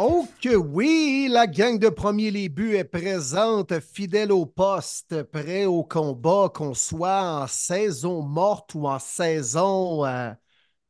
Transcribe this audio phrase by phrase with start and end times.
[0.00, 5.64] Oh que oui, la gang de premier les buts est présente, fidèle au poste, prêt
[5.64, 10.30] au combat, qu'on soit en saison morte ou en saison euh,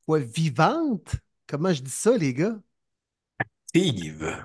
[0.08, 1.16] vivante?
[1.46, 2.58] Comment je dis ça, les gars?
[3.72, 4.44] Yves.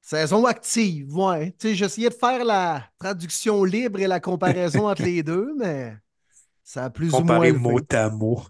[0.00, 1.50] Saison active, ouais.
[1.58, 5.94] Tu sais, j'essayais de faire la traduction libre et la comparaison entre les deux, mais
[6.64, 7.52] ça a plus ou moins.
[7.52, 7.94] mot fait.
[7.94, 8.42] à mot.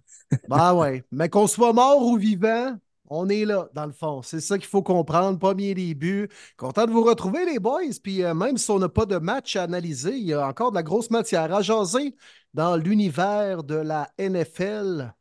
[0.46, 1.02] Ben ouais.
[1.10, 2.76] Mais qu'on soit mort ou vivant,
[3.08, 4.22] on est là, dans le fond.
[4.22, 5.38] C'est ça qu'il faut comprendre.
[5.38, 6.28] Premier début.
[6.56, 7.82] Content de vous retrouver, les boys.
[8.02, 10.70] Puis euh, même si on n'a pas de match à analyser, il y a encore
[10.70, 12.14] de la grosse matière à jaser
[12.54, 15.12] dans l'univers de la NFL.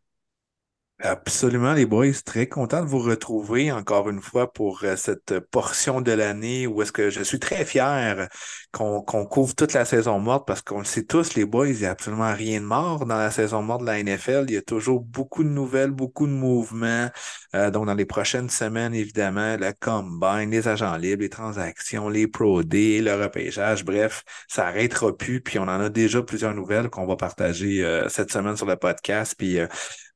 [0.99, 2.13] Absolument, les boys.
[2.25, 6.81] Très content de vous retrouver encore une fois pour euh, cette portion de l'année où
[6.81, 8.29] est-ce que je suis très fier
[8.75, 11.85] qu'on couvre toute la saison morte parce qu'on le sait tous, les boys, il n'y
[11.85, 14.45] a absolument rien de mort dans la saison morte de la NFL.
[14.49, 17.09] Il y a toujours beaucoup de nouvelles, beaucoup de mouvements.
[17.55, 22.27] Euh, donc, dans les prochaines semaines, évidemment, le combine, les agents libres, les transactions, les
[22.27, 25.39] pro le repêchage, bref, ça n'arrêtera plus.
[25.39, 28.75] Puis on en a déjà plusieurs nouvelles qu'on va partager euh, cette semaine sur le
[28.75, 29.35] podcast.
[29.37, 29.67] Puis euh,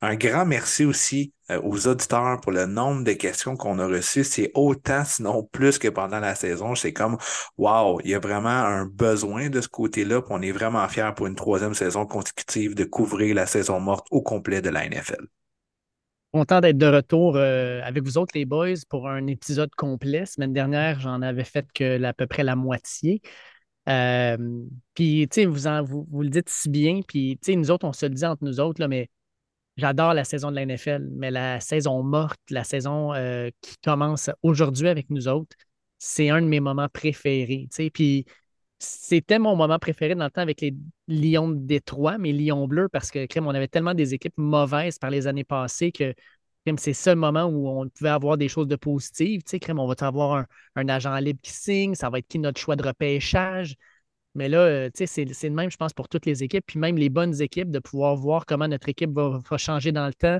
[0.01, 4.23] un grand merci aussi euh, aux auditeurs pour le nombre de questions qu'on a reçues.
[4.23, 6.75] C'est autant, sinon plus que pendant la saison.
[6.75, 7.17] C'est comme,
[7.57, 10.21] wow, il y a vraiment un besoin de ce côté-là.
[10.29, 14.21] On est vraiment fiers pour une troisième saison consécutive de couvrir la saison morte au
[14.21, 15.25] complet de la NFL.
[16.31, 20.27] Content d'être de retour euh, avec vous autres, les boys, pour un épisode complet.
[20.27, 23.21] Semaine dernière, j'en avais fait que à peu près la moitié.
[23.87, 24.37] Euh,
[24.93, 27.01] puis, tu sais, vous, vous, vous le dites si bien.
[27.07, 29.09] Puis, tu sais, nous autres, on se le dit entre nous autres, là, mais
[29.79, 31.07] j'adore la saison de la NFL.
[31.11, 35.55] Mais la saison morte, la saison euh, qui commence aujourd'hui avec nous autres,
[35.97, 37.67] c'est un de mes moments préférés.
[37.93, 38.25] Puis
[38.79, 40.73] c'était mon moment préféré dans le temps avec les
[41.07, 44.97] Lions de Détroit, mes Lions bleus, parce que crème, on avait tellement des équipes mauvaises
[44.99, 46.13] par les années passées que
[46.77, 49.41] c'est le moment où on pouvait avoir des choses de positives.
[49.43, 52.59] Crème, on va avoir un, un agent libre qui signe, ça va être qui notre
[52.59, 53.75] choix de repêchage.
[54.35, 56.97] Mais là, euh, tu c'est le même, je pense, pour toutes les équipes, puis même
[56.97, 60.39] les bonnes équipes, de pouvoir voir comment notre équipe va, changer dans le temps,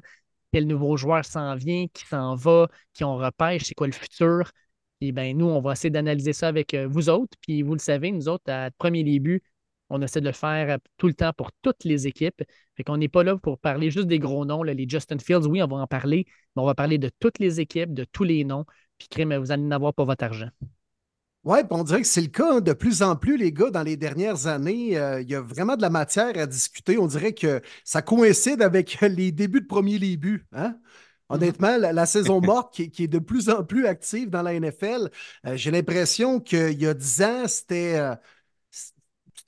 [0.54, 4.52] quel nouveau joueur s'en vient, qui s'en va, qui on repêche, c'est quoi le futur.
[5.00, 7.38] Puis ben, nous, on va essayer d'analyser ça avec euh, vous autres.
[7.42, 9.42] Puis vous le savez, nous autres, à premier début,
[9.90, 12.44] on essaie de le faire euh, tout le temps pour toutes les équipes.
[12.76, 15.48] Fait qu'on n'est pas là pour parler juste des gros noms, là, les Justin Fields,
[15.48, 16.26] oui, on va en parler,
[16.56, 18.66] mais on va parler de toutes les équipes, de tous les noms.
[18.98, 20.50] Puis crème, vous allez en avoir pour votre argent.
[21.46, 23.84] Puis on dirait que c'est le cas hein, de plus en plus, les gars, dans
[23.84, 24.98] les dernières années.
[24.98, 26.98] euh, il y a vraiment de la matière à discuter.
[26.98, 30.46] On dirait que ça coïncide avec les débuts de premier début.
[30.52, 30.78] Hein?
[31.30, 34.54] Honnêtement, la, la saison morte qui, qui est de plus en plus active dans la
[34.54, 35.10] NFL,
[35.46, 37.96] euh, j'ai l'impression qu'il y a 10 ans, c'était.
[37.98, 38.16] euh,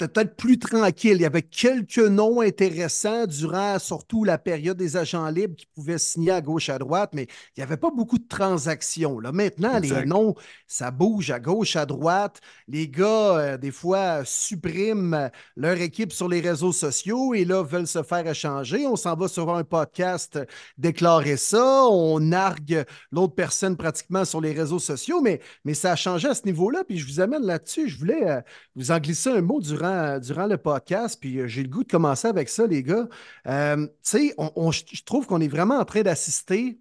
[0.02, 1.14] c'était peut-être plus tranquille.
[1.16, 6.00] Il y avait quelques noms intéressants durant surtout la période des agents libres qui pouvaient
[6.00, 9.20] signer à gauche, à droite, mais il n'y avait pas beaucoup de transactions.
[9.20, 10.34] Là, maintenant, les noms,
[10.66, 12.42] ça bouge à gauche, à droite.
[12.68, 17.88] Les gars, euh, des fois, suppriment leur équipe sur les réseaux sociaux et là, veulent
[17.88, 18.88] se faire échanger.
[18.88, 20.46] On s'en va sur un podcast euh,
[20.78, 21.86] déclarer ça.
[21.86, 26.34] On nargue l'autre personne pratiquement sur les réseaux sociaux, mais, mais ça a changé à
[26.34, 26.84] ce niveau-là.
[26.88, 27.88] Puis je vous amène là-dessus.
[27.88, 28.42] Je voulais euh,
[28.76, 31.90] vous en glisser un mot durant, durant le podcast, puis euh, j'ai le goût de
[31.92, 33.08] commencer avec ça, les gars.
[33.48, 36.80] Euh, tu sais, on- je trouve qu'on est vraiment en train d'assister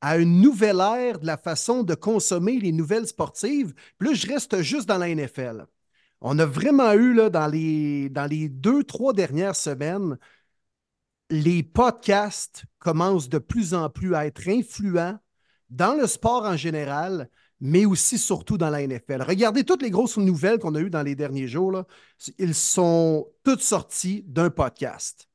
[0.00, 3.74] à une nouvelle ère de la façon de consommer les nouvelles sportives.
[3.98, 5.66] Puis là, je reste juste dans la NFL.
[6.20, 10.18] On a vraiment eu, là, dans les, dans les deux, trois dernières semaines,
[11.30, 15.18] les podcasts commencent de plus en plus à être influents
[15.70, 17.28] dans le sport en général,
[17.60, 19.22] mais aussi surtout dans la NFL.
[19.22, 21.72] Regardez toutes les grosses nouvelles qu'on a eues dans les derniers jours.
[21.72, 21.86] Là.
[22.38, 25.28] Ils sont toutes sorties d'un podcast.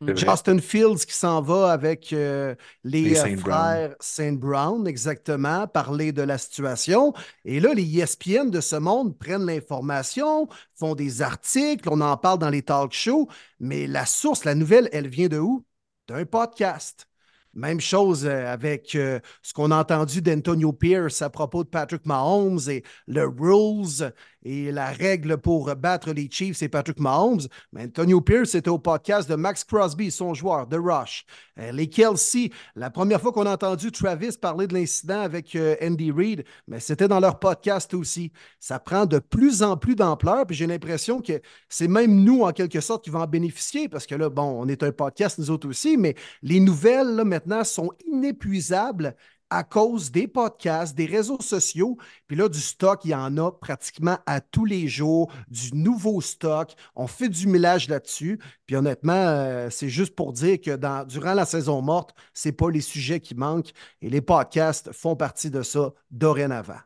[0.00, 6.38] Justin Fields qui s'en va avec euh, les, frères Saint Brown, exactement, parler de la
[6.38, 7.12] situation.
[7.44, 12.38] Et là, les ESPN de ce monde prennent l'information, font des articles, on en parle
[12.38, 13.28] dans les talk shows,
[13.58, 15.64] mais la source, la nouvelle, elle vient de où?
[16.06, 17.08] D'un podcast.
[17.54, 22.06] Même chose euh, avec euh, ce qu'on a entendu d'Antonio Pierce à propos de Patrick
[22.06, 24.12] Mahomes et le rules
[24.48, 27.42] et la règle pour battre les Chiefs, c'est Patrick Mahomes.
[27.74, 31.26] Mais Antonio Pierce était au podcast de Max Crosby, son joueur, de Rush.
[31.58, 35.76] Euh, les Kelsey, la première fois qu'on a entendu Travis parler de l'incident avec euh,
[35.82, 38.32] Andy Reid, mais c'était dans leur podcast aussi.
[38.58, 42.52] Ça prend de plus en plus d'ampleur, puis j'ai l'impression que c'est même nous, en
[42.52, 45.50] quelque sorte, qui vont en bénéficier, parce que là, bon, on est un podcast, nous
[45.50, 49.14] autres aussi, mais les nouvelles, là, maintenant, sont inépuisables
[49.50, 51.96] à cause des podcasts, des réseaux sociaux.
[52.26, 56.20] Puis là, du stock, il y en a pratiquement à tous les jours, du nouveau
[56.20, 56.74] stock.
[56.94, 58.38] On fait du millage là-dessus.
[58.66, 62.70] Puis honnêtement, euh, c'est juste pour dire que durant la saison morte, ce n'est pas
[62.70, 63.72] les sujets qui manquent
[64.02, 66.78] et les podcasts font partie de ça dorénavant.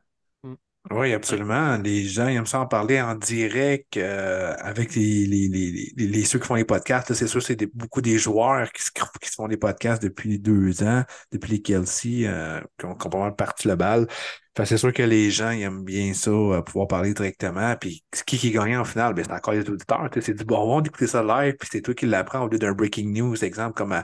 [0.90, 1.76] Oui, absolument.
[1.78, 6.38] Les gens ils aiment ça en parler en direct euh, avec les, les, les, ceux
[6.40, 7.14] qui font les podcasts.
[7.14, 11.04] C'est sûr, c'est beaucoup des joueurs qui se, qui font des podcasts depuis deux ans,
[11.30, 14.08] depuis les Kelsey, euh, qui, ont, mal parti le bal
[14.56, 17.74] c'est sûr que les gens aiment bien ça, euh, pouvoir parler directement.
[17.76, 19.14] Puis qui qui gagne en finale?
[19.14, 20.10] Ben, c'est encore les auditeurs.
[20.20, 23.12] C'est du bon d'écouter ça live, puis c'est toi qui l'apprends au lieu d'un breaking
[23.12, 24.02] news, exemple, comme à,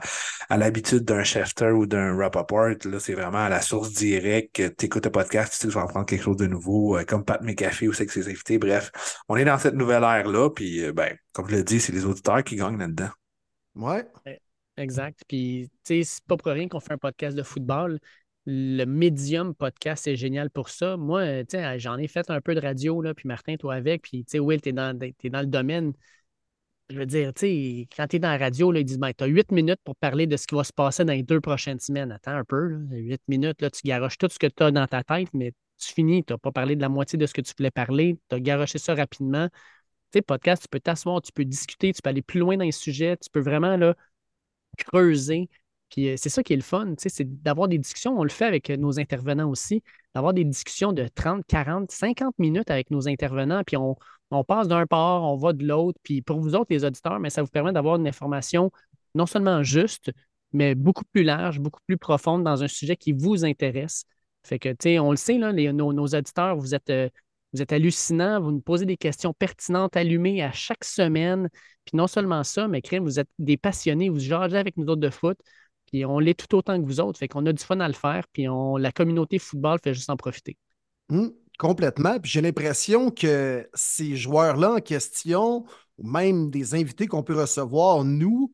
[0.57, 2.69] l'habitude d'un Schefter ou d'un Rappaport.
[2.85, 4.75] Là, c'est vraiment à la source directe.
[4.77, 7.03] Tu écoutes un podcast, tu sais que tu vas apprendre quelque chose de nouveau, euh,
[7.05, 8.57] comme Pat McAfee ou Sex invités.
[8.57, 8.91] Bref,
[9.27, 12.05] on est dans cette nouvelle ère-là, puis euh, ben, comme je l'ai dit, c'est les
[12.05, 13.09] auditeurs qui gagnent là-dedans.
[13.75, 14.07] Ouais.
[14.77, 15.19] Exact.
[15.27, 17.99] Puis, tu sais, c'est pas pour rien qu'on fait un podcast de football
[18.51, 20.97] le médium podcast, c'est génial pour ça.
[20.97, 24.25] Moi, euh, j'en ai fait un peu de radio, là, puis Martin, toi avec, puis
[24.33, 25.93] Will, tu es dans, dans le domaine.
[26.89, 27.31] Je veux dire,
[27.95, 30.25] quand tu es dans la radio, ils disent ben, tu as huit minutes pour parler
[30.25, 32.11] de ce qui va se passer dans les deux prochaines semaines.
[32.11, 35.03] Attends un peu, huit minutes, là, tu garoches tout ce que tu as dans ta
[35.03, 37.53] tête, mais tu finis, tu n'as pas parlé de la moitié de ce que tu
[37.55, 39.47] voulais parler, tu as garoché ça rapidement.
[40.11, 42.65] Tu sais, podcast, tu peux t'asseoir, tu peux discuter, tu peux aller plus loin dans
[42.65, 43.95] les sujets, tu peux vraiment là,
[44.77, 45.49] creuser.
[45.89, 48.17] Puis euh, c'est ça qui est le fun, c'est d'avoir des discussions.
[48.17, 49.83] On le fait avec euh, nos intervenants aussi,
[50.13, 53.63] d'avoir des discussions de 30, 40, 50 minutes avec nos intervenants.
[53.65, 53.95] Puis on,
[54.43, 55.99] passe d'un part, on va de l'autre.
[56.03, 58.71] Puis pour vous autres, les auditeurs, mais ça vous permet d'avoir une information
[59.15, 60.11] non seulement juste,
[60.53, 64.05] mais beaucoup plus large, beaucoup plus profonde dans un sujet qui vous intéresse.
[64.43, 67.09] Fait que, tu sais, on le sait, là, nos, auditeurs, vous êtes, euh,
[67.53, 71.49] vous êtes hallucinants, vous nous posez des questions pertinentes, allumées à chaque semaine.
[71.85, 75.01] Puis non seulement ça, mais crème, vous êtes des passionnés, vous jasez avec nous autres
[75.01, 75.37] de foot.
[75.91, 77.19] Puis on l'est tout autant que vous autres.
[77.19, 78.25] Fait qu'on a du fun à le faire.
[78.31, 80.57] Puis on, la communauté football fait juste en profiter.
[81.09, 82.19] Hum, complètement.
[82.19, 85.65] Puis j'ai l'impression que ces joueurs-là en question,
[85.97, 88.53] ou même des invités qu'on peut recevoir, nous,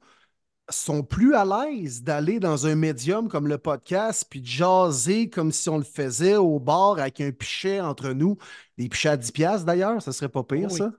[0.70, 5.52] sont plus à l'aise d'aller dans un médium comme le podcast puis de jaser comme
[5.52, 8.38] si on le faisait au bar avec un pichet entre nous.
[8.78, 10.92] Des pichets à 10$ d'ailleurs, ça serait pas pire, ça.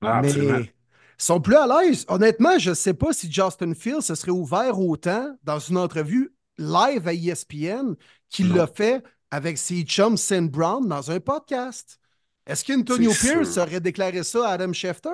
[0.00, 0.72] Ah, Mais
[1.18, 2.04] sont plus à l'aise.
[2.08, 6.32] Honnêtement, je ne sais pas si Justin Fields se serait ouvert autant dans une entrevue
[6.58, 7.94] live à ESPN
[8.28, 11.98] qu'il l'a fait avec ses chums Sam Brown dans un podcast.
[12.46, 15.10] Est-ce qu'Antonio Pierce aurait déclaré ça à Adam Schefter?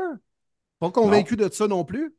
[0.79, 2.15] Pas convaincu de ça non plus?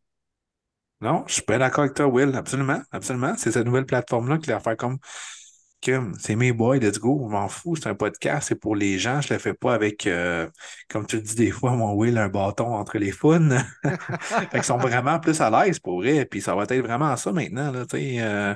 [1.02, 2.36] Non, je suis pas d'accord avec toi, Will.
[2.36, 3.36] Absolument, absolument.
[3.38, 4.98] C'est cette nouvelle plateforme-là qui va faire comme
[6.20, 9.22] c'est mes boys, let's go, on m'en fout, c'est un podcast, c'est pour les gens,
[9.22, 10.48] je le fais pas avec, euh,
[10.90, 13.64] comme tu le dis des fois, mon Will, un bâton entre les founes.
[14.52, 17.72] fait sont vraiment plus à l'aise pour vrai, puis ça va être vraiment ça maintenant,
[17.72, 17.86] là.
[17.94, 18.56] Euh,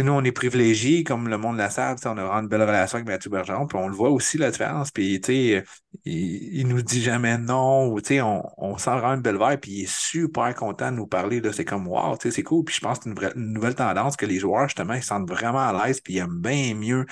[0.00, 2.96] nous, on est privilégiés, comme le monde la salle, on a vraiment une belle relation
[2.96, 4.90] avec Mathieu Bergeron, puis on le voit aussi, la différence.
[4.90, 5.64] Puis, il,
[6.04, 9.92] il nous dit jamais non, ou on, on sent vraiment une belle puis il est
[9.92, 11.40] super content de nous parler.
[11.52, 12.64] C'est comme, wow, c'est cool.
[12.64, 15.28] Puis je pense que c'est une, nouvelle tendance que les joueurs, justement, ils se sentent
[15.28, 17.06] vraiment à l'aise, puis ils aiment bien mieux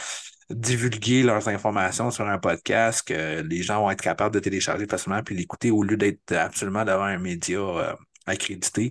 [0.50, 5.22] divulguer leurs informations sur un podcast que les gens vont être capables de télécharger facilement
[5.22, 7.94] puis l'écouter au lieu d'être absolument devant un média euh,
[8.30, 8.90] accrédité.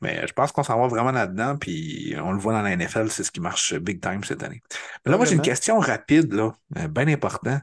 [0.00, 3.10] Mais je pense qu'on s'en va vraiment là-dedans, puis on le voit dans la NFL,
[3.10, 4.62] c'est ce qui marche big time cette année.
[5.04, 7.58] Mais là, moi, j'ai une question rapide, là, euh, bien important.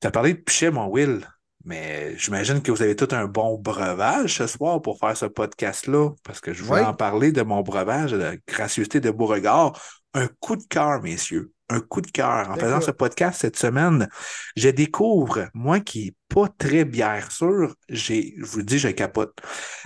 [0.00, 1.26] Tu as parlé de pichet, mon Will,
[1.64, 6.10] mais j'imagine que vous avez tout un bon breuvage ce soir pour faire ce podcast-là,
[6.22, 9.72] parce que je voulais en parler de mon breuvage, de la gracieuseté de Beauregard.
[10.16, 12.50] Un coup de cœur, messieurs un coup de cœur.
[12.50, 14.08] En faisant ce podcast cette semaine,
[14.56, 16.16] je découvre, moi qui
[16.48, 19.38] très bière sûre, j'ai, je vous dis, je capote.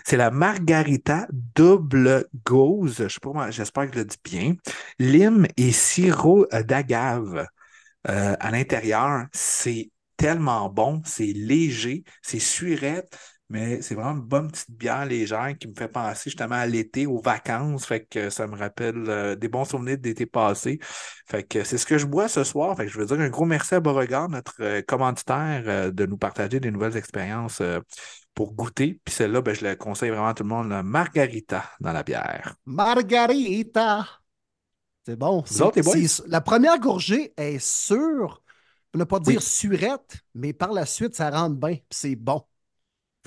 [0.05, 4.55] C'est la Margarita double gauze, je sais j'espère que je le dis bien,
[4.99, 7.47] lime et sirop d'agave
[8.09, 9.27] euh, à l'intérieur.
[9.33, 13.19] C'est tellement bon, c'est léger, c'est surette.
[13.51, 17.07] Mais c'est vraiment une bonne petite bière légère qui me fait penser justement à l'été,
[17.07, 17.87] aux vacances.
[17.87, 20.79] Fait que ça me rappelle euh, des bons souvenirs d'été passé.
[21.27, 22.77] Fait que c'est ce que je bois ce soir.
[22.77, 26.05] Fait que je veux dire un gros merci à Beauregard, notre euh, commanditaire, euh, de
[26.05, 27.63] nous partager des nouvelles expériences
[28.35, 29.01] pour goûter.
[29.05, 32.03] Puis celle-là, ben, je le conseille vraiment à tout le monde, la margarita dans la
[32.03, 32.55] bière.
[32.67, 34.07] Margarita!
[35.07, 35.43] C'est bon.
[36.27, 38.43] la première gorgée est sûre,
[38.93, 42.43] pour ne pas dire surette, mais par la suite, ça rentre bien, c'est bon.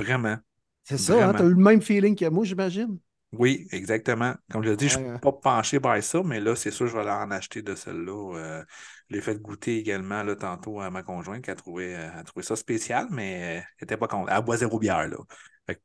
[0.01, 0.38] Vraiment.
[0.84, 2.98] C'est ça, hein, tu as eu le même feeling que moi, j'imagine?
[3.34, 4.34] Oui, exactement.
[4.51, 6.88] Comme je l'ai dit, je ne suis pas penché par ça, mais là, c'est sûr,
[6.88, 8.38] je vais en acheter de celle-là.
[8.38, 8.63] Euh,
[9.10, 12.24] je l'ai fait goûter également là, tantôt à ma conjointe qui a trouvé, euh, a
[12.24, 14.29] trouvé ça spécial, mais elle n'était pas contente.
[14.31, 15.08] Elle boit zéro bière.
[15.08, 15.17] Là.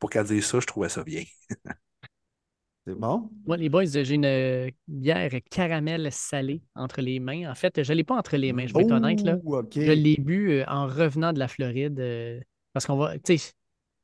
[0.00, 1.22] pour qu'elle dise ça, je trouvais ça bien.
[2.86, 3.30] C'est bon?
[3.46, 7.50] Moi, les boys, j'ai une euh, bière caramel salée entre les mains.
[7.50, 9.22] En fait, je ne l'ai pas entre les mains, je vais être honnête.
[9.22, 9.38] Là.
[9.74, 11.98] Je l'ai bu euh, en revenant de la Floride.
[11.98, 12.38] Euh,
[12.72, 13.18] parce qu'on va.
[13.18, 13.52] Tu sais,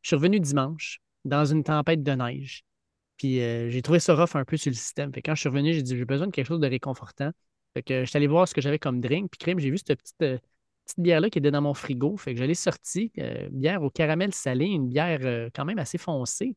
[0.02, 2.64] je suis revenu dimanche dans une tempête de neige.
[3.16, 5.12] Puis j'ai trouvé ça rough un peu sur le système.
[5.12, 7.30] Quand je suis revenu, j'ai dit j'ai besoin de quelque chose de réconfortant.
[7.75, 9.30] Fait que je suis allé voir ce que j'avais comme drink.
[9.30, 12.16] Puis crème, j'ai vu cette petite, petite bière-là qui était dans mon frigo.
[12.16, 13.12] Fait que je l'ai sortie.
[13.52, 16.56] bière au caramel salé, une bière quand même assez foncée.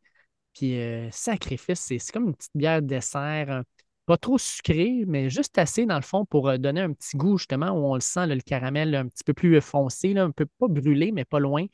[0.55, 3.63] Puis euh, sacrifice, c'est comme une petite bière dessert,
[4.05, 7.37] pas trop sucrée, mais juste assez dans le fond pour euh, donner un petit goût
[7.37, 10.67] justement où on le sent, le caramel un petit peu plus foncé, un peu pas
[10.67, 11.65] brûlé, mais pas loin.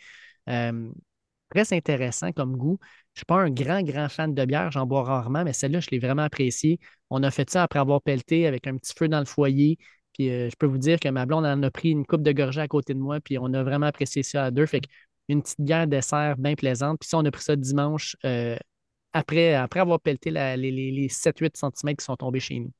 [1.51, 2.79] Très intéressant comme goût.
[3.13, 5.79] Je ne suis pas un grand, grand fan de bière, j'en bois rarement, mais celle-là,
[5.81, 6.79] je l'ai vraiment appréciée.
[7.09, 9.77] On a fait ça après avoir pelleté avec un petit feu dans le foyer.
[10.13, 12.31] Puis euh, je peux vous dire que ma blonde en a pris une coupe de
[12.31, 14.65] gorgée à côté de moi, puis on a vraiment apprécié ça à deux.
[14.65, 14.81] Fait
[15.27, 16.99] une petite bière dessert bien plaisante.
[16.99, 18.17] Puis ça, on a pris ça dimanche
[19.13, 22.71] après, après avoir pelleté les, les 7-8 cm qui sont tombés chez nous.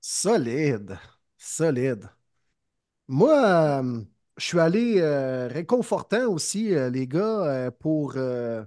[0.00, 0.98] Solide.
[1.36, 2.10] Solide.
[3.08, 4.04] Moi, euh,
[4.36, 8.66] je suis allé euh, réconfortant aussi, euh, les gars, pour faire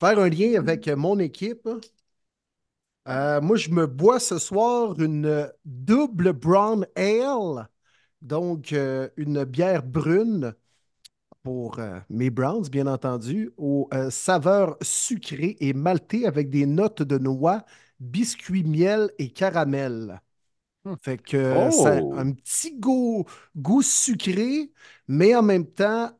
[0.00, 1.68] un lien avec mon équipe.
[3.06, 7.68] moi, je me bois ce soir une double brown ale,
[8.20, 8.72] donc
[9.16, 10.54] une bière brune
[11.42, 17.02] pour euh, mes Browns, bien entendu, aux euh, saveurs sucrées et maltées avec des notes
[17.02, 17.64] de noix,
[18.00, 20.20] biscuit, miel et caramel.
[20.84, 20.94] Hmm.
[21.00, 22.14] Fait que euh, ça oh!
[22.16, 23.24] un petit goût,
[23.56, 24.70] goût sucré,
[25.06, 26.10] mais en même temps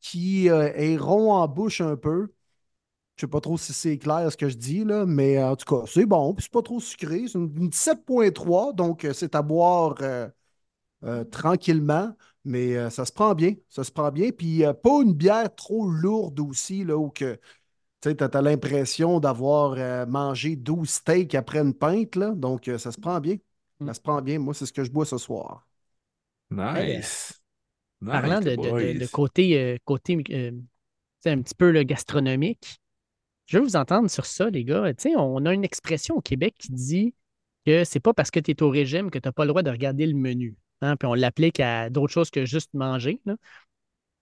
[0.00, 2.32] qui est rond en bouche un peu.
[3.16, 5.54] Je ne sais pas trop si c'est clair ce que je dis, là, mais en
[5.54, 7.26] tout cas, c'est bon, puis c'est pas trop sucré.
[7.28, 9.96] C'est une 7.3, donc c'est à boire
[11.30, 12.14] tranquillement.
[12.44, 13.54] Mais euh, ça se prend bien.
[13.68, 14.30] Ça se prend bien.
[14.30, 17.38] Puis euh, pas une bière trop lourde aussi, là, où que
[18.02, 22.16] tu as, l'impression d'avoir euh, mangé 12 steaks après une pinte.
[22.16, 22.32] Là.
[22.32, 23.36] Donc, ça se prend bien.
[23.84, 23.94] Ça mm.
[23.94, 24.38] se prend bien.
[24.38, 25.66] Moi, c'est ce que je bois ce soir.
[26.50, 27.40] Nice.
[28.04, 30.14] Parlant de, côté, côté
[31.26, 32.78] un petit peu le gastronomique,
[33.46, 34.92] je veux vous entendre sur ça, les gars.
[35.16, 37.14] on a une expression au Québec qui dit
[37.66, 39.62] que c'est pas parce que tu es au régime que tu n'as pas le droit
[39.62, 40.56] de regarder le menu.
[40.80, 43.20] Hein, puis on l'applique à d'autres choses que juste manger.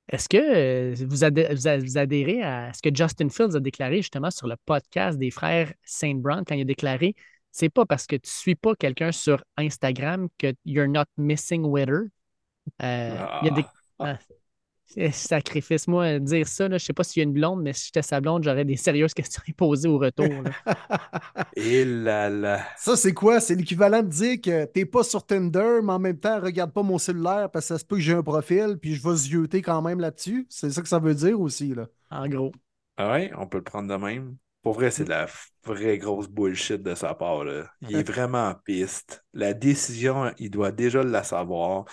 [0.08, 4.56] Est-ce que euh, vous, adhérez à ce que Justin Fields a déclaré justement sur le
[4.64, 7.14] podcast des frères Saint Brown quand il a déclaré
[7.52, 11.64] c'est pas parce que tu ne suis pas quelqu'un sur Instagram que you're not missing
[11.64, 12.08] with her.
[12.82, 13.64] Euh, il y a des,
[13.98, 14.04] ah.
[14.04, 14.18] Ah,
[14.96, 17.72] eh, sacrifice, moi, dire ça, là, je sais pas s'il y a une blonde, mais
[17.72, 20.26] si j'étais sa blonde, j'aurais des sérieuses questions à poser au retour.
[21.56, 22.64] Et là là.
[22.76, 23.40] Ça, c'est quoi?
[23.40, 26.82] C'est l'équivalent de dire que t'es pas sur Tinder, mais en même temps, regarde pas
[26.82, 29.62] mon cellulaire parce que ça se peut que j'ai un profil, puis je vais zioter
[29.62, 30.46] quand même là-dessus.
[30.50, 31.86] C'est ça que ça veut dire aussi, là.
[32.10, 32.52] En gros.
[32.96, 34.36] Ah ouais, on peut le prendre de même?
[34.62, 35.26] Pour vrai, c'est de la
[35.64, 37.44] vraie grosse bullshit de sa part.
[37.44, 37.64] Là.
[37.82, 39.24] Il est vraiment en piste.
[39.32, 41.84] La décision, il doit déjà la savoir.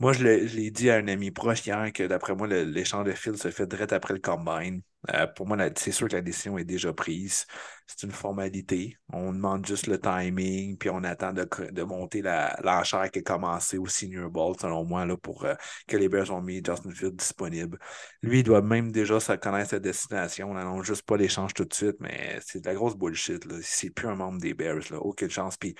[0.00, 3.40] Moi, je l'ai dit à un ami proche hier que d'après moi, l'échange de fils
[3.40, 4.82] se fait direct après le combine.
[5.14, 7.46] Euh, pour moi, c'est sûr que la décision est déjà prise.
[7.86, 8.96] C'est une formalité.
[9.12, 13.86] On demande juste le timing, puis on attend de, monter l'enchère qui a commencé au
[13.86, 15.54] Senior Bowl, selon moi, là, pour euh,
[15.86, 17.78] que les Bears ont mis Justin Field disponible.
[18.22, 20.54] Lui, il doit même déjà connaître sa destination.
[20.54, 23.44] non juste pas l'échange tout de suite, mais c'est de la grosse bullshit.
[23.62, 24.92] C'est plus un membre des Bears.
[24.92, 25.56] Aucune chance.
[25.56, 25.74] Puis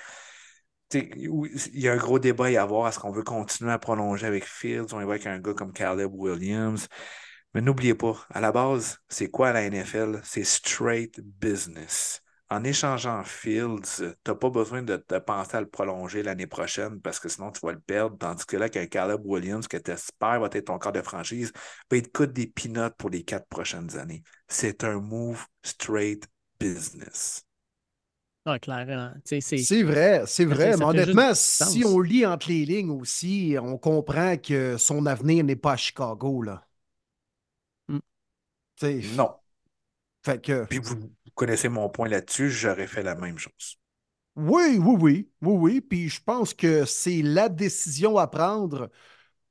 [0.94, 2.88] il y a un gros débat à y avoir.
[2.88, 4.92] Est-ce qu'on veut continuer à prolonger avec Fields?
[4.92, 6.88] On va avec un gars comme Caleb Williams.
[7.54, 10.20] Mais n'oubliez pas, à la base, c'est quoi la NFL?
[10.24, 12.20] C'est straight business.
[12.50, 17.00] En échangeant Fields, tu n'as pas besoin de, te penser à le prolonger l'année prochaine
[17.00, 18.18] parce que sinon tu vas le perdre.
[18.18, 21.52] Tandis que là, qu'un Caleb Williams que tu espères va être ton corps de franchise,
[21.90, 24.22] ben, il te coûte des peanuts pour les quatre prochaines années.
[24.48, 26.26] C'est un move straight
[26.60, 27.43] business.
[28.46, 29.12] Ah, clairement.
[29.24, 30.76] C'est vrai, c'est vrai.
[30.76, 35.56] Mais honnêtement, si on lit entre les lignes aussi, on comprend que son avenir n'est
[35.56, 36.42] pas à Chicago.
[36.42, 36.66] Là.
[37.88, 38.00] Hmm.
[39.16, 39.30] Non.
[40.22, 40.64] Fait que.
[40.66, 43.78] Puis vous, connaissez mon point là-dessus, j'aurais fait la même chose.
[44.36, 45.80] Oui, oui, oui, oui, oui.
[45.80, 48.90] Puis je pense que c'est la décision à prendre.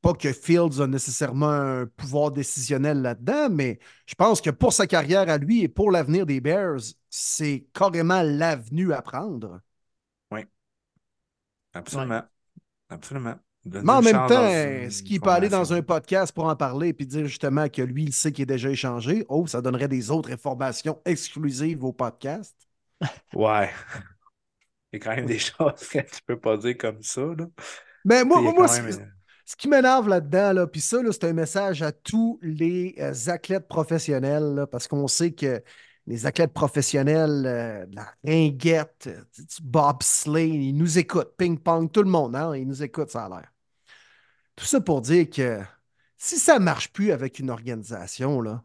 [0.03, 4.85] Pas que Fields a nécessairement un pouvoir décisionnel là-dedans, mais je pense que pour sa
[4.85, 9.61] carrière à lui et pour l'avenir des Bears, c'est carrément l'avenue à prendre.
[10.29, 10.41] Oui.
[11.73, 12.23] Absolument.
[12.89, 13.35] Absolument.
[13.63, 17.05] Mais en même temps, est-ce qu'il peut aller dans un podcast pour en parler et
[17.05, 19.25] dire justement que lui, il sait qu'il est déjà échangé?
[19.29, 22.55] Oh, ça donnerait des autres informations exclusives au podcast.
[23.33, 23.69] Ouais.
[24.91, 27.21] Il y a quand même des choses que tu peux pas dire comme ça.
[27.21, 27.47] Là.
[28.05, 28.67] Mais moi, moi,
[29.45, 33.67] ce qui m'énerve là-dedans, là, puis ça, c'est un message à tous les euh, athlètes
[33.67, 35.61] professionnels, parce qu'on sait que
[36.07, 39.23] les athlètes professionnels, euh, la ringuette, euh,
[39.61, 43.29] Bob Slay, ils nous écoutent, ping-pong, tout le monde, hein, ils nous écoutent, ça a
[43.29, 43.51] l'air.
[44.55, 45.61] Tout ça pour dire que
[46.17, 48.63] si ça ne marche plus avec une organisation, là,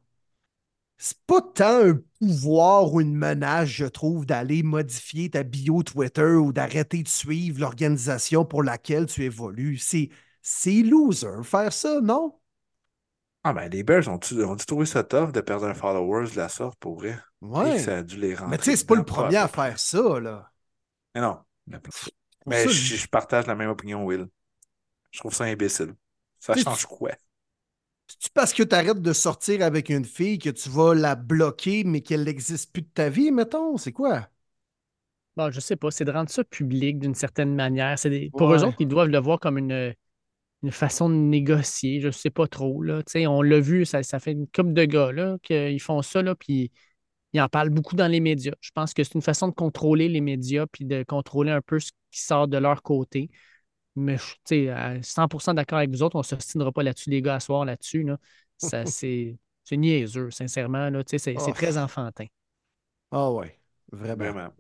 [0.99, 6.33] c'est pas tant un pouvoir ou une menace, je trouve, d'aller modifier ta bio Twitter
[6.35, 9.79] ou d'arrêter de suivre l'organisation pour laquelle tu évolues.
[9.79, 10.11] C'est
[10.43, 12.39] c'est loser faire ça, non?
[13.45, 16.79] Ah ben les Bears ont-tu trouvé ça tough de perdre un followers de la sorte
[16.79, 17.19] pour vrai?
[17.41, 17.79] Ouais.
[17.79, 18.51] ça a dû les rendre.
[18.51, 20.51] Mais tu sais, c'est pas le premier à faire ça, là.
[21.15, 21.39] Mais non.
[22.47, 24.27] Mais je, partage la même opinion, Will.
[25.11, 25.95] Je trouve ça imbécile.
[26.39, 27.13] Ça change quoi?
[28.07, 31.85] C'est-tu parce que tu arrêtes de sortir avec une fille que tu vas la bloquer,
[31.85, 33.77] mais qu'elle n'existe plus de ta vie, mettons?
[33.77, 34.29] C'est quoi?
[35.37, 35.91] Bon, je sais pas.
[35.91, 37.97] C'est de rendre ça public d'une certaine manière.
[38.37, 39.95] Pour eux autres, ils doivent le voir comme une,
[40.63, 42.01] une façon de négocier.
[42.01, 42.83] Je sais pas trop.
[42.83, 43.03] Là.
[43.29, 46.73] on l'a vu, ça, fait une couple de gars là, qu'ils font ça, là, puis
[47.33, 48.55] ils en parlent beaucoup dans les médias.
[48.61, 51.79] Je pense que c'est une façon de contrôler les médias puis de contrôler un peu
[51.79, 53.31] ce qui sort de leur côté.
[53.97, 54.69] Mais je suis
[55.03, 58.05] 100% d'accord avec vous autres, on ne s'ostinera pas là-dessus, les gars, à soir là-dessus.
[58.05, 58.19] Là.
[58.87, 59.39] c'est,
[59.73, 60.89] niaiseux, sincèrement.
[60.89, 61.53] Là, c'est, oh.
[61.53, 62.27] très enfantin.
[63.11, 63.59] Ah ouais,
[63.91, 64.25] vraiment.
[64.25, 64.53] Vraiment.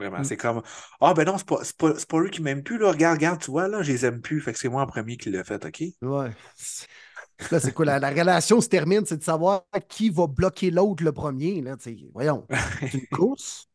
[0.00, 0.20] Vraiment.
[0.20, 0.24] Mm.
[0.24, 0.62] C'est comme
[1.00, 2.78] Ah ben non, c'est pas, pas, pas, eux qui m'aiment plus.
[2.78, 2.90] Là.
[2.90, 4.40] Regarde, regarde, tu vois, là, je les aime plus.
[4.40, 5.82] Fait que c'est moi en premier qui l'a fait, OK?
[6.00, 6.30] Ouais.
[7.50, 7.84] Là, c'est quoi?
[7.84, 11.60] La, relation se termine, c'est de savoir qui va bloquer l'autre le premier.
[11.60, 11.76] Là,
[12.12, 12.46] voyons.
[12.80, 13.68] C'est une course.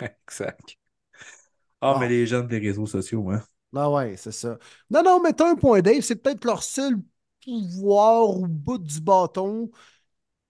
[0.00, 0.76] exact.
[1.80, 3.42] Ah, mais les jeunes des réseaux sociaux, hein.
[3.74, 4.58] Ah ouais, c'est ça.
[4.90, 6.00] Non, non, mais t'as un point, Dave.
[6.00, 6.96] C'est peut-être leur seul
[7.44, 9.70] pouvoir au bout du bâton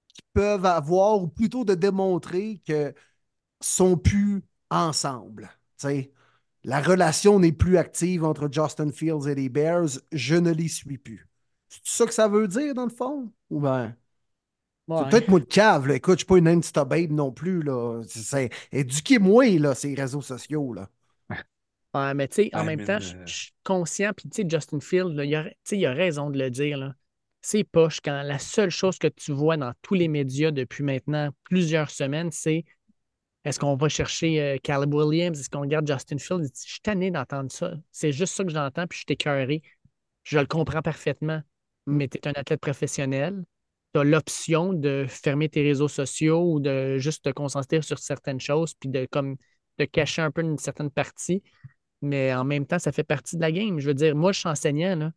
[0.09, 2.95] qu'ils peuvent avoir, ou plutôt de démontrer que
[3.61, 5.50] sont plus ensemble.
[6.64, 9.98] la relation n'est plus active entre Justin Fields et les Bears.
[10.12, 11.29] Je ne les suis plus.
[11.68, 13.33] C'est ça que ça veut dire, dans le fond?
[13.50, 13.94] Ou ben.
[14.88, 15.96] C'est peut-être moi de cave, là.
[15.96, 18.02] Écoute, je suis pas une Insta babe non plus, là.
[18.70, 20.88] Éduquez-moi, là, ces réseaux sociaux, là.
[21.94, 25.14] Ouais, mais tu sais, en même temps, je suis conscient, puis tu sais, Justin Fields,
[25.24, 26.94] il a, il a raison de le dire, là.
[27.40, 31.31] C'est poche quand la seule chose que tu vois dans tous les médias depuis maintenant
[31.44, 32.64] plusieurs semaines, c'est
[33.47, 35.39] est-ce qu'on va chercher euh, Caleb Williams?
[35.39, 36.51] Est-ce qu'on regarde Justin Fields?
[36.65, 37.75] Je suis tanné d'entendre ça.
[37.93, 39.63] C'est juste ça que j'entends, puis je suis écœuré.
[40.25, 41.41] Je le comprends parfaitement.
[41.87, 43.45] Mais tu es un athlète professionnel.
[43.95, 48.41] Tu as l'option de fermer tes réseaux sociaux ou de juste te concentrer sur certaines
[48.41, 49.37] choses, puis de, comme,
[49.79, 51.45] de cacher un peu une certaine partie.
[52.03, 53.79] Mais en même temps, ça fait partie de la game.
[53.79, 54.97] Je veux dire, moi, je suis enseignant.
[54.97, 55.13] Là.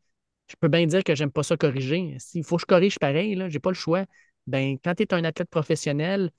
[0.48, 2.15] Je peux bien dire que j'aime pas ça corriger.
[2.20, 4.06] S'il faut que je corrige pareil, je n'ai pas le choix.
[4.46, 6.30] Ben, quand tu es un athlète professionnel,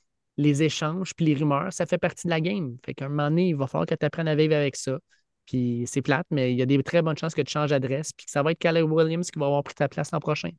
[0.40, 2.76] les échanges puis les rumeurs, ça fait partie de la game.
[2.84, 4.98] Fait qu'à un moment donné, il va falloir que tu apprennes à vivre avec ça.
[5.46, 8.12] Puis c'est plate, mais il y a des très bonnes chances que tu changes d'adresse
[8.12, 10.50] puis que ça va être Caleb Williams qui va avoir pris ta place l'an prochain.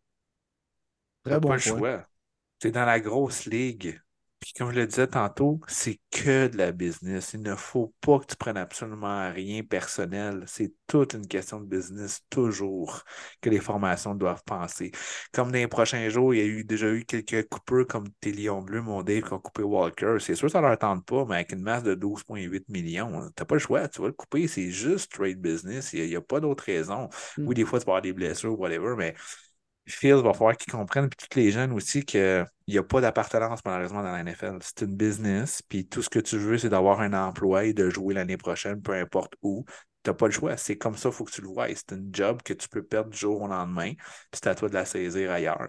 [1.24, 2.08] Très bon pas choix.
[2.60, 4.00] Tu es dans la grosse ligue.
[4.42, 7.34] Puis comme je le disais tantôt, c'est que de la business.
[7.36, 10.44] Il ne faut pas que tu prennes absolument rien personnel.
[10.48, 13.04] C'est toute une question de business, toujours,
[13.40, 14.92] que les formations doivent penser.
[15.32, 18.32] Comme dans les prochains jours, il y a eu, déjà eu quelques coupeurs comme tes
[18.32, 20.18] Lions Bleus, mon Dave, qui ont coupé Walker.
[20.20, 23.12] C'est sûr que ça ne leur tente pas, mais avec une masse de 12,8 millions,
[23.12, 23.88] tu n'as pas le choix.
[23.90, 24.48] Tu vas le couper.
[24.48, 25.94] C'est juste trade business.
[25.94, 27.10] Il n'y a, pas d'autre raison.
[27.38, 27.48] Mm.
[27.48, 29.14] Oui, des fois, tu vas avoir des blessures ou whatever, mais
[29.92, 33.60] Phil va falloir qu'ils comprennent, puis tous les jeunes aussi, qu'il n'y a pas d'appartenance
[33.66, 34.58] malheureusement dans la NFL.
[34.62, 37.90] C'est une business, puis tout ce que tu veux, c'est d'avoir un emploi et de
[37.90, 39.66] jouer l'année prochaine, peu importe où.
[40.04, 40.58] Tu n'as pas le choix.
[40.58, 41.68] C'est comme ça, il faut que tu le vois.
[41.76, 44.02] C'est une job que tu peux perdre du jour au lendemain, puis
[44.34, 45.68] c'est à toi de la saisir ailleurs.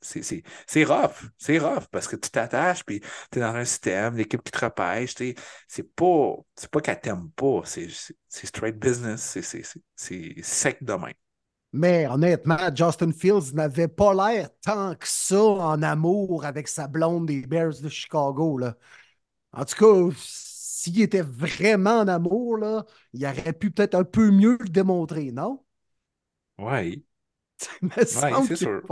[0.00, 1.30] C'est rough.
[1.38, 4.64] C'est rough parce que tu t'attaches, puis tu es dans un système, l'équipe qui te
[4.64, 5.14] repêche.
[5.68, 6.34] C'est pas,
[6.72, 7.62] pas qu'elle t'aime pas.
[7.64, 9.38] C'est straight business.
[9.94, 11.12] C'est sec demain.
[11.72, 17.26] Mais honnêtement, Justin Fields n'avait pas l'air tant que ça en amour avec sa blonde
[17.26, 18.58] des Bears de Chicago.
[18.58, 18.76] Là.
[19.52, 24.30] En tout cas, s'il était vraiment en amour, là, il aurait pu peut-être un peu
[24.30, 25.62] mieux le démontrer, non?
[26.58, 27.04] Oui.
[27.82, 28.82] Mais semble sûr.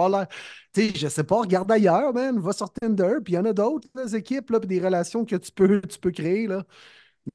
[0.76, 2.38] Je sais pas, regarde ailleurs, man.
[2.38, 5.36] Va sur Tinder, puis il y en a d'autres équipes, là, puis des relations que
[5.36, 6.46] tu peux, tu peux créer.
[6.46, 6.64] Là.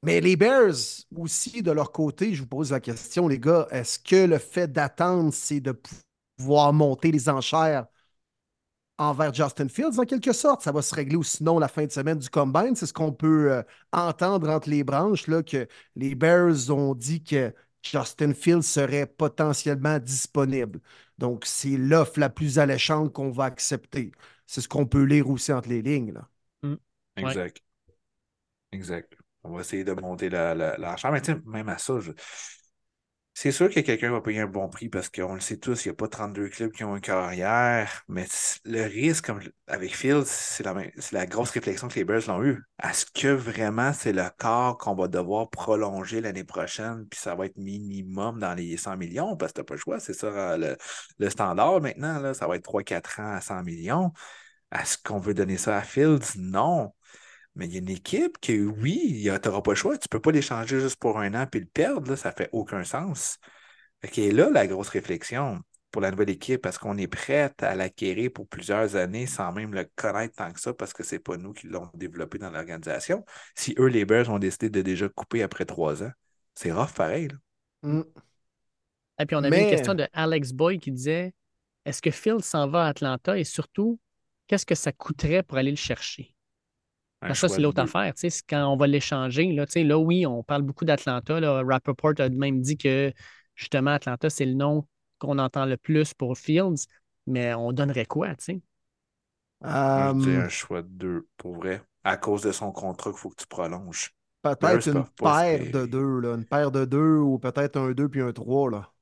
[0.02, 0.74] Mais les Bears
[1.16, 4.70] aussi, de leur côté, je vous pose la question, les gars, est-ce que le fait
[4.70, 5.78] d'attendre, c'est de
[6.36, 7.86] pouvoir monter les enchères
[8.98, 10.62] envers Justin Fields en quelque sorte?
[10.62, 12.76] Ça va se régler ou sinon la fin de semaine du combine.
[12.76, 17.22] C'est ce qu'on peut euh, entendre entre les branches, là, que les Bears ont dit
[17.22, 17.52] que
[17.82, 20.80] Justin Fields serait potentiellement disponible.
[21.18, 24.12] Donc, c'est l'offre la plus alléchante qu'on va accepter.
[24.46, 26.12] C'est ce qu'on peut lire aussi entre les lignes.
[26.12, 26.28] Là.
[26.62, 26.74] Mm.
[27.16, 27.62] Exact.
[28.72, 29.14] Exact.
[29.44, 31.94] On va essayer de monter la, la, Mais même à ça,
[33.36, 35.88] c'est sûr que quelqu'un va payer un bon prix parce qu'on le sait tous, il
[35.88, 38.26] n'y a pas 32 clubs qui ont une carrière, mais
[38.64, 40.74] le risque comme avec Fields, c'est la,
[41.10, 42.62] la grosse réflexion que les Bears l'ont eue.
[42.82, 47.46] Est-ce que vraiment c'est le corps qu'on va devoir prolonger l'année prochaine, puis ça va
[47.46, 50.28] être minimum dans les 100 millions, parce que tu n'as pas le choix, c'est ça
[50.28, 50.76] euh,
[51.18, 54.12] le, standard maintenant, là, ça va être 3-4 ans à 100 millions.
[54.72, 56.36] Est-ce qu'on veut donner ça à Fields?
[56.36, 56.92] Non.
[57.56, 59.96] Mais il y a une équipe que, oui, tu n'auras pas le choix.
[59.96, 62.10] Tu ne peux pas l'échanger juste pour un an puis le perdre.
[62.10, 63.38] Là, ça ne fait aucun sens.
[64.16, 68.32] Et là, la grosse réflexion pour la nouvelle équipe, est-ce qu'on est prêt à l'acquérir
[68.34, 71.36] pour plusieurs années sans même le connaître tant que ça parce que ce n'est pas
[71.36, 73.24] nous qui l'ont développé dans l'organisation?
[73.54, 76.10] Si eux, les Bears, ont décidé de déjà couper après trois ans,
[76.54, 77.28] c'est rough pareil.
[77.82, 78.02] Mm.
[79.20, 81.32] Et puis on avait une question de Alex Boy qui disait
[81.84, 84.00] Est-ce que Phil s'en va à Atlanta et surtout,
[84.48, 86.33] qu'est-ce que ça coûterait pour aller le chercher?
[87.32, 88.12] Ça, c'est l'autre affaire.
[88.48, 91.62] Quand on va l'échanger, là, là, oui, on parle beaucoup d'Atlanta.
[91.62, 93.12] Rappaport a même dit que
[93.54, 94.86] justement, Atlanta, c'est le nom
[95.18, 96.86] qu'on entend le plus pour Fields,
[97.26, 98.60] mais on donnerait quoi, tu sais?
[99.62, 101.82] un choix de deux, pour vrai.
[102.02, 104.14] À cause de son contrat qu'il faut que tu prolonges.
[104.42, 106.34] Peut-être une paire de deux, là.
[106.34, 108.92] Une paire de deux ou peut-être un deux puis un trois, là.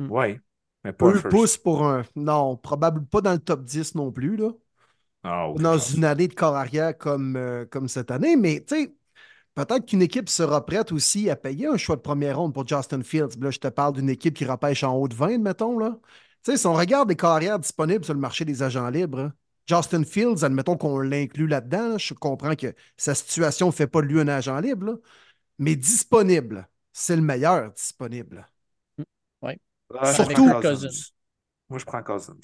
[0.00, 0.10] Hmm.
[0.10, 0.38] Oui.
[0.82, 2.02] Mais pas un pouces pour un.
[2.16, 4.50] Non, probablement pas dans le top 10 non plus, là.
[5.24, 8.36] Ah, dans une année de corps arrière comme, euh, comme cette année.
[8.36, 8.94] Mais tu sais,
[9.54, 13.02] peut-être qu'une équipe sera prête aussi à payer un choix de première ronde pour Justin
[13.02, 13.38] Fields.
[13.40, 15.78] Là, je te parle d'une équipe qui repêche en haut de 20, mettons.
[15.78, 15.98] Là.
[16.44, 19.32] Tu sais, si on regarde les carrières disponibles sur le marché des agents libres, hein,
[19.66, 24.06] Justin Fields, admettons qu'on l'inclut là-dedans, je comprends que sa situation ne fait pas de
[24.06, 25.00] lui un agent libre,
[25.58, 28.48] mais disponible, c'est le meilleur disponible.
[29.42, 29.52] Oui.
[30.14, 30.50] Surtout,
[31.72, 32.36] moi, je prends Cousins.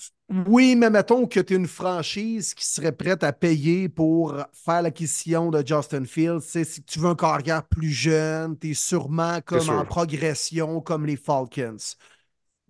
[0.46, 4.80] Oui, mais mettons que tu es une franchise qui serait prête à payer pour faire
[4.80, 6.40] l'acquisition de Justin Fields.
[6.40, 11.16] Si tu veux un carrière plus jeune, tu es sûrement comme en progression comme les
[11.16, 11.76] Falcons.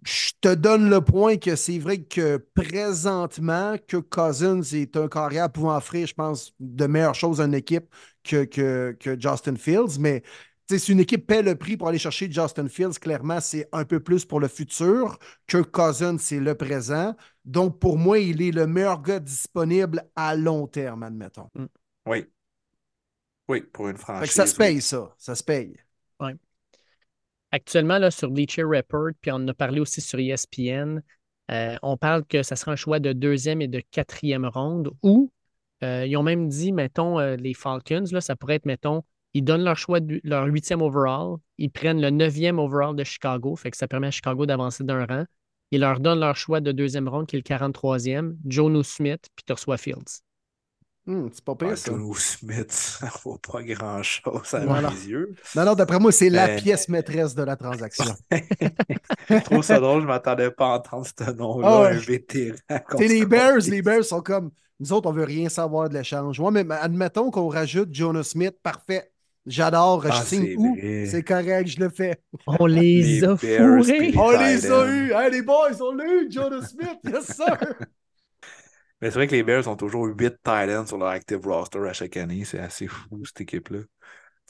[0.05, 5.51] Je te donne le point que c'est vrai que présentement, que Cousins est un carrière
[5.51, 7.87] pouvant offrir, je pense, de meilleures choses à une équipe
[8.25, 10.23] que, que, que Justin Fields, mais
[10.77, 14.01] si une équipe paie le prix pour aller chercher Justin Fields, clairement, c'est un peu
[14.01, 15.19] plus pour le futur.
[15.47, 17.15] que Cousins, c'est le présent.
[17.45, 21.49] Donc, pour moi, il est le meilleur gars disponible à long terme, admettons.
[21.55, 21.67] Mm.
[22.07, 22.27] Oui.
[23.49, 24.31] Oui, pour une franchise.
[24.31, 25.15] ça se paye, ça.
[25.17, 25.75] Ça se paye.
[26.21, 26.33] Oui.
[27.51, 31.01] Actuellement, là, sur Bleacher Report, puis on en a parlé aussi sur ESPN,
[31.51, 35.33] euh, on parle que ça sera un choix de deuxième et de quatrième ronde ou
[35.83, 39.03] euh, ils ont même dit, mettons, euh, les Falcons, là, ça pourrait être, mettons,
[39.39, 41.37] ils donnent leur choix, de, leur huitième overall.
[41.59, 45.07] Ils prennent le neuvième overall de Chicago, fait que ça permet à Chicago d'avancer d'un
[45.07, 45.25] rang.
[45.71, 49.45] Ils leur donnent leur choix de deuxième ronde, qui est le 43e, Jono Smith, puis
[49.47, 50.23] tu reçois Fields.
[51.07, 51.93] Hmm, c'est pas pire, ah, ça.
[51.93, 55.37] Jono Smith, ça vaut pas grand-chose à mes yeux.
[55.55, 58.13] Non, non, d'après moi, c'est la pièce maîtresse de la transaction.
[59.31, 62.57] je trouve ça drôle, je m'attendais pas à entendre ce nom-là, ah un vétéran.
[62.99, 66.41] les Bears, les Bears sont comme, nous autres, on veut rien savoir de l'échange.
[66.41, 69.13] Ouais, mais admettons qu'on rajoute Jono Smith, parfait.
[69.49, 70.77] J'adore, je ah, signe où?
[71.07, 72.21] C'est correct, je le fais.
[72.47, 74.13] On les, a fourrés.
[74.17, 75.13] On les a eus.
[75.13, 77.57] Hey, les boys, on l'a eu, Jonah Smith, yes sir.
[79.01, 81.93] Mais c'est vrai que les Bears ont toujours 8 Titans sur leur active roster à
[81.93, 82.45] chaque année.
[82.45, 83.81] C'est assez fou, cette équipe-là.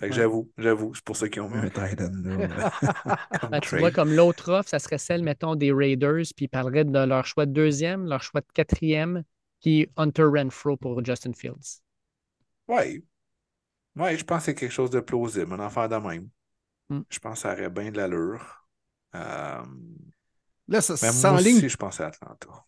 [0.01, 2.11] Fait que j'avoue, j'avoue, c'est pour ça qu'ils ont mis un Titan.
[2.25, 2.71] Là,
[3.51, 6.85] ben, tu vois, comme l'autre offre, ça serait celle, mettons, des Raiders, puis ils parleraient
[6.85, 9.25] de leur choix de deuxième, leur choix de quatrième,
[9.61, 11.83] puis Hunter Renfro pour Justin Fields.
[12.69, 13.05] Oui,
[13.99, 16.29] oui, je pense que c'est quelque chose de plausible, un affaire de même.
[16.89, 17.01] Hmm.
[17.11, 18.65] Je pense que ça aurait bien de l'allure.
[19.15, 19.63] Euh...
[20.69, 21.67] Là, ça s'enligne.
[21.69, 22.65] Je pense à Atlanta.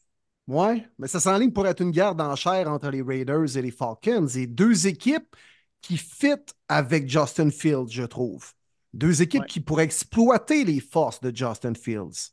[0.49, 4.27] Oui, mais ça s'enligne pour être une guerre d'enchères entre les Raiders et les Falcons.
[4.27, 5.37] Et deux équipes
[5.81, 6.35] qui fit
[6.69, 8.53] avec Justin Fields, je trouve.
[8.93, 12.33] Deux équipes qui pourraient exploiter les forces de Justin Fields.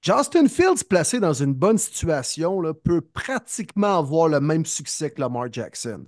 [0.00, 5.20] Justin Fields, placé dans une bonne situation, là, peut pratiquement avoir le même succès que
[5.20, 6.06] Lamar Jackson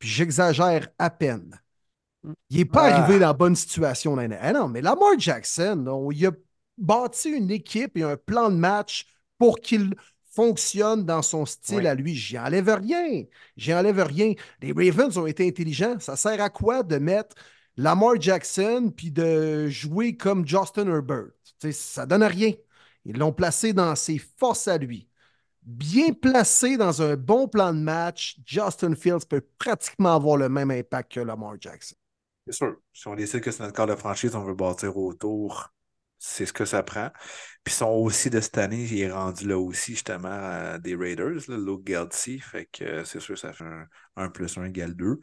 [0.00, 1.60] puis j'exagère à peine.
[2.50, 4.16] Il n'est pas arrivé dans la bonne situation.
[4.16, 4.26] Là.
[4.40, 6.32] Ah non, mais Lamar Jackson, il, a,
[6.80, 9.06] bâti une équipe et un plan de match
[9.38, 9.94] pour qu'il
[10.32, 12.14] fonctionne dans son style à lui.
[12.14, 13.24] J'y enlève rien.
[13.56, 14.32] J'y enlève rien.
[14.62, 15.98] Les Ravens ont été intelligents.
[16.00, 17.36] Ça sert à quoi de mettre
[17.76, 21.30] Lamar Jackson puis de jouer comme Justin Herbert?
[21.60, 22.52] Ça ça donne rien.
[23.04, 25.09] Ils l'ont placé dans ses forces à lui.
[25.70, 30.70] Bien placé dans un bon plan de match, Justin Fields peut pratiquement avoir le même
[30.70, 31.94] impact que Lamar Jackson.
[32.46, 32.76] C'est sûr.
[32.92, 35.72] Si on décide que c'est notre corps de franchise, on veut bâtir autour
[36.20, 37.10] c'est ce que ça prend.
[37.64, 41.86] Puis son aussi de cette année, il rendu là aussi, justement, des Raiders, là, Luke
[41.86, 42.38] Geltzy.
[42.38, 43.64] Fait que c'est sûr, ça fait
[44.16, 45.20] un, plus un égale 2.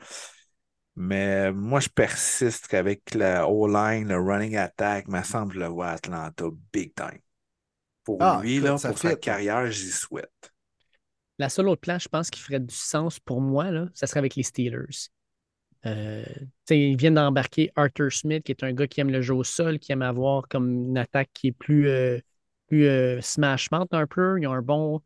[0.95, 6.45] Mais moi, je persiste qu'avec la O-line, le running attack, me semble le vois Atlanta
[6.73, 7.19] big time.
[8.07, 10.53] Pour ah, lui, là, pour sa carrière, j'y souhaite.
[11.39, 14.19] La seule autre plan, je pense, qui ferait du sens pour moi, là, ça serait
[14.19, 15.09] avec les Steelers.
[15.85, 16.23] Euh,
[16.69, 19.77] ils viennent d'embarquer Arthur Smith, qui est un gars qui aime le jeu au sol,
[19.77, 22.17] qui aime avoir comme une attaque qui est plus, euh,
[22.67, 24.39] plus euh, smashante un peu.
[24.39, 25.01] Ils ont un bon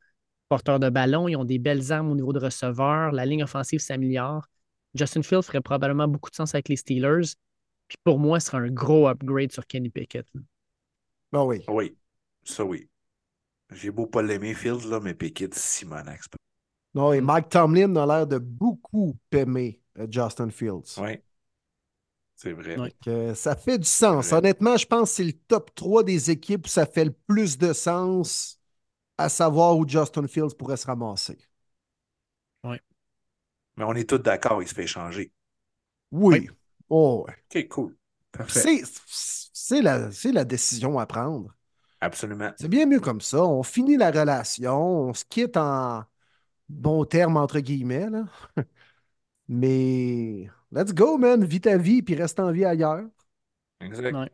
[0.48, 3.80] porteur de ballon, ils ont des belles armes au niveau de receveur, la ligne offensive
[3.80, 4.46] s'améliore.
[4.94, 7.34] Justin Field ferait probablement beaucoup de sens avec les Steelers.
[7.88, 10.28] Puis pour moi, ce serait un gros upgrade sur Kenny Pickett.
[11.32, 11.64] Ben oui.
[11.68, 11.96] Oui,
[12.44, 12.90] ça oui.
[13.72, 16.28] J'ai beau pas l'aimer, Field, là, mais Pickett, Simonax.
[16.94, 20.98] Non, et Mike Tomlin a l'air de beaucoup aimer euh, Justin Fields.
[20.98, 21.22] Oui.
[22.36, 22.76] C'est vrai.
[23.36, 24.32] ça fait du sens.
[24.34, 27.58] Honnêtement, je pense que c'est le top 3 des équipes où ça fait le plus
[27.58, 28.60] de sens
[29.18, 31.38] à savoir où Justin Fields pourrait se ramasser.
[32.64, 32.78] Oui.
[33.78, 35.32] Mais on est tous d'accord, il se fait changer.
[36.12, 36.50] Oui.
[36.90, 37.96] Oh, OK, cool.
[38.48, 41.56] C'est la, la décision à prendre.
[42.02, 42.52] Absolument.
[42.58, 43.44] C'est bien mieux comme ça.
[43.46, 46.04] On finit la relation, on se quitte en
[46.68, 48.10] bon terme entre guillemets.
[48.10, 48.26] Là.
[49.48, 51.44] Mais let's go, man.
[51.46, 53.06] Vis ta vie puis reste en vie ailleurs.
[53.82, 54.32] Exact.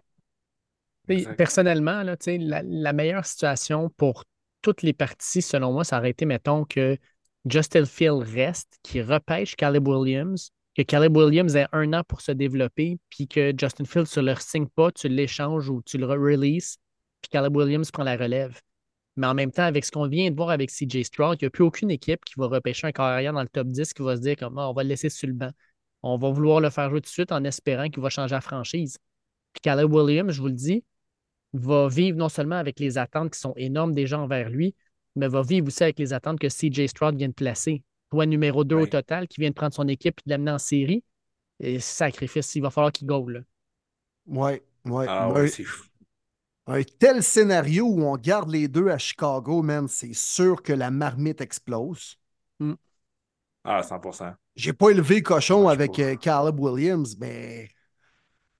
[1.37, 4.23] Personnellement, là, la, la meilleure situation pour
[4.61, 6.97] toutes les parties, selon moi, ça aurait été, mettons, que
[7.45, 12.31] Justin Field reste, qui repêche Caleb Williams, que Caleb Williams ait un an pour se
[12.33, 16.77] développer, puis que Justin Field ne le signe pas, tu l'échanges ou tu le releases,
[17.27, 18.59] puis Caleb Williams prend la relève.
[19.17, 21.47] Mais en même temps, avec ce qu'on vient de voir avec CJ Stroud, il n'y
[21.47, 24.15] a plus aucune équipe qui va repêcher un carrière dans le top 10 qui va
[24.15, 25.51] se dire comme ah, on va le laisser sur le banc.
[26.03, 28.41] On va vouloir le faire jouer tout de suite en espérant qu'il va changer la
[28.41, 28.97] franchise.
[29.53, 30.83] Puis Caleb Williams, je vous le dis,
[31.53, 34.75] va vivre non seulement avec les attentes qui sont énormes déjà envers lui,
[35.15, 37.83] mais va vivre aussi avec les attentes que CJ Stroud vient de placer.
[38.11, 40.59] Toi, numéro 2 au total, qui vient de prendre son équipe et de l'amener en
[40.59, 41.03] série.
[41.59, 43.43] Et sacrifice, il va falloir qu'il goal.
[44.27, 44.51] Oui,
[44.85, 45.05] oui.
[45.09, 45.87] Ah, ouais, c'est fou
[46.67, 50.91] un tel scénario où on garde les deux à Chicago, man, c'est sûr que la
[50.91, 52.17] marmite explose.
[52.59, 52.73] Hmm.
[53.63, 54.33] Ah, 100%.
[54.55, 57.69] J'ai pas élevé cochon avec euh, Caleb Williams, mais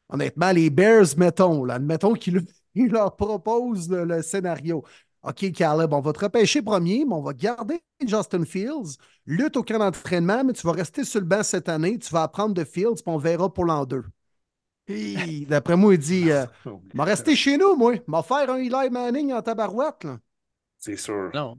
[0.09, 4.83] honnêtement, les Bears, mettons, là, admettons qu'ils leur proposent le, scénario.
[5.23, 8.97] OK, Caleb, on va te repêcher premier, mais on va garder Justin Fields.
[9.25, 11.99] Lutte au camp d'entraînement, mais tu vas rester sur le banc cette année.
[11.99, 14.05] Tu vas apprendre de Fields, puis on verra pour l'an 2.
[15.47, 16.45] D'après moi, il dit euh,
[16.93, 17.95] m'a resté chez nous, moi.
[18.07, 20.03] M'a faire un Eli Manning en tabarouette.
[20.03, 20.19] Là.
[20.77, 21.29] C'est sûr.
[21.33, 21.57] Non.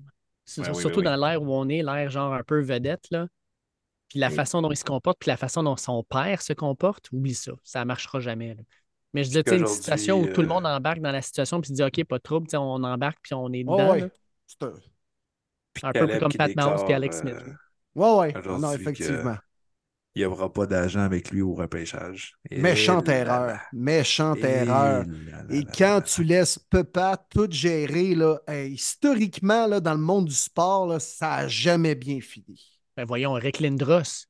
[0.56, 3.04] Ben surtout dans l'air où on est, l'air genre un peu vedette.
[3.10, 3.26] Là.
[4.08, 7.10] Puis la façon dont il se comporte, puis la façon dont son père se comporte,
[7.12, 7.52] oublie ça.
[7.62, 8.56] Ça ne marchera jamais.
[9.12, 11.20] Mais je dis, tu sais, une situation où tout le euh, monde embarque dans la
[11.20, 13.92] situation, puis se dit, OK, pas de trouble, on embarque, puis on est dedans.
[13.92, 14.10] ouais.
[15.82, 15.92] un...
[15.92, 17.34] peu comme Pat Mouse et Alex Smith.
[17.34, 17.52] Euh,
[17.94, 18.58] ouais, ouais.
[18.58, 19.36] Non, effectivement
[20.18, 22.34] il n'y aura pas d'agent avec lui au repêchage.
[22.50, 23.60] Méchante erreur.
[23.72, 25.04] Méchante erreur.
[25.48, 31.00] Et quand tu laisses Pepa tout gérer, là, historiquement, là, dans le monde du sport,
[31.00, 32.80] ça n'a jamais bien fini.
[32.96, 34.26] Ben voyons, Rick Lindros.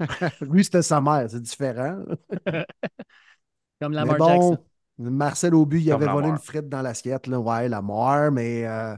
[0.40, 2.02] lui, c'était sa mère, c'est différent.
[3.80, 4.58] Comme Lamar Jackson.
[4.98, 7.28] Marcel Aubu, il avait volé une frite dans l'assiette.
[7.28, 8.96] Ouais, la mort, mais euh,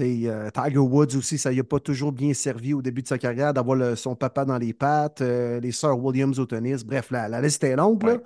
[0.00, 3.18] euh, Tiger Woods aussi, ça lui a pas toujours bien servi au début de sa
[3.18, 6.84] carrière d'avoir son papa dans les pattes, euh, les sœurs Williams au tennis.
[6.84, 8.20] Bref, la, la liste est longue.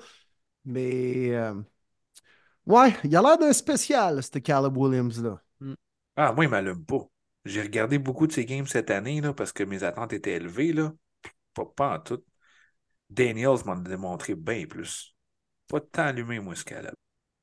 [0.64, 1.54] Mais euh,
[2.66, 5.42] ouais, il a l'air d'un spécial, ce Caleb Williams-là.
[5.60, 5.74] Mm.
[6.16, 7.08] Ah, moi, il m'allume pas.
[7.44, 10.72] J'ai regardé beaucoup de ses games cette année là, parce que mes attentes étaient élevées.
[10.72, 10.92] Là.
[11.54, 12.22] Pas, pas en tout.
[13.08, 15.16] Daniels m'a démontré bien plus.
[15.66, 16.94] Pas tant allumé, moi, ce Caleb.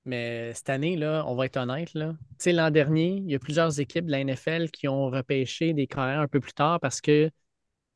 [0.07, 4.05] Mais cette année, là, on va être honnête, l'an dernier, il y a plusieurs équipes
[4.05, 7.29] de la NFL qui ont repêché des carrières un peu plus tard parce que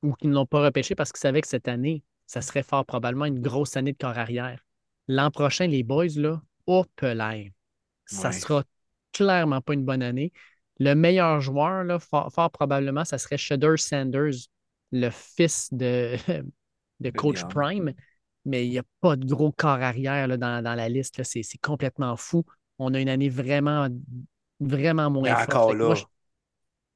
[0.04, 2.86] ou qui ne l'ont pas repêché parce qu'ils savaient que cette année, ça serait fort
[2.86, 4.62] probablement une grosse année de corps arrière.
[5.08, 7.50] L'an prochain, les boys, là, au l'air.
[8.06, 8.66] Ça sera
[9.14, 10.34] clairement pas une bonne année.
[10.80, 14.50] Le meilleur joueur, là, fort, probablement, ça serait Shudder Sanders,
[14.92, 16.18] le fils de,
[17.00, 17.94] de Coach Prime
[18.46, 21.22] mais il n'y a pas de gros corps arrière là, dans, la liste.
[21.24, 22.44] C'est complètement fou.
[22.80, 23.88] on a une année vraiment,
[24.60, 25.50] vraiment moins forte.
[25.50, 25.96] Encore là,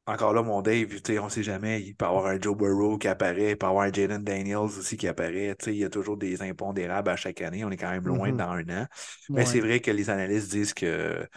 [0.07, 0.87] encore là, mon Dave,
[1.19, 1.81] on ne sait jamais.
[1.81, 4.23] Il peut y avoir un Joe Burrow qui apparaît, il peut y avoir un Jaden
[4.23, 5.55] Daniels aussi qui apparaît.
[5.65, 7.65] Il y a toujours des impondérables à chaque année.
[7.65, 8.35] On est quand même loin mm-hmm.
[8.35, 8.87] dans un an.
[9.29, 11.27] Mais c'est vrai que les analystes disent que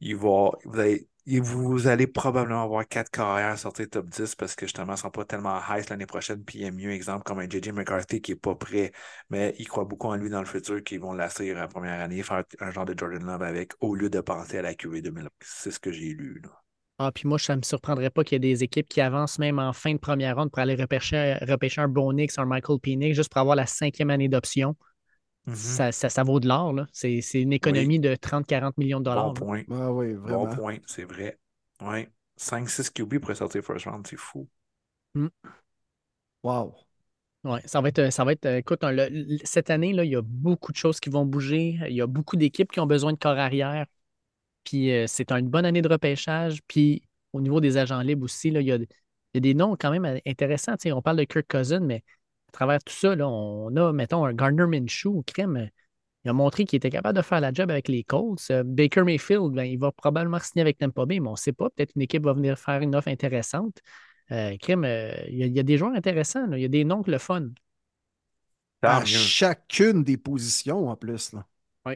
[0.00, 4.66] il va, vous, allez, vous allez probablement avoir quatre carrières sortir top 10 parce que
[4.66, 6.44] justement, ils ne sont pas tellement high l'année prochaine.
[6.44, 8.92] Puis il y a mieux exemple comme un JJ McCarthy qui n'est pas prêt,
[9.30, 12.22] mais il croit beaucoup en lui dans le futur, qu'ils vont l'assurer la première année,
[12.22, 15.28] faire un genre de Jordan Love avec, au lieu de penser à la QV 2000.
[15.40, 16.40] C'est ce que j'ai lu.
[16.42, 16.50] Là.
[16.98, 19.38] Ah, puis moi, ça ne me surprendrait pas qu'il y ait des équipes qui avancent
[19.38, 23.16] même en fin de première ronde pour aller repêcher, repêcher un Bonix, un Michael Penix,
[23.16, 24.76] juste pour avoir la cinquième année d'option.
[25.46, 25.92] Mm-hmm.
[25.92, 26.74] ça, ça, vaut de l'or.
[26.92, 29.32] C'est une économie de 30-40 millions de dollars.
[29.34, 29.62] Bon point.
[29.70, 30.46] Ah oui, vraiment.
[30.46, 31.38] Bon point, c'est vrai.
[31.82, 32.06] Oui.
[32.38, 34.48] 5-6 QB pour sortir first round, c'est fou.
[35.14, 35.28] Mm.
[36.42, 36.74] Wow.
[37.44, 38.82] Oui, ça va être, ça va être écoute,
[39.44, 41.78] cette année, là, il y a beaucoup de choses qui vont bouger.
[41.88, 43.86] Il y a beaucoup d'équipes qui ont besoin de corps arrière.
[44.64, 46.60] Puis euh, c'est une bonne année de repêchage.
[46.66, 47.02] Puis
[47.34, 48.78] au niveau des agents libres aussi, là, il, y a,
[49.40, 50.76] des noms quand même intéressants.
[50.86, 52.02] on parle de Kirk Cousin, mais
[52.54, 55.68] travers tout ça, là, on a, mettons, un Gardner Minshew, crème.
[56.24, 58.50] Il a montré qu'il était capable de faire la job avec les Colts.
[58.50, 61.52] Euh, Baker Mayfield, ben, il va probablement signer avec Tampa Bay, mais on ne sait
[61.52, 61.68] pas.
[61.70, 63.78] Peut-être une équipe va venir faire une offre intéressante.
[64.32, 64.84] Euh, crème,
[65.28, 66.50] il, y a, des joueurs intéressants.
[66.52, 67.48] Il y a des noms que le fun.
[68.80, 71.34] À chacune des positions en plus.
[71.84, 71.94] Oui.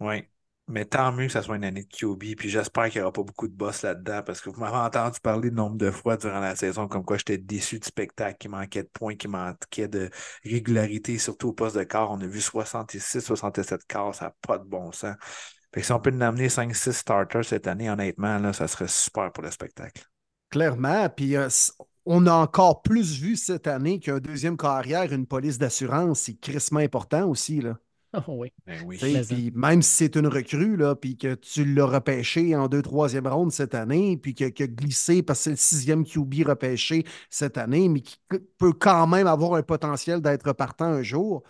[0.00, 0.24] Oui.
[0.66, 2.36] Mais tant mieux que ça soit une année de QB.
[2.36, 5.20] Puis j'espère qu'il n'y aura pas beaucoup de boss là-dedans parce que vous m'avez entendu
[5.20, 8.48] parler de nombre de fois durant la saison comme quoi j'étais déçu du spectacle, qui
[8.48, 10.08] manquait de points, qui manquait de
[10.42, 12.10] régularité, surtout au poste de quart.
[12.10, 15.16] On a vu 66, 67 quarts, ça n'a pas de bon sens.
[15.74, 18.88] Fait que si on peut nous amener 5-6 starters cette année, honnêtement, là, ça serait
[18.88, 20.04] super pour le spectacle.
[20.48, 21.08] Clairement.
[21.08, 21.48] Puis euh,
[22.06, 26.20] on a encore plus vu cette année qu'un deuxième carrière, une police d'assurance.
[26.20, 27.60] C'est crissement important aussi.
[27.60, 27.76] Là.
[28.28, 28.52] Oui.
[29.00, 33.26] Ben même si c'est une recrue, là, puis que tu l'as repêché en deux, troisième
[33.26, 37.58] ronde cette année, puis qu'il a glissé parce que c'est le sixième QB repêché cette
[37.58, 38.18] année, mais qui
[38.58, 41.42] peut quand même avoir un potentiel d'être partant un jour.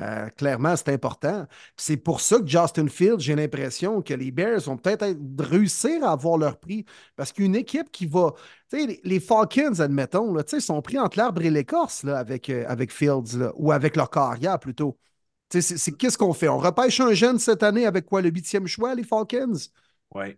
[0.00, 1.46] Euh, clairement, c'est important.
[1.76, 5.06] C'est pour ça que Justin Fields, j'ai l'impression que les Bears vont peut-être
[5.38, 6.84] réussir à avoir leur prix.
[7.16, 8.34] Parce qu'une équipe qui va.
[8.72, 13.50] Les, les Falcons, admettons, là, sont pris entre l'arbre et l'écorce avec, euh, avec Fields,
[13.56, 14.96] ou avec leur carrière plutôt.
[15.50, 16.48] C'est qu'est-ce qu'on fait?
[16.48, 18.20] On repêche un jeune cette année avec quoi?
[18.20, 19.54] Le huitième choix, les Falcons?
[20.14, 20.36] Oui.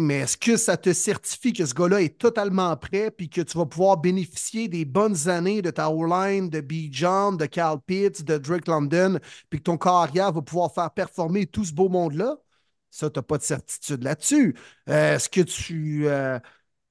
[0.00, 3.58] mais est-ce que ça te certifie que ce gars-là est totalement prêt puis que tu
[3.58, 6.90] vas pouvoir bénéficier des bonnes années de ta O-line, de B.
[6.90, 9.18] John, de Cal Pitts, de Drake London,
[9.50, 12.36] puis que ton carrière va pouvoir faire performer tout ce beau monde-là?
[12.90, 14.56] Ça, tu n'as pas de certitude là-dessus.
[14.88, 16.08] Euh, est-ce que tu.
[16.08, 16.38] Euh,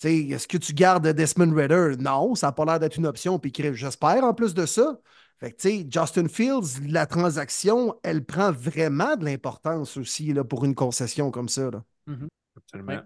[0.03, 1.95] est-ce que tu gardes Desmond Ritter?
[1.99, 3.39] Non, ça n'a pas l'air d'être une option.
[3.39, 4.99] Puis j'espère en plus de ça.
[5.39, 10.43] Fait que, tu sais, Justin Fields, la transaction, elle prend vraiment de l'importance aussi là,
[10.43, 11.69] pour une concession comme ça.
[11.69, 11.83] Là.
[12.07, 12.27] Mm-hmm.
[12.57, 13.01] Absolument.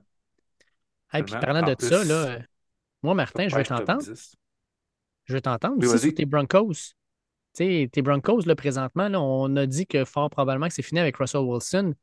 [1.11, 2.39] puis parlant de ça, là,
[3.03, 4.03] moi, Martin, je vais t'entendre.
[5.25, 6.93] Je vais t'entendre aussi sur tes Broncos.
[7.53, 10.81] Tu sais, tes Broncos, là, présentement, là, on a dit que fort probablement que c'est
[10.81, 11.93] fini avec Russell Wilson.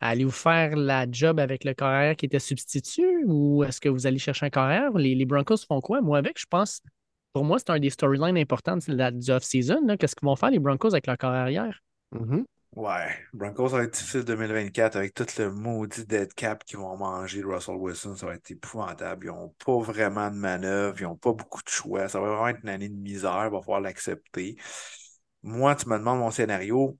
[0.00, 4.18] Allez-vous faire la job avec le carrière qui était substitut ou est-ce que vous allez
[4.18, 4.90] chercher un carrière?
[4.94, 6.00] Les, les Broncos font quoi?
[6.00, 6.82] Moi, avec, je pense
[7.32, 9.96] pour moi, c'est un des storylines importants du off-season.
[9.98, 11.80] Qu'est-ce qu'ils vont faire les Broncos avec leur corps arrière?
[12.14, 12.44] Mm-hmm.
[12.76, 17.40] Ouais, Broncos va être difficile 2024 avec tout le maudit dead cap qu'ils vont manger
[17.40, 18.14] de Russell Wilson.
[18.14, 19.26] Ça va être épouvantable.
[19.26, 22.08] Ils n'ont pas vraiment de manœuvre, ils n'ont pas beaucoup de choix.
[22.08, 24.56] Ça va vraiment être une année de misère, il va falloir l'accepter.
[25.42, 26.96] Moi, tu me demandes mon scénario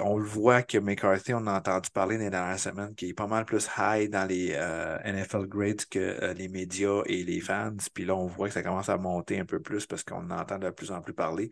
[0.00, 3.14] on le voit que McCarthy, on a entendu parler dans les dernières semaines, qui est
[3.14, 7.40] pas mal plus high dans les euh, NFL grades que euh, les médias et les
[7.40, 7.76] fans.
[7.92, 10.58] Puis là, on voit que ça commence à monter un peu plus parce qu'on entend
[10.58, 11.50] de plus en plus parler.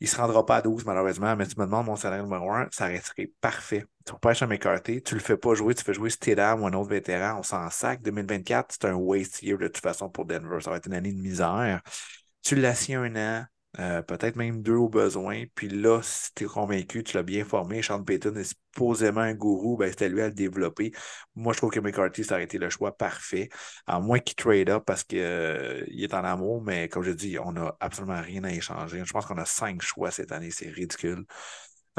[0.00, 2.52] Il ne se rendra pas à 12, malheureusement, mais tu me demandes mon salaire numéro
[2.52, 3.84] 1, ça resterait parfait.
[4.06, 6.72] Tu repêches un McCarthy, tu le fais pas jouer, tu fais jouer Stidham ou un
[6.74, 8.00] autre vétéran, on s'en sac.
[8.02, 10.60] 2024, c'est un waste year de toute façon pour Denver.
[10.60, 11.82] Ça va être une année de misère.
[12.42, 13.44] Tu l'assieds un an,
[13.78, 15.44] euh, peut-être même deux au besoin.
[15.54, 19.34] Puis là, si tu es convaincu, tu l'as bien formé, Sean Payton est supposément un
[19.34, 20.92] gourou, ben, c'était lui à le développer.
[21.36, 23.50] Moi, je trouve que McCarthy, ça aurait été le choix parfait,
[23.86, 27.38] à moins qu'il trade up parce qu'il euh, est en amour, mais comme je dis,
[27.38, 29.02] on n'a absolument rien à échanger.
[29.04, 31.24] Je pense qu'on a cinq choix cette année, c'est ridicule.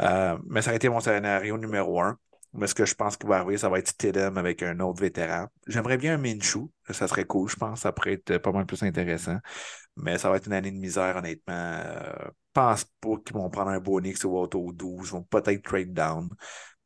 [0.00, 2.18] Euh, mais ça aurait été mon scénario numéro un.
[2.52, 5.00] Mais ce que je pense qu'il va arriver, ça va être Stidham avec un autre
[5.00, 5.46] vétéran.
[5.68, 6.68] J'aimerais bien un Minshew.
[6.90, 7.80] Ça serait cool, je pense.
[7.80, 9.38] Ça pourrait être pas mal plus intéressant.
[9.96, 11.80] Mais ça va être une année de misère, honnêtement.
[11.82, 15.08] Je euh, pense pas qu'ils vont prendre un Bonix ou auto 12.
[15.08, 16.28] Ils vont peut-être trade down.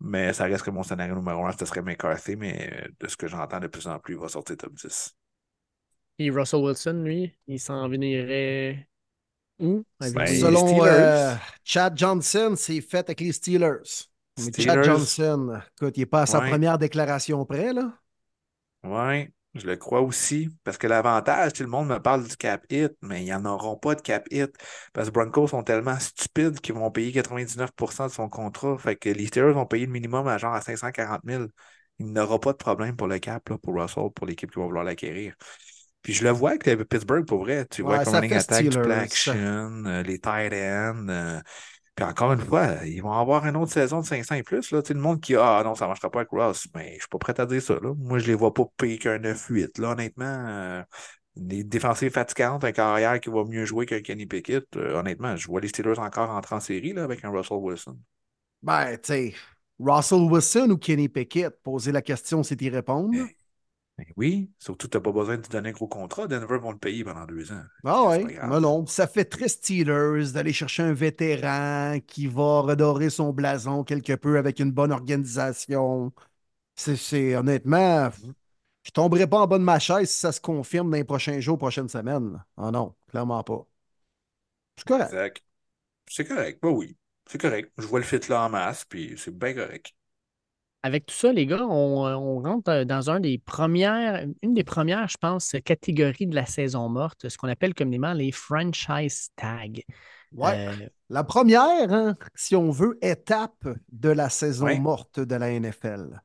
[0.01, 2.37] Mais ça reste que mon scénario numéro un, ce serait McCarthy.
[2.37, 5.17] Mais euh, de ce que j'entends de plus en plus, il va sortir top 10.
[6.19, 8.87] Et Russell Wilson, lui, il s'en venirait
[9.59, 9.83] où?
[10.01, 11.35] Ben, selon euh,
[11.65, 14.09] Chad Johnson, c'est fait avec les Steelers.
[14.57, 17.99] Chad Johnson, écoute, il n'est pas à sa première déclaration près, là.
[18.83, 20.49] Oui, je le crois aussi.
[20.65, 23.77] Parce que l'avantage, tout le monde me parle du cap hit, mais ils n'en auront
[23.77, 24.51] pas de cap hit.
[24.93, 28.77] Parce que Broncos sont tellement stupides qu'ils vont payer 99% de son contrat.
[28.79, 31.49] Fait que les Steelers vont payer le minimum à genre à 540 000.
[31.99, 34.67] Il n'aura pas de problème pour le cap, là, pour Russell, pour l'équipe qui va
[34.67, 35.35] vouloir l'acquérir.
[36.03, 37.67] Puis je le vois avec Pittsburgh pour vrai.
[37.67, 41.09] Tu vois, comme running attack, du play action, euh, les tight ends.
[41.09, 41.41] Euh,
[41.95, 44.73] puis encore une fois, ils vont avoir une autre saison de 500 et plus.
[44.73, 44.83] Là.
[44.83, 46.67] Tu sais, le monde qui Ah non, ça ne marchera pas avec Ross.
[46.75, 47.75] Mais je ne suis pas prêt à dire ça.
[47.75, 47.95] Là.
[47.97, 49.79] Moi, je ne les vois pas payer qu'un 9-8.
[49.79, 50.83] Là, honnêtement, euh,
[51.37, 54.67] des défensives fatigantes, un carrière qui va mieux jouer qu'un Kenny Pickett.
[54.77, 57.97] Euh, honnêtement, je vois les Steelers encore entrer en série là, avec un Russell Wilson.
[58.63, 59.35] Ben, tu sais,
[59.79, 63.15] Russell Wilson ou Kenny Pickett, poser la question, c'est y répondre.
[63.97, 66.27] Ben oui, surtout tu n'as pas besoin de te donner un gros contrat.
[66.27, 67.63] Denver vont le payer pendant deux ans.
[67.85, 68.87] Ah oui, mais non.
[68.87, 74.39] Ça fait très Steelers d'aller chercher un vétéran qui va redorer son blason quelque peu
[74.39, 76.13] avec une bonne organisation.
[76.77, 80.91] C'est honnêtement, je ne tomberai pas en bas de ma chaise si ça se confirme
[80.91, 82.43] dans les prochains jours, prochaines semaines.
[82.57, 83.67] Ah non, clairement pas.
[84.77, 85.19] C'est correct.
[86.09, 86.97] C'est correct, bah oui.
[87.27, 87.73] C'est correct.
[87.79, 89.95] Je vois le fit là en masse, puis c'est bien correct
[90.85, 95.09] avec tout ça, les gars, on, rentre euh, dans un des premières, une des premières,
[95.09, 99.81] je pense, catégories de la saison morte, ce qu'on appelle communément les franchise tags.
[100.33, 100.69] Ouais.
[100.69, 106.21] Euh, la première, hein, si on veut, étape de la saison morte de la NFL.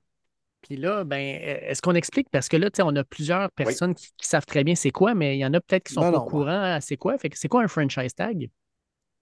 [0.68, 2.28] Puis là, ben, est-ce qu'on explique?
[2.30, 5.40] Parce que là, on a plusieurs personnes qui, savent très bien c'est quoi, mais il
[5.40, 7.18] y en a peut-être qui sont pas au courant c'est quoi.
[7.18, 8.50] Fait que c'est quoi un franchise tag?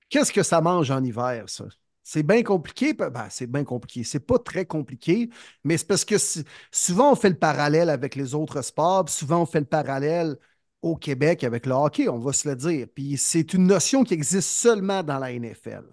[0.09, 1.65] Qu'est-ce que ça mange en hiver, ça?
[2.09, 2.93] C'est bien compliqué.
[2.93, 4.05] Ben, c'est bien compliqué.
[4.05, 5.29] C'est pas très compliqué,
[5.65, 6.15] mais c'est parce que
[6.71, 10.37] souvent on fait le parallèle avec les autres sports, souvent on fait le parallèle
[10.81, 12.87] au Québec avec le hockey, on va se le dire.
[12.95, 15.83] Puis c'est une notion qui existe seulement dans la NFL.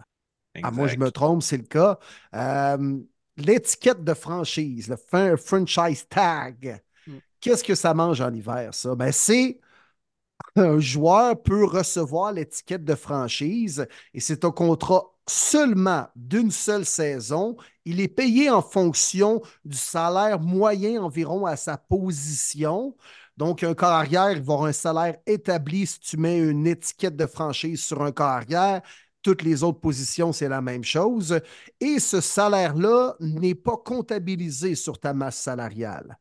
[0.62, 1.98] Ah, moi, je me trompe, c'est le cas.
[2.32, 3.00] Euh,
[3.36, 7.16] l'étiquette de franchise, le franchise tag, mm.
[7.40, 8.94] qu'est-ce que ça mange en hiver, ça?
[8.94, 9.58] Ben, c'est
[10.54, 17.56] un joueur peut recevoir l'étiquette de franchise et c'est un contrat seulement d'une seule saison.
[17.84, 22.96] Il est payé en fonction du salaire moyen environ à sa position.
[23.36, 27.26] Donc, un carrière, il va avoir un salaire établi si tu mets une étiquette de
[27.26, 28.82] franchise sur un carrière.
[29.22, 31.40] Toutes les autres positions, c'est la même chose.
[31.80, 36.18] Et ce salaire-là n'est pas comptabilisé sur ta masse salariale.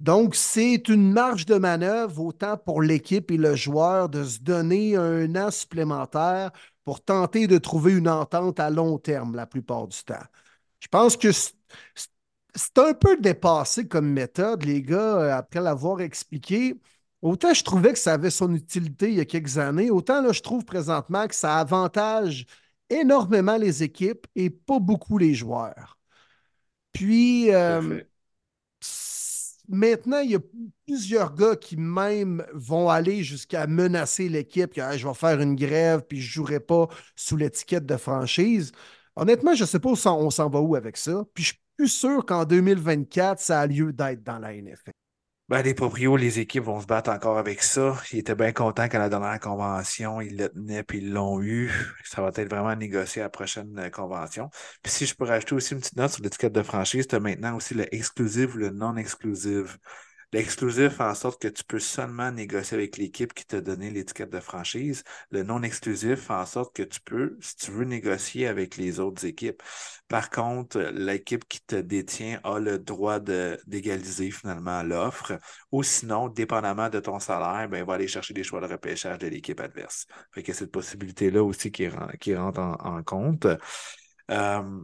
[0.00, 4.96] Donc, c'est une marge de manœuvre autant pour l'équipe et le joueur de se donner
[4.96, 6.50] un an supplémentaire
[6.84, 10.24] pour tenter de trouver une entente à long terme la plupart du temps.
[10.80, 16.80] Je pense que c'est un peu dépassé comme méthode, les gars, euh, après l'avoir expliqué.
[17.22, 20.32] Autant je trouvais que ça avait son utilité il y a quelques années, autant là,
[20.32, 22.46] je trouve présentement que ça avantage
[22.90, 25.98] énormément les équipes et pas beaucoup les joueurs.
[26.92, 28.02] Puis, euh,
[29.72, 30.40] Maintenant, il y a
[30.86, 36.02] plusieurs gars qui même vont aller jusqu'à menacer l'équipe, que je vais faire une grève
[36.06, 38.72] puis je ne jouerai pas sous l'étiquette de franchise.
[39.16, 41.24] Honnêtement, je ne sais pas où on s'en va où avec ça.
[41.32, 44.92] Puis je suis plus sûr qu'en 2024, ça a lieu d'être dans la NFL.
[45.52, 47.94] Ben, les proprios, les équipes vont se battre encore avec ça.
[48.10, 51.70] Ils étaient bien contents qu'à la dernière convention, ils le tenaient puis ils l'ont eu.
[52.04, 54.48] Ça va être vraiment négocié à la prochaine euh, convention.
[54.82, 57.20] Puis si je peux rajouter aussi une petite note sur l'étiquette de franchise, tu as
[57.20, 59.76] maintenant aussi le exclusive ou le non exclusive.
[60.32, 64.30] L'exclusif fait en sorte que tu peux seulement négocier avec l'équipe qui t'a donné l'étiquette
[64.30, 65.04] de franchise.
[65.30, 68.98] Le non exclusif fait en sorte que tu peux, si tu veux, négocier avec les
[68.98, 69.62] autres équipes.
[70.08, 75.38] Par contre, l'équipe qui te détient a le droit d'égaliser finalement l'offre.
[75.70, 79.26] Ou sinon, dépendamment de ton salaire, ben, va aller chercher des choix de repêchage de
[79.26, 80.06] l'équipe adverse.
[80.32, 81.88] Fait que cette possibilité-là aussi qui,
[82.20, 83.46] qui rentre en, compte.
[84.30, 84.80] Euh,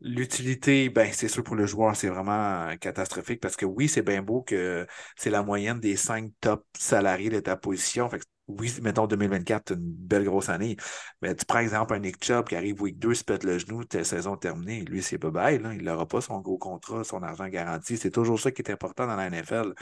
[0.00, 4.22] L'utilité, ben, c'est sûr pour le joueur, c'est vraiment catastrophique parce que oui, c'est bien
[4.22, 4.86] beau que
[5.16, 8.08] c'est la moyenne des cinq top salariés de ta position.
[8.08, 10.76] Fait oui, mettons 2024, une belle grosse année.
[11.20, 13.84] Mais tu prends exemple un Nick Chubb qui arrive week 2, se pète le genou,
[13.84, 14.82] ta saison terminée.
[14.84, 17.98] Lui, c'est pas bye, il n'aura pas son gros contrat, son argent garanti.
[17.98, 19.74] C'est toujours ça qui est important dans la NFL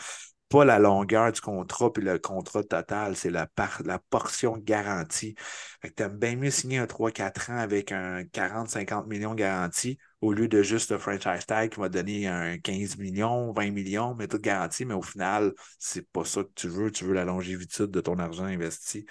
[0.48, 3.48] pas la longueur du contrat puis le contrat total, c'est la,
[3.84, 5.34] la portion garantie.
[5.80, 9.98] Fait que tu aimes bien mieux signer un 3-4 ans avec un 40-50 millions garanti
[10.20, 14.14] au lieu de juste le franchise tag qui va donner un 15 millions, 20 millions,
[14.14, 16.90] mais tout garanti, mais au final, c'est pas ça que tu veux.
[16.90, 19.06] Tu veux la longévité de ton argent investi.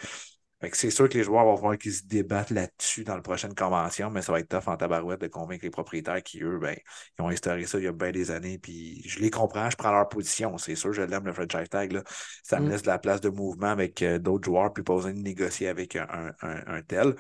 [0.74, 4.10] C'est sûr que les joueurs vont voir qu'ils se débattent là-dessus dans la prochaine convention,
[4.10, 6.76] mais ça va être tough en tabarouette de convaincre les propriétaires qui, eux, ben,
[7.18, 9.76] ils ont instauré ça il y a bien des années, puis je les comprends, je
[9.76, 10.58] prends leur position.
[10.58, 11.92] C'est sûr, je l'aime, le franchise tag.
[11.92, 12.04] Là.
[12.44, 12.70] Ça me mm.
[12.70, 15.68] laisse de la place de mouvement avec euh, d'autres joueurs, puis pas besoin de négocier
[15.68, 17.16] avec un, tel.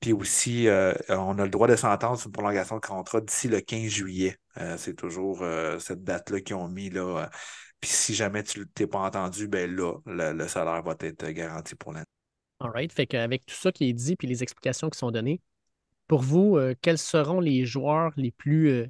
[0.00, 3.48] Puis aussi, euh, on a le droit de s'entendre sur une prolongation de contrat d'ici
[3.48, 4.36] le 15 juillet.
[4.58, 5.44] Euh, c'est toujours
[5.78, 7.28] cette date-là qu'ils ont mis là.
[7.80, 11.92] puis si jamais tu t'es pas entendu, ben là, le salaire va être garanti pour
[11.92, 12.17] l'année.
[12.60, 12.92] All right.
[12.92, 15.40] Fait qu'avec tout ça qui est dit puis les explications qui sont données,
[16.06, 18.86] pour vous, euh, quels seront les joueurs les plus euh,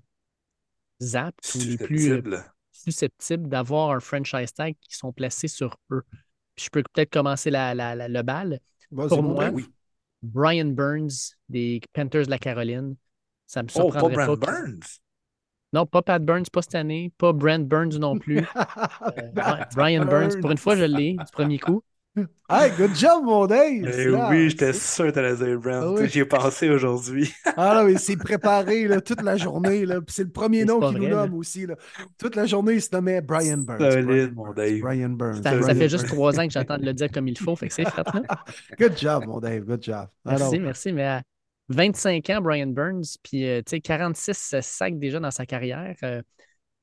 [1.15, 2.39] aptes ou les plus euh,
[2.73, 6.05] susceptibles d'avoir un franchise tag qui sont placés sur eux?
[6.61, 8.61] je peux peut-être commencer la, la, le bal.
[8.91, 9.67] Pour moi, oui.
[10.23, 12.97] Brian Burns des Panthers de la Caroline.
[13.47, 14.47] Ça me surprendrait oh, pas.
[14.47, 15.01] Brand Burns?
[15.73, 18.41] Non, pas Pat Burns, pas cette année, pas Brent Burns non plus.
[19.75, 21.83] Brian Burns, pour une fois, je l'ai du premier coup.
[22.51, 23.93] Hey, good job, mon Dave!
[23.93, 25.97] Eh oui, j'étais sûr que tu allais dire Brent.
[25.99, 27.31] Ah J'y ai pensé aujourd'hui.
[27.59, 29.85] ah non, mais c'est préparé là, toute la journée.
[29.85, 30.01] Là.
[30.09, 31.67] c'est le premier nom qu'il nous nomme aussi.
[31.67, 31.75] Là.
[32.17, 33.93] Toute la journée, il se nommait Brian Burns.
[33.93, 34.81] Solide, mon Dave.
[34.81, 35.43] Brian Burns.
[35.43, 37.55] Ça, fait juste trois ans que j'attends de le dire comme il faut.
[37.55, 38.03] Fait que c'est fait.
[38.79, 39.65] good job, mon Dave.
[39.65, 40.07] Good job.
[40.25, 40.93] Merci, merci.
[40.95, 41.23] Mais à
[41.69, 45.97] 25 ans, Brian Burns, puis euh, 46 sacs déjà dans sa carrière.
[46.03, 46.23] Euh,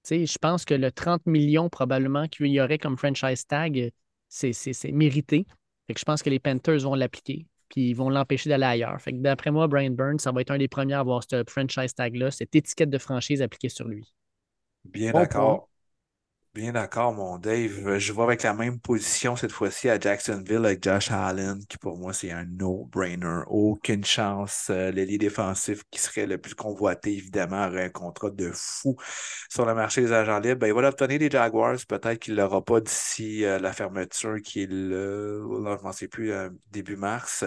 [0.07, 3.91] je pense que le 30 millions probablement qu'il y aurait comme franchise tag
[4.35, 5.45] c'est mérité.
[5.87, 8.99] Fait que je pense que les Panthers vont l'appliquer, puis ils vont l'empêcher d'aller ailleurs.
[9.01, 11.43] Fait que d'après moi, Brian Burns, ça va être un des premiers à avoir ce
[11.47, 14.13] franchise tag-là, cette étiquette de franchise appliquée sur lui.
[14.83, 15.69] Bien d'accord.
[16.55, 17.97] Bien d'accord, mon Dave.
[17.97, 21.97] Je vais avec la même position cette fois-ci à Jacksonville avec Josh Allen, qui pour
[21.97, 23.41] moi, c'est un no-brainer.
[23.47, 24.67] Aucune chance.
[24.69, 28.95] Euh, L'ailier défensif qui serait le plus convoité, évidemment, aurait un contrat de fou
[29.49, 30.59] sur le marché des agents libres.
[30.61, 31.75] Ben, il va l'obtenir des Jaguars.
[31.89, 35.43] Peut-être qu'il ne l'aura pas d'ici euh, la fermeture qui est le,
[35.81, 37.43] je ne sais plus, euh, début mars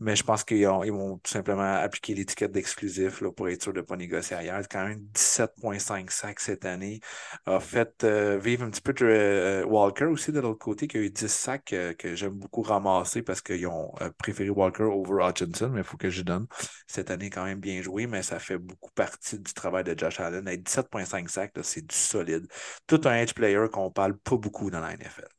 [0.00, 3.84] mais je pense qu'ils vont tout simplement appliquer l'étiquette d'exclusif pour être sûr de ne
[3.84, 4.62] pas négocier ailleurs.
[4.70, 7.00] Quand même 17,5 sacs cette année.
[7.46, 10.98] A fait euh, vivre un petit peu de euh, Walker aussi de l'autre côté, qui
[10.98, 15.24] a eu 10 sacs euh, que j'aime beaucoup ramasser parce qu'ils ont préféré Walker over
[15.24, 16.46] Hutchinson, mais il faut que je donne.
[16.86, 20.20] Cette année, quand même bien joué, mais ça fait beaucoup partie du travail de Josh
[20.20, 20.48] Allen.
[20.48, 22.46] 17,5 sacs, c'est du solide.
[22.86, 25.37] Tout un edge player qu'on parle pas beaucoup dans la NFL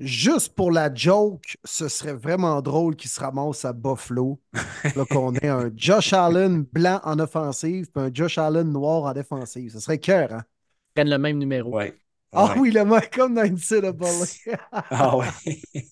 [0.00, 4.40] juste pour la joke, ce serait vraiment drôle qu'il se ramasse à Buffalo.
[4.96, 9.12] Là, qu'on ait un Josh Allen blanc en offensive et un Josh Allen noir en
[9.12, 9.72] défensive.
[9.72, 10.42] Ce serait cœur, hein?
[10.94, 11.76] Prennent le même numéro.
[11.76, 11.94] Ouais.
[12.32, 14.04] Ah oui, le même comme dans Incredible.
[14.72, 15.62] ah oui.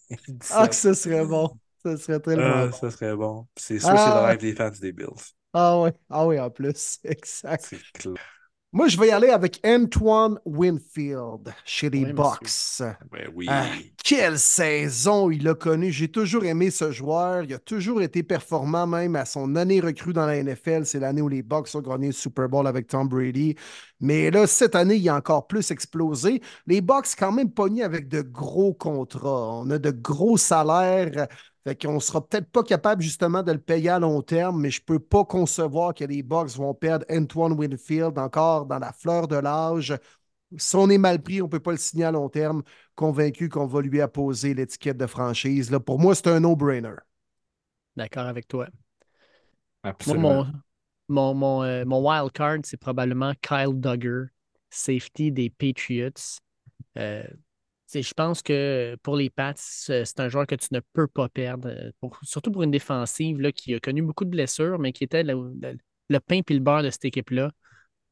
[0.51, 1.51] ah, que ce serait bon.
[1.85, 2.73] Ce serait tellement ah, bon.
[2.73, 3.47] Ce serait bon.
[3.57, 4.27] C'est sûr, c'est le ah.
[4.27, 5.35] rêve des fans des Bills.
[5.53, 6.99] Ah oui, ah oui, en plus.
[7.05, 7.65] Exact.
[7.69, 8.15] C'est clair.
[8.71, 12.83] Moi, je vais y aller avec Antoine Winfield chez les Bucks.
[13.11, 13.47] Ben oui.
[13.49, 13.65] Ah,
[14.05, 15.91] quelle saison il a connu.
[15.91, 17.45] J'ai toujours aimé ce joueur.
[17.45, 20.85] Il a toujours été performant, même à son année recrue dans la NFL.
[20.85, 23.55] C'est l'année où les Bucks ont gagné le Super Bowl avec Tom Brady.
[24.01, 26.43] Mais là, cette année, il a encore plus explosé.
[26.67, 29.61] Les Bucks, quand même, pognés avec de gros contrats.
[29.61, 31.27] On a de gros salaires.
[31.69, 34.81] Fait qu'on sera peut-être pas capable justement de le payer à long terme, mais je
[34.81, 39.37] peux pas concevoir que les Bucks vont perdre Antoine Winfield encore dans la fleur de
[39.37, 39.95] l'âge.
[40.57, 42.63] Si on est mal pris, on ne peut pas le signer à long terme,
[42.95, 45.71] convaincu qu'on va lui apposer l'étiquette de franchise.
[45.71, 46.95] Là, pour moi, c'est un no-brainer.
[47.99, 48.67] D'accord avec toi.
[49.83, 50.47] Absolument.
[51.11, 54.29] mon, mon, euh, mon, wild card, c'est probablement Kyle Duggar,
[54.71, 56.41] safety des Patriots.
[56.97, 57.25] Euh,
[57.93, 61.69] je pense que pour les Pats, c'est un joueur que tu ne peux pas perdre,
[61.69, 65.23] euh, surtout pour une défensive là, qui a connu beaucoup de blessures, mais qui était
[65.23, 67.51] le, pain et le beurre de cette équipe-là.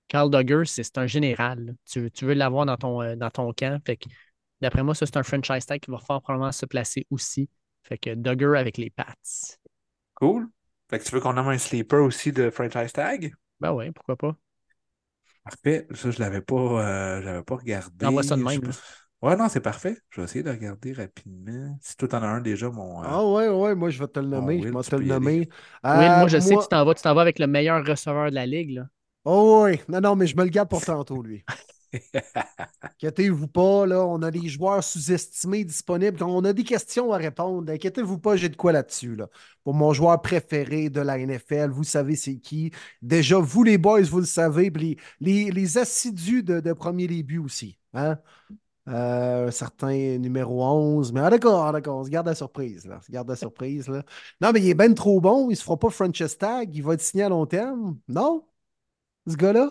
[0.08, 1.74] Carl Duggar, c'est un général.
[1.84, 3.80] Tu, veux l'avoir dans ton, euh, dans ton camp.
[3.84, 3.98] Fait
[4.60, 7.50] d'après moi, ça, c'est un franchise tag qui va fort probablement se placer aussi.
[7.82, 9.14] Fait que Duggar avec les Pats.
[10.14, 10.48] Cool.
[10.88, 13.34] Fait que tu veux qu'on ait un sleeper aussi de franchise tag?
[13.60, 14.36] Ben oui, pourquoi pas.
[15.44, 15.86] Parfait.
[15.92, 18.06] Ça, je ne l'avais pas, euh, pas regardé.
[18.06, 18.60] Envoie ça de même.
[19.22, 19.96] Ouais, non, c'est parfait.
[20.10, 21.78] Je vais essayer de regarder rapidement.
[21.80, 23.02] Si toi, en as un déjà, mon.
[23.02, 24.60] Euh, ah, ouais, ouais, moi, je vais te le nommer.
[24.62, 25.48] je vais te le nommer.
[25.84, 26.94] oui, moi, je sais que tu t'en vas.
[26.94, 28.86] Tu t'en vas avec le meilleur receveur de la ligue, là.
[29.24, 29.80] Oh, oui.
[29.88, 31.44] Non, non, mais je me le garde pour tantôt, lui.
[32.82, 36.22] Inquiétez-vous pas, là, on a des joueurs sous-estimés disponibles.
[36.22, 37.72] On a des questions à répondre.
[37.72, 39.16] Inquiétez-vous pas, j'ai de quoi là-dessus.
[39.16, 39.28] Là.
[39.64, 42.70] Pour mon joueur préféré de la NFL, vous savez c'est qui.
[43.02, 44.70] Déjà, vous les boys, vous le savez.
[44.70, 47.78] Les, les, les assidus de, de premier début aussi.
[47.94, 48.18] Hein?
[48.88, 51.12] Euh, un certain numéro 11.
[51.12, 52.86] Mais ah, d'accord, d'accord, on se garde la surprise.
[52.86, 52.98] Là.
[52.98, 53.88] On se garde la surprise.
[53.88, 54.02] Là.
[54.40, 55.46] Non, mais il est bien trop bon.
[55.48, 56.74] Il ne se fera pas franchise tag.
[56.74, 57.98] Il va être signé à long terme.
[58.08, 58.44] Non?
[59.26, 59.70] Ce gars-là?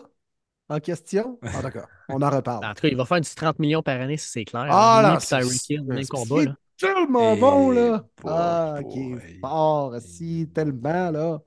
[0.68, 1.40] En question?
[1.44, 1.88] Ah, d'accord.
[2.10, 2.66] On en reparle.
[2.66, 4.68] En tout cas, il va faire du 30 millions par année, si c'est clair.
[4.70, 6.44] Ah, là, c'est combat.
[6.78, 8.06] tellement bon, Et là.
[8.22, 11.40] boy, Ah, qui est fort, si, tellement, là.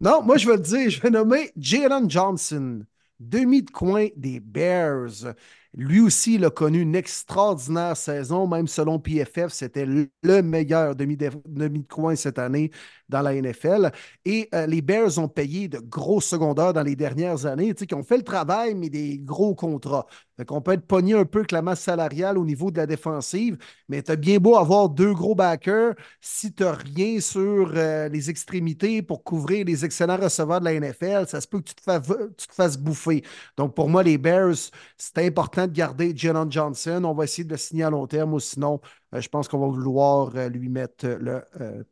[0.00, 2.84] Non, moi, je vais le dire, je vais nommer Jalen Johnson,
[3.20, 5.34] demi de coin des Bears.
[5.76, 10.96] Lui aussi, il a connu une extraordinaire saison, même selon PFF, c'était le le meilleur
[10.96, 12.70] demi de, demi de coin cette année
[13.08, 13.92] dans la NFL.
[14.24, 18.02] Et euh, les Bears ont payé de gros secondaires dans les dernières années, qui ont
[18.02, 20.06] fait le travail, mais des gros contrats.
[20.36, 22.86] Fait qu'on peut être pogné un peu avec la masse salariale au niveau de la
[22.86, 23.56] défensive,
[23.88, 28.08] mais tu as bien beau avoir deux gros backers, si tu n'as rien sur euh,
[28.08, 31.74] les extrémités pour couvrir les excellents receveurs de la NFL, ça se peut que tu
[31.74, 33.22] te, fasses bouffer.
[33.56, 37.02] Donc, pour moi, les Bears, c'est important de garder Jalen Johnson.
[37.04, 38.80] On va essayer de le signer à long terme ou sinon,
[39.14, 41.42] euh, je pense qu'on va vouloir euh, lui mettre le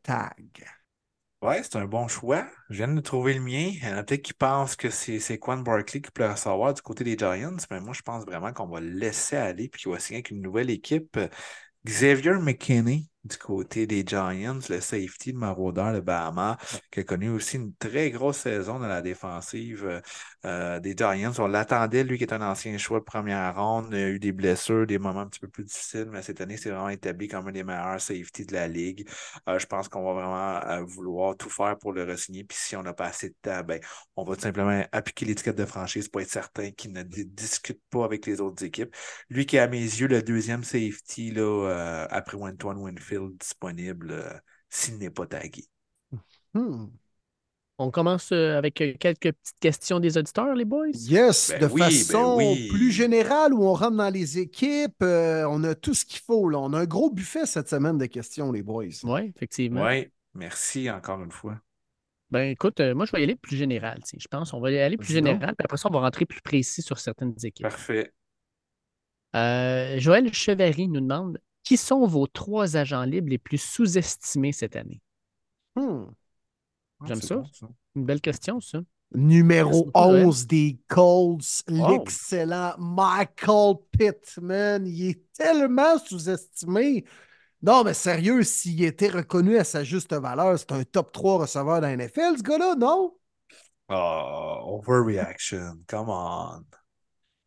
[0.02, 0.64] tag.
[1.44, 2.46] Ouais, c'est un bon choix.
[2.70, 3.68] Je viens de trouver le mien.
[3.74, 6.80] Il y en a peut-être qui pensent que c'est Quan Barkley qui peut recevoir du
[6.80, 9.92] côté des Giants, mais moi, je pense vraiment qu'on va le laisser aller puis qu'il
[9.92, 11.18] va signer avec une nouvelle équipe.
[11.86, 16.58] Xavier McKinney du côté des Giants, le safety de Maraudeur, le Bahama,
[16.90, 20.02] qui a connu aussi une très grosse saison dans la défensive
[20.44, 21.32] euh, des Giants.
[21.38, 24.32] On l'attendait, lui qui est un ancien choix de première ronde, il a eu des
[24.32, 27.48] blessures, des moments un petit peu plus difficiles, mais cette année, c'est vraiment établi comme
[27.48, 29.08] un des meilleurs safety de la ligue.
[29.48, 32.44] Euh, je pense qu'on va vraiment euh, vouloir tout faire pour le re-signer.
[32.44, 33.80] Puis si on n'a pas assez de temps, ben,
[34.16, 37.80] on va tout simplement appliquer l'étiquette de franchise pour être certain qu'il ne di- discute
[37.90, 38.94] pas avec les autres équipes.
[39.30, 44.10] Lui qui est à mes yeux le deuxième safety là, euh, après Antoine Winfield disponible
[44.12, 44.32] euh,
[44.68, 45.64] s'il n'est pas tagué.
[46.52, 46.86] Hmm.
[47.78, 50.90] On commence euh, avec euh, quelques petites questions des auditeurs, les boys?
[50.94, 52.68] Yes, Ben de oui, ben façon oui.
[52.68, 56.48] plus générale où on rentre dans les équipes, euh, on a tout ce qu'il faut.
[56.48, 56.58] Là.
[56.60, 58.84] On a un gros buffet cette semaine de questions, les boys.
[59.02, 59.84] Oui, effectivement.
[59.84, 61.58] Oui, merci encore une fois.
[62.30, 64.00] Ben écoute, euh, moi, je vais y aller plus général.
[64.16, 66.40] Je pense qu'on va y aller plus général, puis après ça, on va rentrer plus
[66.42, 67.68] précis sur certaines équipes.
[67.68, 68.12] Parfait.
[69.34, 74.76] Euh, Joël Chevary nous demande qui sont vos trois agents libres les plus sous-estimés cette
[74.76, 75.00] année?
[75.76, 76.04] Hmm.
[77.00, 77.36] Ah, J'aime ça.
[77.36, 77.66] bon, ça.
[77.96, 78.80] Une belle question, ça.
[79.14, 80.26] Numéro Merci beaucoup, Joël.
[80.26, 81.90] 11 des Colts, Wow.
[81.92, 84.86] l'excellent Michael Pittman.
[84.86, 87.04] Il est tellement sous-estimé.
[87.62, 91.80] Non, mais sérieux, s'il était reconnu à sa juste valeur, c'est un top 3 receveur
[91.80, 93.16] dans la NFL, ce gars-là, non?
[93.88, 95.78] Oh, overreaction.
[95.86, 96.64] Come on.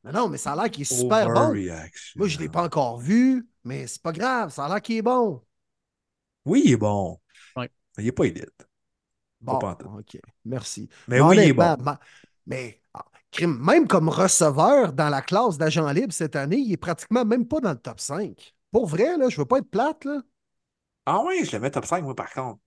[0.07, 1.61] Mais non, mais ça a l'air qu'il est super bon.
[2.17, 4.97] Moi, je ne l'ai pas encore vu, mais c'est pas grave, ça a l'air qu'il
[4.97, 5.43] est bon.
[6.45, 7.19] Oui, il est bon.
[7.55, 7.69] Ouais.
[7.97, 8.67] Mais il n'est pas élite.
[9.41, 9.77] Bon, pas.
[9.83, 10.89] OK, merci.
[11.07, 11.75] Mais oui, il est bon.
[11.79, 11.99] ma-
[12.45, 13.05] mais ah,
[13.41, 17.59] même comme receveur dans la classe d'agent libre cette année, il est pratiquement même pas
[17.59, 18.55] dans le top 5.
[18.71, 20.21] Pour vrai, là, je veux pas être plate, là.
[21.07, 22.59] Ah oui, je le mets top 5, moi, par contre.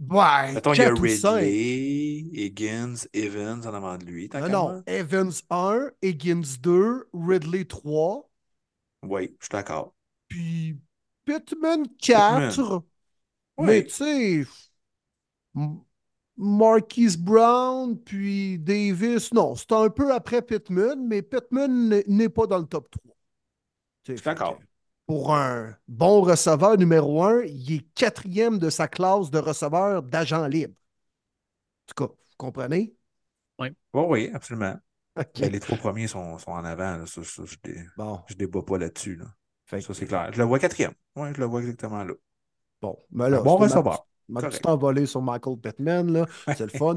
[0.00, 1.40] Ouais, Mettons, il y a 4 ou 5.
[1.40, 4.28] Ridley, Higgins, Evans en avant de lui.
[4.34, 4.62] Non, non.
[4.72, 4.82] moi.
[4.86, 8.28] Evans 1, Higgins 2, Ridley 3,
[9.04, 9.94] Oui, je suis d'accord.
[10.28, 10.78] puis
[11.24, 12.82] Pittman 4.
[13.56, 13.66] Oui.
[13.66, 14.44] Mais tu sais,
[16.36, 22.58] Marquise Brown, puis Davis, non, c'est un peu après Pittman, mais Pittman n'est- pas dans
[22.58, 23.14] le top 3.
[24.04, 24.58] Tu sais, Je suis d'accord.
[24.58, 24.64] que
[25.06, 30.46] Pour un bon receveur numéro un, il est quatrième de sa classe de receveur d'agent
[30.46, 30.74] libre.
[30.74, 32.94] En tout cas, vous comprenez?
[33.58, 34.76] Oui, oui, absolument.
[35.18, 35.38] OK.
[35.38, 36.96] Les trois premiers sont, sont en avant.
[36.96, 37.06] là.
[37.06, 39.16] Ça, ça, je ne Bon, débat pas là-dessus.
[39.16, 39.26] Là.
[39.70, 40.30] Ça, que- c'est clair.
[40.32, 40.92] Je le vois quatrième.
[41.16, 42.14] Oui, je le vois exactement là.
[42.82, 44.06] bon, mais là, Un bon receveur.
[44.26, 46.26] Ma petite envolée sur Michael Pittman, là,
[46.56, 46.94] c'est le fun.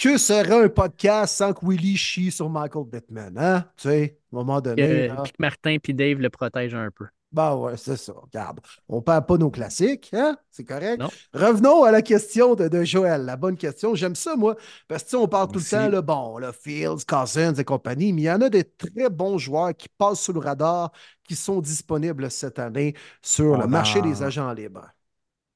[0.00, 3.66] que serait un podcast sans que Willy chie sur Michael Pittman, hein?
[3.76, 4.82] Tu sais, à un moment donné.
[4.82, 5.22] Euh, là.
[5.22, 7.06] puis que Martin et Dave le protègent un peu.
[7.32, 8.12] Ben ouais, c'est ça.
[8.12, 8.58] Regarde,
[8.88, 10.36] on perd pas nos classiques, hein?
[10.50, 10.98] C'est correct?
[10.98, 11.08] Non.
[11.32, 13.24] Revenons à la question de, de Joël.
[13.24, 13.94] La bonne question.
[13.94, 14.56] J'aime ça, moi,
[14.88, 17.62] parce que tu sais, on parle tout le temps, là, bon, là, Fields, Cousins et
[17.64, 20.90] compagnie, mais il y en a des très bons joueurs qui passent sous le radar,
[21.22, 24.88] qui sont disponibles cette année sur le marché en- des agents libres.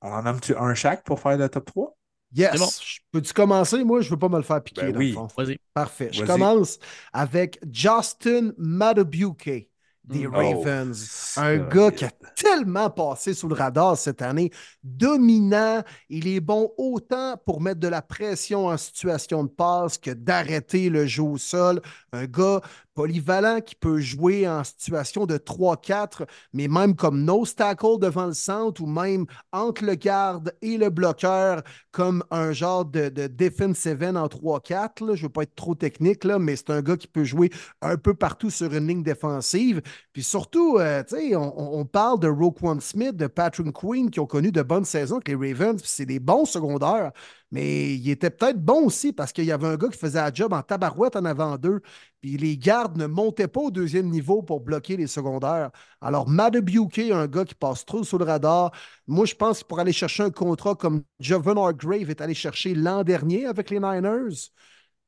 [0.00, 1.96] On en nomme-tu un chaque pour faire le top 3?
[2.36, 2.58] Yes!
[2.58, 2.68] Bon.
[3.12, 3.82] Peux-tu commencer?
[3.84, 5.12] Moi, je veux pas me le faire piquer, Ben oui.
[5.12, 5.44] le.
[5.44, 5.58] Vas-y.
[5.72, 6.10] Parfait.
[6.12, 6.78] Je commence
[7.12, 9.68] avec Justin Matabuke
[10.04, 10.34] des Mm.
[10.34, 11.36] Ravens.
[11.36, 11.68] Oh, un solide.
[11.68, 14.50] gars qui a tellement passé sous le radar cette année,
[14.82, 15.82] dominant.
[16.08, 20.90] Il est bon autant pour mettre de la pression en situation de passe que d'arrêter
[20.90, 21.80] le jeu au sol.
[22.12, 22.60] Un gars
[22.94, 28.32] polyvalent qui peut jouer en situation de 3-4, mais même comme no tackle devant le
[28.34, 34.02] centre ou même entre le garde et le bloqueur, comme un genre de, de defensive
[34.02, 35.00] end en 3-4.
[35.04, 35.14] là.
[35.14, 37.50] Je ne veux pas être trop technique, mais c'est un gars qui peut jouer
[37.82, 39.82] un peu partout sur une ligne défensive.
[40.12, 41.02] Puis surtout, euh,
[41.34, 45.16] on, on- parle de Roquan Smith, de Patrick Queen qui ont connu de bonnes saisons
[45.16, 47.12] avec les Ravens, c'est des bons secondaires.
[47.54, 50.32] Mais il était peut-être bon aussi parce qu'il y avait un gars qui faisait la
[50.32, 51.82] job en tabarouette en avant d'eux,
[52.20, 55.70] puis les gardes ne montaient pas au deuxième niveau pour bloquer les secondaires.
[56.00, 58.72] Alors, Madubuke, un gars qui passe trop sous le radar,
[59.06, 62.74] moi, je pense que pour aller chercher un contrat comme Jovan Grave est allé chercher
[62.74, 64.50] l'an dernier avec les Niners,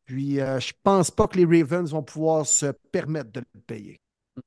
[0.04, 4.00] puis euh, je pense pas que les Ravens vont pouvoir se permettre de le payer.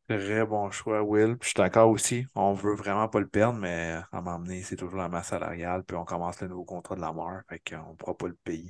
[0.07, 1.37] Très bon choix, Will.
[1.41, 2.25] je suis d'accord aussi.
[2.35, 5.83] On veut vraiment pas le perdre, mais à m'emmener, c'est toujours la masse salariale.
[5.83, 7.41] Puis on commence le nouveau contrat de la mort.
[7.49, 8.69] Fait qu'on ne pourra pas le payer.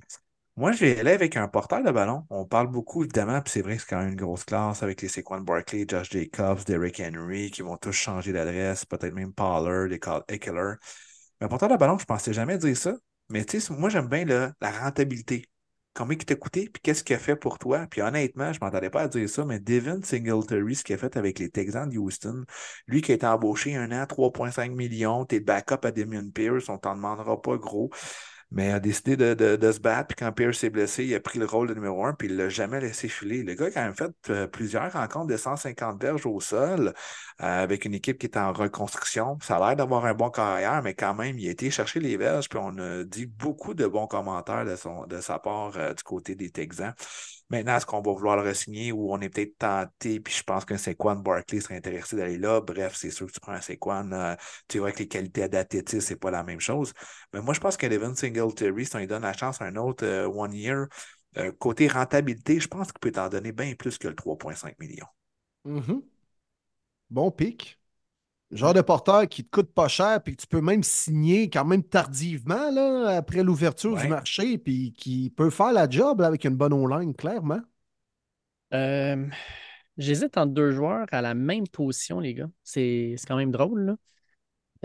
[0.56, 2.26] Moi, je vais aller avec un porteur de ballon.
[2.30, 5.02] On parle beaucoup, évidemment, puis c'est vrai que c'est quand même une grosse classe avec
[5.02, 9.88] les Saquon Barkley, Josh Jacobs, Derrick Henry, qui vont tous changer d'adresse, peut-être même Pollard,
[10.28, 10.74] Eckler.
[11.40, 12.94] Mais un porteur de ballon, je pensais jamais dire ça.
[13.30, 15.46] Mais tu sais, moi, j'aime bien la rentabilité
[16.00, 17.86] combien il t'a coûté, puis qu'est-ce qu'il a fait pour toi?
[17.92, 20.98] Puis honnêtement, je ne m'entendais pas à dire ça, mais Devin Singletary, ce qu'il a
[20.98, 22.46] fait avec les Texans de Houston,
[22.88, 26.78] lui qui a été embauché un an, 3,5 millions, t'es backup à Damien Pierce, on
[26.78, 27.90] t'en demandera pas gros
[28.52, 30.08] mais a décidé de, se battre.
[30.08, 32.36] Puis quand Pierce s'est blessé, il a pris le rôle de numéro un, puis il
[32.36, 33.44] ne l'a jamais laissé filer.
[33.44, 36.92] Le gars a quand même fait euh, plusieurs rencontres de 150 berges au sol euh,
[37.64, 39.38] avec une équipe qui est en reconstruction.
[39.42, 42.18] Ça a l'air d'avoir un bon carrière, mais quand même, il a été chercher les
[42.18, 45.94] verges, puis on a dit beaucoup de bons commentaires de, son, de sa part euh,
[45.94, 46.94] du côté des Texans.
[47.50, 50.66] Maintenant, est-ce qu'on va vouloir le re-signer ou on est peut-être tenté, puis je pense
[50.66, 52.62] qu'un Sequan Barkley serait intéressé d'aller là.
[52.62, 54.36] Bref, c'est sûr que tu prends un Sequan, euh,
[54.68, 56.94] tu vois que les qualités d'athlétisme, c'est pas la même chose.
[57.34, 59.76] Mais moi, je pense que Devin Singletary, si on lui donne la chance à un
[59.78, 60.88] autre euh, one year,
[61.38, 65.08] euh, côté rentabilité, je pense qu'il peut t'en donner bien plus que le 3,5 millions.
[65.66, 66.02] Mm-hmm.
[67.10, 67.79] Bon pic
[68.52, 71.66] genre de porteur qui te coûte pas cher, puis que tu peux même signer quand
[71.66, 76.56] même tardivement là, après l'ouverture du marché, puis qui peut faire la job avec une
[76.56, 77.62] bonne online, clairement.
[78.74, 79.28] Euh,
[79.98, 82.50] j'hésite entre deux joueurs à la même position, les gars.
[82.64, 83.86] C'est quand même drôle.
[83.86, 83.96] Là.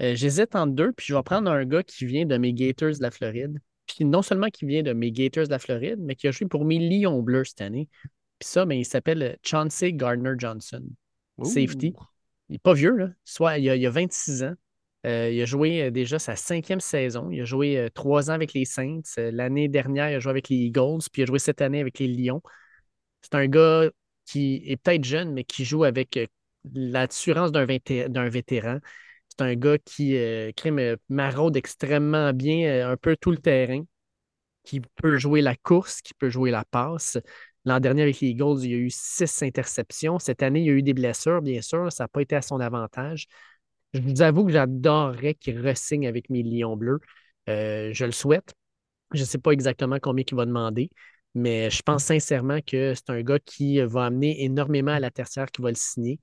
[0.01, 2.97] Euh, j'hésite entre deux, puis je vais prendre un gars qui vient de mes Gators
[2.97, 3.59] de la Floride.
[3.87, 6.49] Puis non seulement qui vient de mes Gators de la Floride, mais qui a joué
[6.49, 7.89] pour mes Lions Bleus cette année.
[8.39, 10.83] Puis ça, ben, il s'appelle Chauncey Gardner-Johnson.
[11.43, 11.95] Safety.
[12.49, 13.09] Il n'est pas vieux, là.
[13.24, 14.55] Soit il a, a 26 ans.
[15.07, 17.30] Euh, il a joué euh, déjà sa cinquième saison.
[17.30, 19.01] Il a joué euh, trois ans avec les Saints.
[19.16, 21.99] L'année dernière, il a joué avec les Eagles, puis il a joué cette année avec
[21.99, 22.42] les Lions.
[23.22, 23.90] C'est un gars
[24.26, 26.18] qui est peut-être jeune, mais qui joue avec
[26.74, 28.78] l'assurance d'un vétéran.
[29.28, 30.16] C'est un gars qui
[31.09, 33.82] maraude extrêmement bien, un peu tout le terrain,
[34.64, 37.18] qui peut jouer la course, qui peut jouer la passe.
[37.65, 40.19] L'an dernier, avec les Eagles, il y a eu six interceptions.
[40.19, 41.91] Cette année, il y a eu des blessures, bien sûr.
[41.93, 43.27] Ça n'a pas été à son avantage.
[43.95, 47.01] Je vous avoue que j'adorerais qu'il ressigne avec mes Lions bleus.
[47.49, 48.55] Euh, je le souhaite.
[49.12, 50.91] Je ne sais pas exactement combien il va demander,
[51.35, 55.51] mais je pense sincèrement que c'est un gars qui va amener énormément à la tertiaire
[55.51, 56.19] qui va le signer.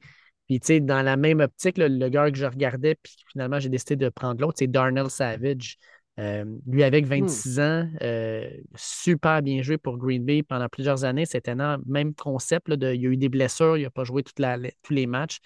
[0.48, 3.70] Puis, tu sais, dans la même optique, le gars que je regardais, puis finalement, j'ai
[3.70, 5.78] décidé de prendre l'autre, c'est Darnell Savage.
[6.22, 7.62] Euh, lui, avec 26 hmm.
[7.62, 11.26] ans, euh, super bien joué pour Green Bay pendant plusieurs années.
[11.26, 12.70] C'était un même concept.
[12.70, 15.40] de, il y a eu des blessures, il n'a pas joué tous les matchs.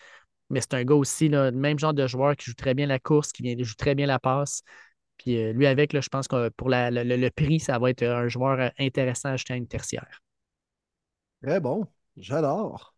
[0.49, 2.99] Mais c'est un gars aussi, le même genre de joueur qui joue très bien la
[2.99, 4.63] course, qui vient, joue très bien la passe.
[5.17, 8.71] Puis euh, lui, avec, je pense que pour le, prix, ça va être un joueur
[8.77, 10.21] intéressant à acheter à une tertiaire.
[11.41, 11.85] Très bon.
[12.17, 12.93] J'adore.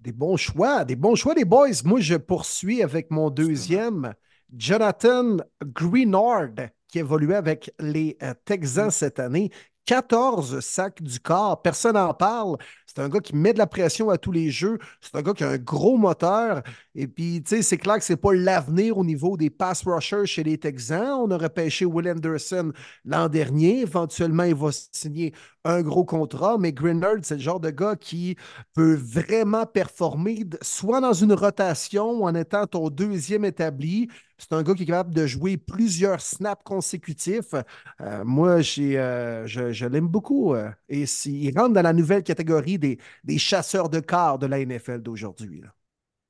[0.00, 1.68] Des bons choix, des bons choix, les boys.
[1.84, 4.14] Moi, je poursuis avec mon deuxième,
[4.56, 6.54] Jonathan Greenard
[6.94, 9.50] qui évoluait avec les euh, Texans cette année.
[9.86, 12.56] 14 sacs du corps, personne n'en parle.
[12.94, 14.78] C'est un gars qui met de la pression à tous les jeux.
[15.00, 16.62] C'est un gars qui a un gros moteur.
[16.94, 19.82] Et puis, tu sais, c'est clair que ce n'est pas l'avenir au niveau des pass
[19.84, 21.18] rushers chez les Texans.
[21.20, 22.72] On aurait pêché Will Anderson
[23.04, 23.80] l'an dernier.
[23.80, 25.32] Éventuellement, il va signer
[25.64, 26.56] un gros contrat.
[26.58, 28.36] Mais Grinnard, c'est le genre de gars qui
[28.74, 34.74] peut vraiment performer, soit dans une rotation en étant ton deuxième établi, c'est un gars
[34.74, 37.54] qui est capable de jouer plusieurs snaps consécutifs.
[38.00, 40.54] Euh, moi, euh, je, l'aime beaucoup.
[40.54, 44.64] Euh, et il rentre dans la nouvelle catégorie des, des chasseurs de quart de la
[44.64, 45.62] NFL d'aujourd'hui.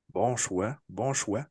[0.09, 1.45] Bon choix, bon choix.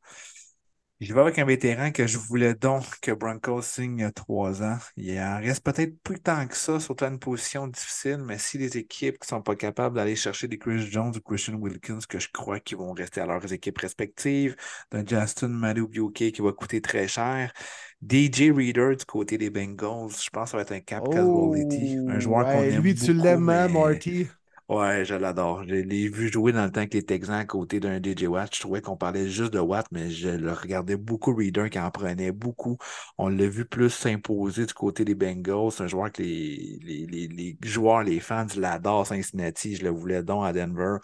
[1.00, 4.78] Je vais avec un vétéran que je voulais donc que Broncos signe trois ans.
[4.96, 8.57] Il en reste peut-être plus tant que ça, surtout à une position difficile, mais si
[8.57, 11.98] les équipes qui ne sont pas capables d'aller chercher des Chris Jones ou Christian Wilkins,
[12.09, 14.57] que je crois qu'ils vont rester à leurs équipes respectives,
[14.92, 17.52] d'un Justin Madubuke qui va coûter très cher,
[18.00, 21.55] DJ Reader du côté des Bengals, je pense que ça va être un cap oh,
[21.55, 24.28] un joueur qu'on aime Lui, tu l'aimes, hein, Marty?
[24.68, 25.62] Ouais, je l'adore.
[25.64, 28.54] Je l'ai vu jouer dans le temps que les Texans à côté d'un DJ Watt.
[28.54, 31.90] Je trouvais qu'on parlait juste de Watt, mais je le regardais beaucoup Reader qui en
[31.90, 32.78] prenait beaucoup.
[33.18, 35.70] On l'a vu plus s'imposer du côté des Bengals.
[35.70, 39.76] C'est un joueur que les, les, les, joueurs, les fans l'adorent Cincinnati.
[39.76, 40.96] Je le voulais donc à Denver.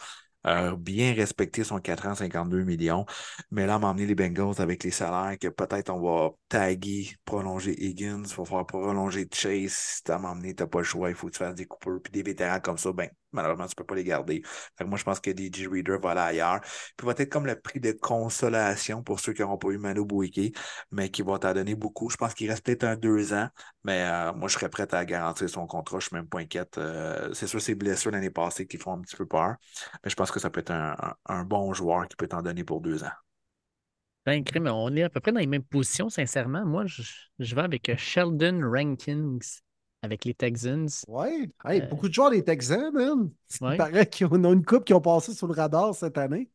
[0.43, 3.05] a bien respecté son 4 ans, 52 millions.
[3.51, 8.23] Mais là, emmené les Bengals avec les salaires que peut-être on va taguer, prolonger Higgins,
[8.25, 9.73] il va falloir prolonger Chase.
[9.73, 12.01] Si t'as m'emmené, t'as pas le choix, il faut que tu fasses des coupeurs.
[12.03, 14.43] Puis des vétérans comme ça, ben, malheureusement, tu peux pas les garder.
[14.81, 16.61] moi, je pense que DJ Reader va aller ailleurs.
[16.97, 20.05] Puis va être comme le prix de consolation pour ceux qui n'auront pas eu Manu
[20.05, 20.57] Bouike,
[20.91, 22.11] mais qui vont t'en donner beaucoup.
[22.11, 23.49] Je pense qu'il reste peut-être un deux ans,
[23.85, 25.99] mais euh, moi, je serais prêt à garantir son contrat.
[26.01, 26.79] Je suis même pas inquiète.
[26.79, 29.57] Euh, c'est sûr, c'est blessures l'année passée qui font un petit peu peur,
[30.05, 32.81] mais je pense que ça peut être un, bon joueur qui peut t'en donner pour
[32.81, 33.11] deux ans.
[34.27, 36.65] Ben, on est à peu près dans les mêmes positions, sincèrement.
[36.65, 37.03] Moi, je,
[37.39, 39.39] je vais avec Sheldon Rankins
[40.03, 40.89] avec les Texans.
[41.09, 43.31] Oui, euh, beaucoup de joueurs des Texans, man.
[43.61, 46.51] Il paraît qu'on a une coupe qui ont passé sous le radar cette année.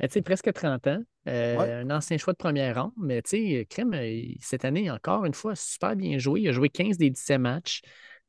[0.00, 1.02] Ben, sais, presque 30 ans.
[1.26, 2.92] Euh, un ancien choix de première rang.
[2.96, 6.42] Mais tu sais, Crème, euh, cette année, encore une fois, super bien joué.
[6.42, 7.82] Il a joué 15 des 17 matchs,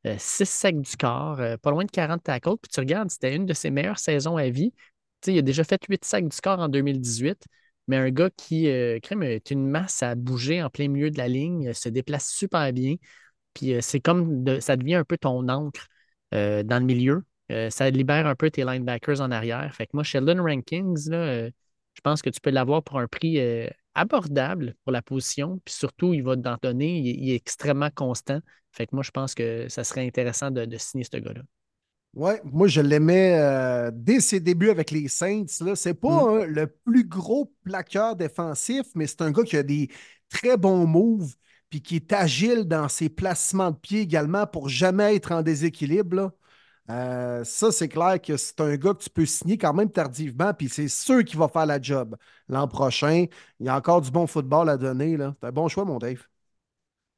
[0.04, 2.56] 6 sacs du corps, pas loin de 40 tackles.
[2.60, 4.72] Puis tu regardes, c'était une de ses meilleures saisons à vie.
[5.22, 7.44] Tu sais, il a déjà fait 8 sacs du corps en 2018.
[7.88, 8.68] Mais un gars qui,
[9.02, 12.72] Crème, est une masse à bouger en plein milieu de la ligne, se déplace super
[12.72, 12.96] bien.
[13.54, 15.88] Puis euh, c'est comme ça devient un peu ton encre
[16.34, 17.24] euh, dans le milieu.
[17.50, 19.74] Euh, ça libère un peu tes linebackers en arrière.
[19.74, 23.40] Fait que moi, Sheldon Rankings, je pense que tu peux l'avoir pour un prix
[23.94, 25.60] abordable pour la position.
[25.64, 26.98] Puis surtout, il va t'en donner.
[26.98, 28.38] Il, est extrêmement constant.
[28.70, 31.42] Fait que moi, je pense que ça serait intéressant de, signer ce gars-là.
[32.14, 35.46] Oui, moi je l'aimais dès ses débuts avec les Saints.
[35.48, 36.44] Ce n'est pas mm.
[36.44, 39.90] le plus gros plaqueur défensif, mais c'est un gars qui a des
[40.28, 41.34] très bons moves
[41.70, 46.32] puis qui est agile dans ses placements de pied également pour jamais être en déséquilibre.
[46.90, 50.52] Euh, ça, c'est clair que c'est un gars que tu peux signer quand même tardivement,
[50.54, 52.16] puis c'est sûr qu'il va faire la job
[52.48, 53.26] l'an prochain.
[53.60, 55.16] Il y a encore du bon football à donner.
[55.18, 56.24] C'est un bon choix, mon Dave.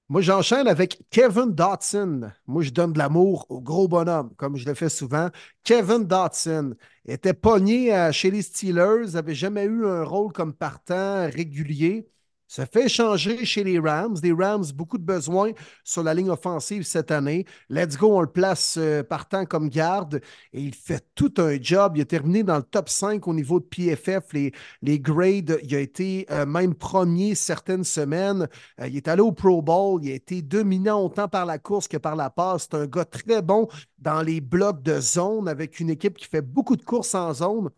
[0.08, 2.30] Moi, j'enchaîne avec Kevin Dotson.
[2.46, 5.30] Moi, je donne de l'amour au gros bonhomme, comme je le fais souvent.
[5.64, 6.74] Kevin Dotson
[7.06, 12.06] était pogné euh, chez les Steelers, n'avait jamais eu un rôle comme partant régulier
[12.52, 14.18] se fait changer chez les Rams.
[14.20, 15.52] Des Rams, beaucoup de besoins
[15.84, 17.46] sur la ligne offensive cette année.
[17.70, 20.20] Let's go, on le place euh, partant comme garde
[20.52, 21.94] et il fait tout un job.
[21.96, 25.60] Il a terminé dans le top 5 au niveau de PFF, les, grades.
[25.62, 28.46] Il a été euh, même premier certaines semaines.
[28.82, 30.04] Euh, il est allé au Pro Bowl.
[30.04, 32.68] Il a été dominant autant par la course que par la passe.
[32.70, 33.66] C'est un gars très bon
[33.98, 37.70] dans les blocs de zone avec une équipe qui fait beaucoup de courses en zone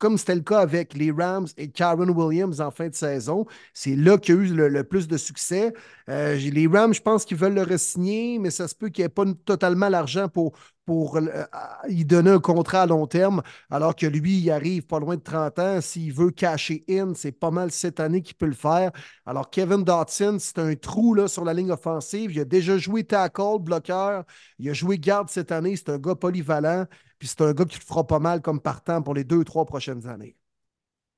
[0.00, 3.46] comme c'était le cas avec les Rams et Karen Williams en fin de saison.
[3.74, 5.72] C'est là qu'il y a eu le, plus de succès.
[6.08, 9.06] Euh, les Rams, je pense qu'ils veulent le re-signer, mais ça se peut qu'il n'y
[9.06, 10.54] ait pas totalement l'argent pour,
[10.86, 11.44] pour euh,
[11.88, 15.20] y donner un contrat à long terme, alors que lui, il arrive pas loin de
[15.20, 15.80] 30 ans.
[15.82, 18.90] S'il veut cacher in, c'est pas mal cette année qu'il peut le faire.
[19.26, 22.32] Alors, Kevin Dotson, c'est un trou là, sur la ligne offensive.
[22.32, 24.24] Il a déjà joué tackle, bloqueur.
[24.58, 25.76] Il a joué garde cette année.
[25.76, 26.86] C'est un gars polyvalent.
[27.20, 29.44] Puis c'est un gars qui te fera pas mal comme partant pour les deux ou
[29.44, 30.36] trois prochaines années.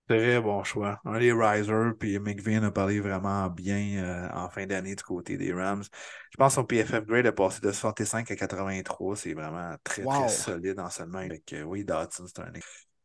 [0.09, 1.01] Très bon choix.
[1.05, 5.37] Un des risers, puis McVeigh a parlé vraiment bien euh, en fin d'année du côté
[5.39, 5.85] des Rams.
[6.31, 9.17] Je pense que son PFF grade est passé de 65 à 83.
[9.17, 11.19] C'est vraiment très, très solide en seulement.
[11.19, 12.53] Avec, euh, oui, Dotson, c'est un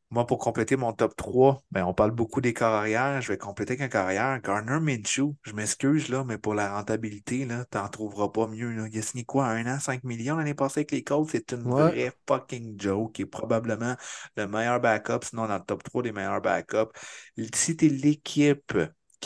[0.10, 3.22] moi, pour compléter mon top 3, ben, on parle beaucoup des carrières.
[3.22, 4.40] Je vais compléter qu'un carrière.
[4.42, 8.72] Garner Minshew, je m'excuse, là, mais pour la rentabilité, tu n'en trouveras pas mieux.
[8.72, 8.88] Là.
[8.90, 11.30] Il a signé quoi, un an, 5 millions l'année passée avec les Colts?
[11.32, 13.14] C'est une vraie fucking joke.
[13.14, 13.96] qui est probablement
[14.38, 16.92] le meilleur backup, sinon dans le top 3 des meilleurs backups.
[17.54, 18.78] Si tu es l'équipe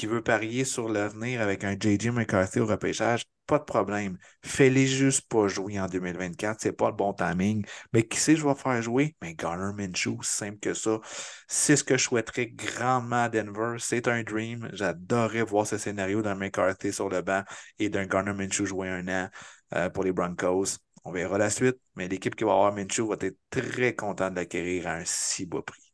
[0.02, 4.18] qui veut parier sur l'avenir avec un JJ McCarthy au repêchage, pas de problème.
[4.44, 6.60] Fais-les juste pas jouer en 2024.
[6.60, 7.64] C'est pas le bon timing.
[7.94, 9.16] Mais qui sait, je vais faire jouer?
[9.22, 11.00] Mais Garner Minshew, simple que ça.
[11.48, 13.76] C'est ce que je souhaiterais grandement à Denver.
[13.78, 14.72] C'est un dream.
[14.74, 17.44] J'adorerais voir ce scénario d'un McCarthy sur le banc
[17.78, 19.30] et d'un Garner Minshew jouer un an
[19.76, 20.80] euh, pour les Broncos.
[21.04, 24.88] On verra la suite, mais l'équipe qui va avoir Minshew va être très contente d'acquérir
[24.88, 25.94] à un si beau prix.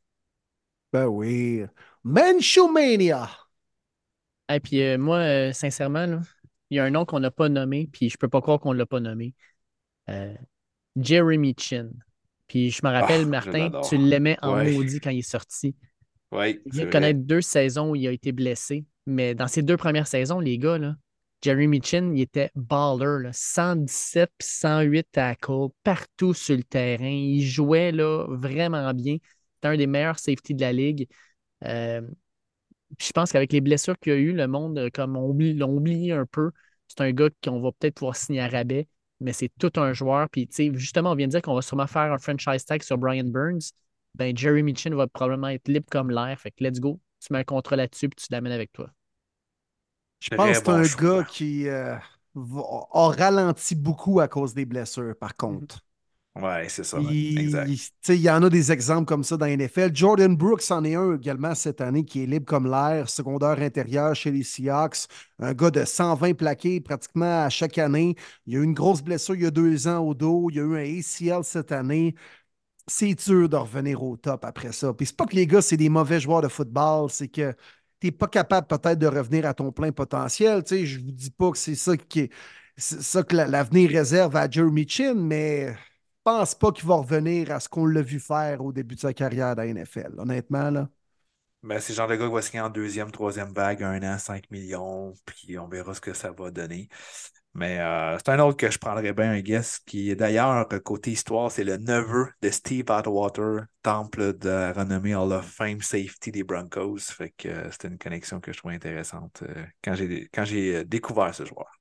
[0.93, 1.65] Ben oui.
[2.05, 3.46] Minshew Mania!
[4.49, 6.21] Et puis euh, moi, euh, sincèrement,
[6.69, 8.73] il y a un nom qu'on n'a pas nommé, puis je peux pas croire qu'on
[8.73, 9.33] ne l'a pas nommé.
[10.09, 10.33] Euh,
[10.95, 11.89] Jeremy Chin.
[12.47, 15.75] Puis je me rappelle, ah, Martin, tu l'aimais en maudit quand il est sorti.
[16.31, 16.59] Oui.
[16.65, 18.85] Il vient de connaître deux saisons où il a été blessé.
[19.05, 20.95] Mais dans ces deux premières saisons, les gars, là,
[21.41, 23.29] Jeremy Chin, il était baller.
[23.31, 27.05] 117 108 tackles partout sur le terrain.
[27.05, 29.17] Il jouait là, vraiment bien.
[29.55, 31.07] C'était un des meilleurs safety de la ligue.
[31.65, 32.01] Euh,
[32.99, 35.67] je pense qu'avec les blessures qu'il y a eu, le monde, euh, comme on l'a
[35.67, 36.51] oublié un peu,
[36.87, 38.87] c'est un gars qu'on va peut-être pouvoir signer à rabais,
[39.19, 40.29] mais c'est tout un joueur.
[40.29, 43.25] Puis, justement, on vient de dire qu'on va sûrement faire un franchise tag sur Brian
[43.25, 43.71] Burns.
[44.15, 46.39] Ben, Jerry Mitchin va probablement être libre comme l'air.
[46.39, 46.99] Fait que let's go.
[47.19, 48.89] Tu mets un contrat là-dessus puis tu l'amènes avec toi.
[50.19, 51.95] Je pense que c'est un gars qui euh,
[52.35, 55.79] a ralenti beaucoup à cause des blessures, par contre.
[56.39, 56.99] Ouais, c'est ça.
[57.01, 57.79] Il,
[58.09, 59.89] il y en a des exemples comme ça dans NFL.
[59.93, 64.13] Jordan Brooks en est un également cette année qui est libre comme l'air, secondaire intérieur
[64.15, 65.07] chez les Seahawks.
[65.39, 68.15] Un gars de 120 plaqués pratiquement à chaque année.
[68.45, 70.49] Il y a eu une grosse blessure il y a deux ans au dos.
[70.51, 72.13] Il y a eu un ACL cette année.
[72.87, 74.93] C'est dur de revenir au top après ça.
[74.93, 77.53] Puis c'est pas que les gars, c'est des mauvais joueurs de football, c'est que
[77.99, 80.63] tu n'es pas capable peut-être de revenir à ton plein potentiel.
[80.63, 81.93] Tu sais, je vous dis pas que c'est ça,
[82.77, 85.75] ça que l'avenir réserve à Jeremy Chin, mais
[86.27, 89.13] pense pas qu'il va revenir à ce qu'on l'a vu faire au début de sa
[89.13, 90.69] carrière dans la NFL, honnêtement.
[90.69, 90.89] Là.
[91.63, 94.17] Ben, c'est le genre de gars qui va signer en deuxième, troisième vague, un an,
[94.17, 96.89] 5 millions, puis on verra ce que ça va donner.
[97.53, 101.11] Mais euh, c'est un autre que je prendrais bien, un guess, qui est d'ailleurs, côté
[101.11, 106.33] histoire, c'est le neveu de Steve Atwater, temple de la renommée Hall of Fame Safety
[106.33, 106.99] des Broncos.
[106.99, 111.45] Fait que euh, c'était une connexion que je trouvais intéressante euh, quand j'ai découvert ce
[111.45, 111.71] joueur.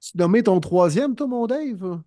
[0.00, 2.00] Tu nommé ton troisième, toi, mon Dave?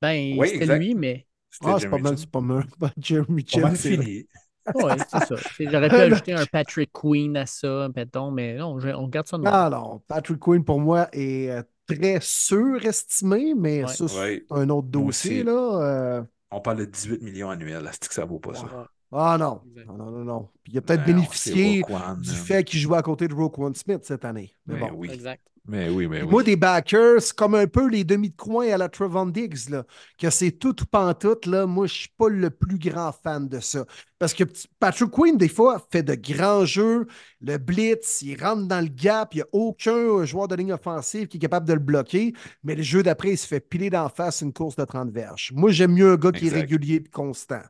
[0.00, 1.26] Ben, c'était lui, mais.
[1.62, 2.64] Ah, c'est pas mal, c'est pas mal.
[2.98, 3.74] Jeremy Chin.
[3.74, 4.26] fini.
[4.74, 5.34] oui, c'est ça.
[5.60, 9.38] J'aurais pu ajouter un Patrick Queen à ça, mettons, mais non, on garde ça.
[9.38, 10.02] Non, non.
[10.06, 15.42] Patrick Queen, pour moi, est euh, très surestimé, mais ça, c'est un autre dossier.
[15.42, 16.22] Là, euh.
[16.50, 17.88] On parle de 18 millions annuels.
[17.92, 18.88] C'est que ça vaut pas ça?
[19.12, 19.60] Ah non.
[19.88, 21.82] non, non, non, Puis il a peut-être bénéficié
[22.18, 24.54] du fait qu'il jouait à côté de Roquan Smith cette année.
[24.66, 24.98] Mais, ben bon.
[24.98, 25.10] Oui.
[25.12, 25.42] Exact.
[25.66, 28.78] Mais oui, mais Moi, des backers, c'est comme un peu les demi de coin à
[28.78, 29.84] la Trevon Diggs, là,
[30.18, 31.46] que c'est tout ou pantoute.
[31.46, 33.84] Là, moi, je ne suis pas le plus grand fan de ça.
[34.18, 34.44] Parce que
[34.78, 37.06] Patrick Quinn, des fois, fait de grands jeux.
[37.40, 39.34] Le blitz, il rentre dans le gap.
[39.34, 42.32] Il n'y a aucun joueur de ligne offensive qui est capable de le bloquer.
[42.64, 45.52] Mais le jeu d'après, il se fait piler d'en face une course de 30 verges.
[45.54, 47.62] Moi, j'aime mieux un gars qui est régulier et constant.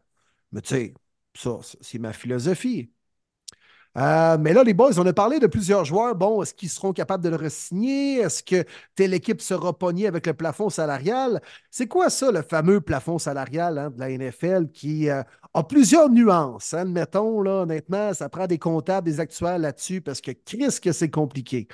[0.53, 0.95] Mais tu sais,
[1.35, 2.91] ça, c'est ma philosophie.
[3.99, 6.15] Euh, mais là, les boys, on a parlé de plusieurs joueurs.
[6.15, 8.19] Bon, est-ce qu'ils seront capables de le re-signer?
[8.21, 8.65] Est-ce que
[8.95, 11.41] telle équipe sera pognée avec le plafond salarial?
[11.71, 15.23] C'est quoi ça, le fameux plafond salarial hein, de la NFL qui euh,
[15.55, 16.73] a plusieurs nuances?
[16.73, 20.93] Hein, admettons, là, honnêtement, ça prend des comptables, des actuels là-dessus parce que Chris, que
[20.93, 21.67] c'est compliqué.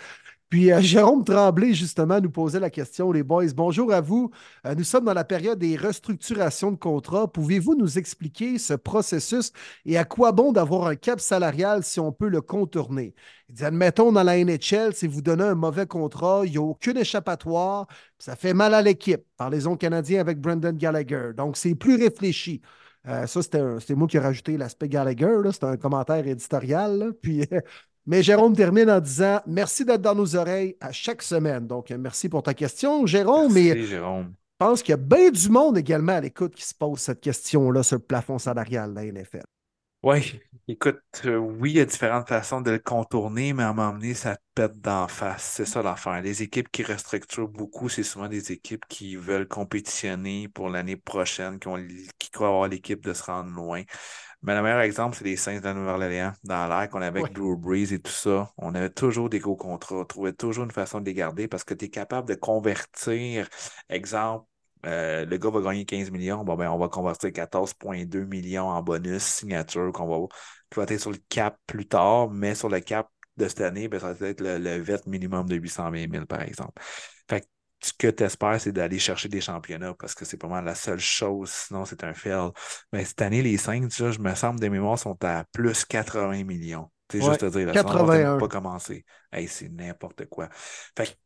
[0.48, 3.46] Puis euh, Jérôme Tremblay, justement, nous posait la question, les boys.
[3.54, 4.30] Bonjour à vous.
[4.64, 7.26] Euh, nous sommes dans la période des restructurations de contrats.
[7.26, 9.50] Pouvez-vous nous expliquer ce processus
[9.84, 13.12] et à quoi bon d'avoir un cap salarial si on peut le contourner?
[13.48, 16.62] Il dit, admettons, dans la NHL, si vous donnez un mauvais contrat, il n'y a
[16.62, 17.88] aucune échappatoire,
[18.18, 19.22] ça fait mal à l'équipe.
[19.36, 21.32] Parlez-en Canadien avec Brendan Gallagher.
[21.36, 22.60] Donc, c'est plus réfléchi.
[23.08, 25.38] Euh, ça, c'était moi qui ai rajouté l'aspect Gallagher.
[25.52, 27.12] C'était un commentaire éditorial.
[27.20, 27.44] Puis
[28.06, 31.66] mais Jérôme termine en disant Merci d'être dans nos oreilles à chaque semaine.
[31.66, 33.52] Donc, merci pour ta question, Jérôme.
[33.52, 34.32] Merci, Jérôme.
[34.58, 37.20] Je pense qu'il y a bien du monde également à l'écoute qui se pose cette
[37.20, 39.44] question-là sur le plafond salarial de la NFL.
[40.02, 43.72] Oui, écoute, euh, oui, il y a différentes façons de le contourner, mais à un
[43.72, 45.42] moment donné, ça te pète d'en face.
[45.56, 46.22] C'est ça l'affaire.
[46.22, 51.58] Les équipes qui restructurent beaucoup, c'est souvent des équipes qui veulent compétitionner pour l'année prochaine,
[51.58, 51.84] qui, ont,
[52.18, 53.82] qui croient avoir l'équipe de se rendre loin.
[54.46, 57.32] Mais le meilleur exemple, c'est les Saints de la Nouvelle-Orléans, dans l'air qu'on avait avec
[57.32, 58.52] Drew Brees et tout ça.
[58.56, 61.64] On avait toujours des gros contrats, on trouvait toujours une façon de les garder parce
[61.64, 63.48] que tu es capable de convertir,
[63.88, 64.46] exemple,
[64.86, 68.82] euh, le gars va gagner 15 millions, bon, ben, on va convertir 14,2 millions en
[68.82, 70.28] bonus signature qu'on
[70.76, 73.98] va, être sur le cap plus tard, mais sur le cap de cette année, ben,
[73.98, 76.80] ça va être le, le VET minimum de 820 000, par exemple.
[77.28, 77.46] Fait que
[77.80, 80.74] ce que tu espères, c'est d'aller chercher des championnats parce que c'est pas mal la
[80.74, 82.50] seule chose, sinon c'est un fail.
[82.92, 86.90] Mais cette année, les Saints, je me semble, des mémoires sont à plus 80 millions.
[87.10, 88.38] C'est juste à dire, la 81.
[88.38, 89.04] pas commencé.
[89.46, 90.48] c'est n'importe quoi.
[90.96, 91.16] Fait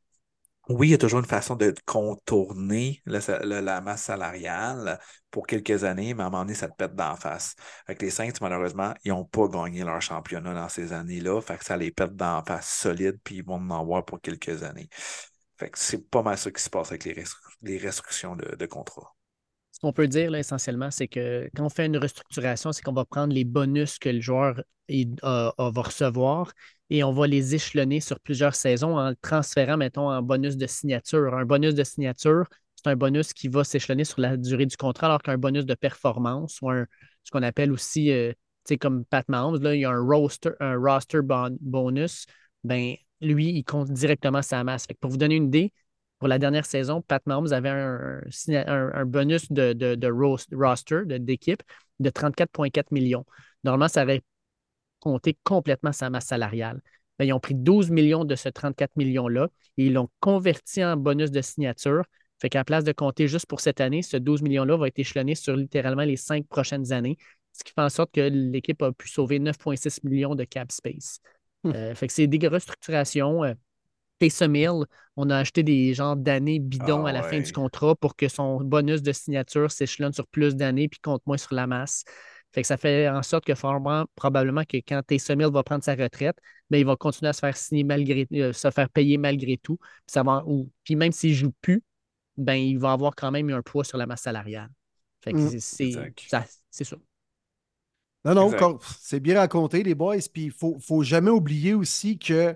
[0.68, 5.00] oui, il y a toujours une façon de contourner la masse salariale
[5.32, 7.56] pour quelques années, mais à un moment donné, ça te pète d'en face.
[7.86, 11.40] Avec les Saints, malheureusement, ils n'ont pas gagné leur championnat dans ces années-là.
[11.40, 14.62] Fait que ça les pète d'en face solide, puis ils vont en avoir pour quelques
[14.62, 14.88] années
[15.74, 19.14] c'est pas mal ça qui se passe avec les, restrictions de, contrat.
[19.72, 22.92] Ce qu'on peut dire là, essentiellement, c'est que quand on fait une restructuration, c'est qu'on
[22.92, 26.52] va prendre les bonus que le joueur va recevoir
[26.90, 30.66] et on va les échelonner sur plusieurs saisons en le transférant, mettons, en bonus de
[30.66, 31.34] signature.
[31.34, 35.06] Un bonus de signature, c'est un bonus qui va s'échelonner sur la durée du contrat,
[35.06, 36.70] alors qu'un bonus de performance ou
[37.22, 38.32] ce qu'on appelle aussi, euh,
[38.80, 41.20] comme Pat Mahomes, là, il y a un roster, un roster
[41.60, 42.26] bonus.
[42.64, 44.86] Ben, lui, il compte directement sa masse.
[45.00, 45.72] pour vous donner une idée,
[46.18, 51.62] pour la dernière saison, Pat Mahomes avait un, bonus de, de, roster, d'équipe,
[51.98, 53.24] de 34,4 millions.
[53.64, 54.22] Normalement, ça aurait
[55.00, 56.82] compté complètement sa masse salariale.
[57.18, 59.48] Ben, ils ont pris 12 millions de ce 34 millions-là
[59.78, 62.04] et ils l'ont converti en bonus de signature.
[62.38, 65.34] Fait qu'à place de compter juste pour cette année, ce 12 millions-là va être échelonné
[65.34, 67.16] sur littéralement les cinq prochaines années,
[67.52, 71.20] ce qui fait en sorte que l'équipe a pu sauver 9,6 millions de cap space.
[71.66, 73.44] Euh, fait que c'est des restructurations.
[73.44, 73.54] Euh,
[74.18, 74.84] Taysom Hill,
[75.16, 78.28] on a acheté des genres d'années bidons Ah à la fin du contrat pour que
[78.28, 82.04] son bonus de signature s'échelonne sur plus d'années puis compte moins sur la masse.
[82.52, 85.84] Fait que ça fait en sorte que probablement, probablement que quand Taysom Hill va prendre
[85.84, 86.36] sa retraite,
[86.68, 89.76] ben, il va continuer à se faire signer malgré euh, se faire payer malgré tout.
[89.76, 91.82] Puis, ça va, ou, puis même s'il ne joue plus,
[92.36, 94.68] ben, il va avoir quand même un poids sur la masse salariale.
[95.22, 95.48] Fait que Mm.
[96.28, 96.96] ça- c'est ça.
[98.24, 100.16] Non, non, c'est bien raconté, les boys.
[100.32, 102.54] Puis il faut, faut jamais oublier aussi que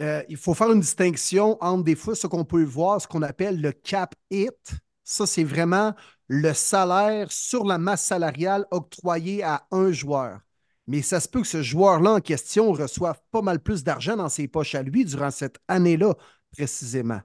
[0.00, 3.22] euh, il faut faire une distinction entre des fois ce qu'on peut voir, ce qu'on
[3.22, 4.72] appelle le cap hit.
[5.04, 5.94] Ça, c'est vraiment
[6.28, 10.40] le salaire sur la masse salariale octroyée à un joueur.
[10.86, 14.28] Mais ça se peut que ce joueur-là en question reçoive pas mal plus d'argent dans
[14.28, 16.14] ses poches à lui durant cette année-là,
[16.52, 17.20] précisément.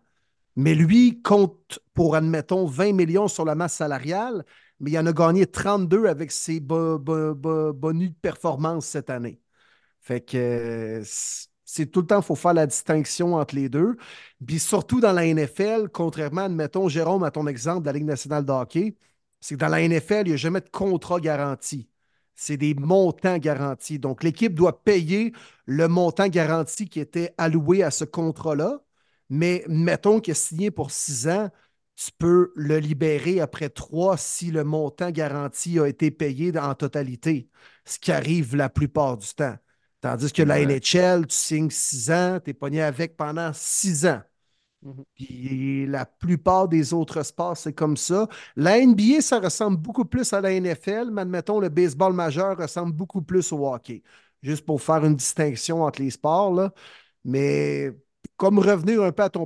[0.56, 4.46] Mais lui compte pour, admettons, 20 millions sur la masse salariale,
[4.84, 9.10] mais il en a gagné 32 avec ses bo- bo- bo- bonus de performance cette
[9.10, 9.42] année.
[10.02, 11.02] Fait que
[11.66, 13.96] c'est tout le temps, il faut faire la distinction entre les deux.
[14.46, 18.46] Puis surtout dans la NFL, contrairement, admettons, Jérôme, à ton exemple de la Ligue nationale
[18.46, 18.96] de hockey,
[19.40, 21.90] c'est que dans la NFL, il n'y a jamais de contrat garanti.
[22.36, 24.00] C'est des montants garantis.
[24.00, 25.34] Donc, l'équipe doit payer
[25.66, 28.82] le montant garanti qui était alloué à ce contrat-là.
[29.30, 31.50] Mais mettons qu'il est signé pour six ans,
[31.96, 37.50] tu peux le libérer après trois si le montant garanti a été payé en totalité,
[37.86, 39.56] ce qui arrive la plupart du temps.
[40.02, 40.60] Tandis que la.
[40.60, 44.22] NHL, tu signes six ans, tu es pogné avec pendant six ans.
[44.82, 45.04] Mhm.
[45.16, 48.28] Puis la plupart des autres sports, c'est comme ça.
[48.56, 52.92] La NBA, ça ressemble beaucoup plus à la NFL, mais admettons, le baseball majeur ressemble
[52.94, 54.04] beaucoup plus au hockey.
[54.42, 56.74] Juste pour faire une distinction entre les sports, là.
[57.24, 57.92] Mais
[58.38, 59.46] comme revenir un peu à ton,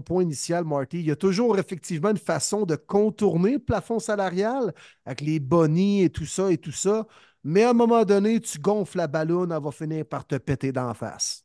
[0.00, 4.72] point initial, Marty, il y a toujours effectivement une façon de contourner le plafond salarial
[5.04, 7.06] avec les bonnies et tout ça et tout ça.
[7.44, 10.72] Mais à un moment donné, tu gonfles la ballonne, elle va finir par te péter
[10.72, 11.44] d'en face.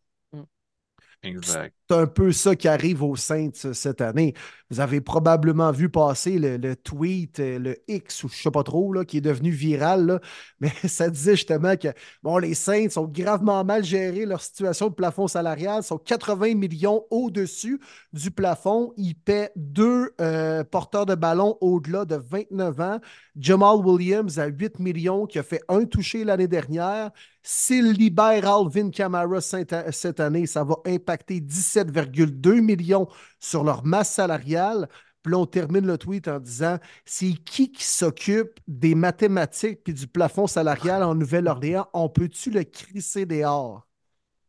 [1.21, 1.75] Exact.
[1.91, 4.35] C'est un peu ça qui arrive aux Saints cette année.
[4.69, 8.61] Vous avez probablement vu passer le, tweet, euh, le X ou je ne sais pas
[8.61, 10.21] trop, là, qui est devenu viral.
[10.59, 11.87] Mais ça disait justement que
[12.21, 17.05] bon, les Saints ont gravement mal géré leur situation de plafond salarial, sont 80 millions
[17.09, 17.79] au-dessus
[18.13, 18.93] du plafond.
[18.95, 22.99] Ils paient deux euh, porteurs de ballon au-delà de 29 ans.
[23.35, 27.09] Jamal Williams à 8 millions, qui a fait un touché l'année dernière.
[27.41, 31.39] S'il libère Alvin Kamara cette année, ça va impacter
[31.83, 33.07] 17,2 millions
[33.39, 34.87] sur leur masse salariale.
[35.21, 39.93] Puis là, on termine le tweet en disant c'est qui qui s'occupe des mathématiques puis
[39.93, 41.87] du plafond salarial en Nouvelle-Orléans?
[41.93, 43.85] On peut-tu le crisser dehors?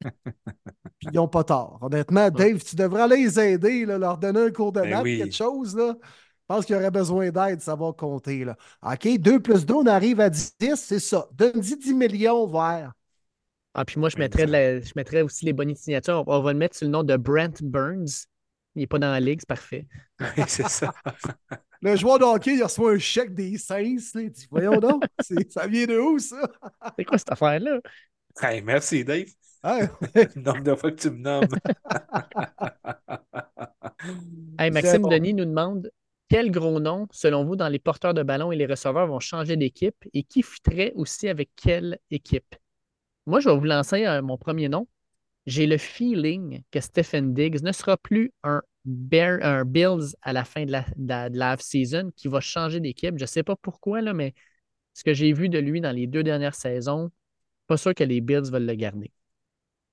[0.98, 1.78] Puis ils n'ont pas tort.
[1.82, 5.02] Honnêtement, Dave, tu devrais aller les aider, là, leur donner un cours de Ben maths,
[5.02, 5.18] oui.
[5.18, 5.76] quelque chose.
[5.76, 5.94] Là.
[6.02, 8.44] Je pense qu'il y aurait besoin d'aide, ça va compter.
[8.44, 8.56] Là.
[8.82, 11.28] OK, 2 plus 2, on arrive à 10, c'est ça.
[11.32, 12.92] Donne-y 10 millions vers.
[13.74, 16.24] Ah, puis moi, je mettrais, de la- je mettrais aussi les bonnes signatures.
[16.26, 18.26] On, on va le mettre sur le nom de Brent Burns.
[18.74, 19.86] Il n'est pas dans la ligue, c'est parfait.
[20.36, 20.92] Oui, c'est ça.
[21.82, 23.96] Le joueur de hockey, il reçoit un chèque des Saints.
[24.14, 24.20] là.
[24.20, 26.42] Il dit Voyons donc, c'est- ça vient de où, ça?
[26.98, 27.80] C'est quoi cette affaire-là?
[28.42, 29.26] Hey, merci, Dave.
[29.62, 29.88] Hein?
[30.14, 31.48] Le nombre de fois que tu me nommes.
[34.58, 35.08] Hey, Maxime bon.
[35.08, 35.90] Denis nous demande
[36.28, 39.56] quel gros nom, selon vous, dans les porteurs de ballon et les receveurs vont changer
[39.56, 42.54] d'équipe et qui fitterait aussi avec quelle équipe?
[43.30, 44.88] Moi, je vais vous lancer euh, mon premier nom.
[45.46, 50.44] J'ai le feeling que Stephen Diggs ne sera plus un, Bear- un Bills à la
[50.44, 53.16] fin de la, de la, de la off-season qui va changer d'équipe.
[53.16, 54.34] Je ne sais pas pourquoi, là, mais
[54.94, 57.10] ce que j'ai vu de lui dans les deux dernières saisons,
[57.66, 59.12] pas sûr que les Bills veulent le garder.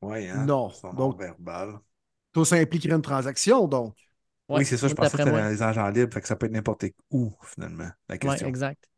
[0.02, 0.46] Oui, hein?
[0.46, 0.72] Non.
[0.96, 1.80] Donc- verbal.
[2.34, 3.96] Tout ça impliquerait une transaction, donc.
[4.50, 4.88] Ouais, oui, c'est ça.
[4.88, 7.90] Je pensais que c'était les agents libres, fait que ça peut être n'importe où, finalement,
[8.10, 8.48] la question.
[8.48, 8.90] exact.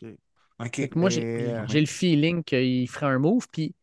[0.96, 3.74] Moi, j'ai euh, j'ai le feeling qu'il ferait un move, puis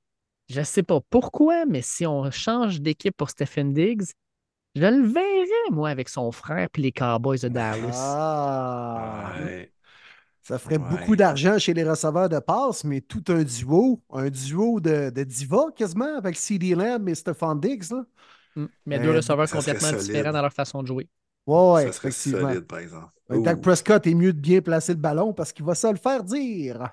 [0.49, 4.05] je sais pas pourquoi, mais si on change d'équipe pour Stephen Diggs,
[4.74, 7.97] je le verrais, moi, avec son frère puis les Cowboys de Dallas.
[7.97, 9.72] Ah Ouais.
[10.42, 10.88] Ça ferait Ouais.
[10.90, 15.24] beaucoup d'argent chez les receveurs de passe, mais tout un duo, un duo de, de
[15.24, 17.90] diva quasiment avec CD Lamb et Stephon Diggs.
[17.90, 18.05] Là.
[18.57, 18.66] Mm.
[18.86, 21.09] Mais Euh, deux receveurs complètement différents dans leur façon de jouer.
[21.47, 22.49] Ouais, ouais, ça serait effectivement.
[22.49, 23.09] solide, par exemple.
[23.28, 23.61] Ouais, Dak Ouh.
[23.61, 26.92] Prescott est mieux de bien placer le ballon parce qu'il va se le faire dire.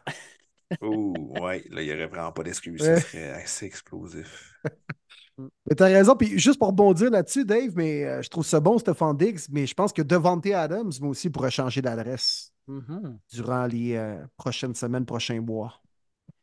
[0.81, 2.81] Ouh, ouais, là, il n'y aurait vraiment pas d'excuse.
[2.81, 2.95] Ouais.
[2.95, 4.53] Ça serait assez explosif.
[5.37, 6.15] Mais t'as raison.
[6.15, 9.65] Puis juste pour rebondir là-dessus, Dave, mais euh, je trouve ça bon, Stephon Diggs, mais
[9.65, 13.17] je pense que Devante Adams, moi aussi, pourrait changer d'adresse Mhm.
[13.33, 15.81] durant les euh, prochaines semaines, prochains mois.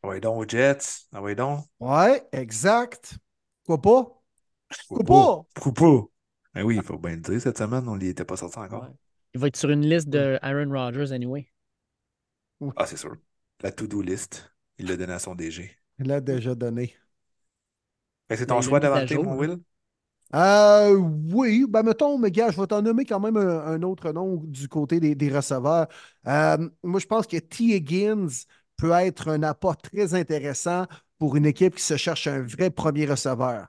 [0.03, 1.07] Ouais, donc, aux Jets.
[1.13, 1.65] Ah ouais, donc.
[1.79, 3.17] Ouais, exact.
[3.63, 4.21] Pourquoi pas?
[4.87, 5.45] Pourquoi Pourquoi pas?
[5.53, 6.07] Pourquoi pas?
[6.53, 8.83] Ben oui, il faut bien le dire, cette semaine, on n'y était pas sorti encore.
[8.83, 8.89] Ouais.
[9.33, 11.47] Il va être sur une liste de Aaron Rodgers anyway.
[12.75, 13.15] Ah, c'est sûr.
[13.63, 15.75] La to-do list, il l'a donné à son DG.
[15.99, 16.97] Il l'a déjà donné.
[18.31, 19.35] C'est ton choix d'avancer, mon.
[19.37, 19.59] Will?
[20.33, 20.95] Euh,
[21.33, 24.37] oui, ben mettons, mais gars, je vais t'en nommer quand même un, un autre nom
[24.45, 25.87] du côté des, des receveurs.
[26.27, 27.65] Euh, moi, je pense que T.
[27.75, 28.27] Higgins
[28.77, 30.85] peut être un apport très intéressant
[31.19, 33.67] pour une équipe qui se cherche un vrai premier receveur.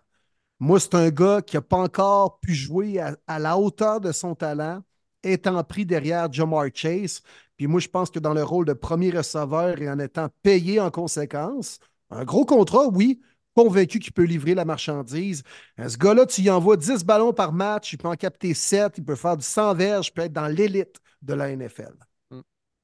[0.60, 4.12] Moi, c'est un gars qui n'a pas encore pu jouer à, à la hauteur de
[4.12, 4.82] son talent,
[5.23, 7.23] étant pris derrière Jamar Chase.
[7.57, 10.81] Puis moi, je pense que dans le rôle de premier receveur et en étant payé
[10.81, 11.78] en conséquence,
[12.11, 13.20] un gros contrat, oui,
[13.55, 15.43] convaincu qu'il peut livrer la marchandise.
[15.78, 18.99] Euh, Ce gars-là, tu y envoies 10 ballons par match, il peut en capter 7,
[18.99, 21.94] il peut faire du 100 verges, il peut être dans l'élite de la NFL.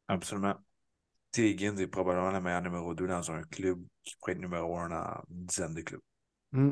[0.08, 0.54] Absolument.
[1.32, 1.50] T.
[1.50, 4.88] Higgins est probablement le meilleur numéro 2 dans un club qui pourrait être numéro 1
[4.88, 6.00] dans une dizaine de clubs.
[6.52, 6.70] Mm.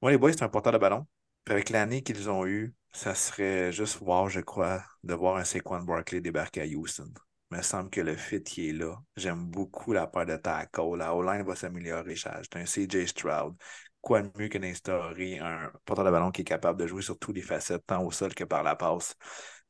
[0.00, 1.06] Moi, les boys, c'est un porteur de ballon.
[1.44, 5.44] Puis avec l'année qu'ils ont eue, ça serait juste voir, je crois, de voir un
[5.44, 7.12] Saquon Barkley débarquer à Houston.
[7.50, 8.96] Il me semble que le fit qui est là.
[9.16, 10.96] J'aime beaucoup la paire de tackle.
[10.96, 12.16] La O-line va s'améliorer.
[12.16, 13.54] J'ai un CJ Stroud.
[14.00, 17.18] Quoi de mieux que d'instaurer un porteur de ballon qui est capable de jouer sur
[17.18, 19.16] tous les facettes, tant au sol que par la passe?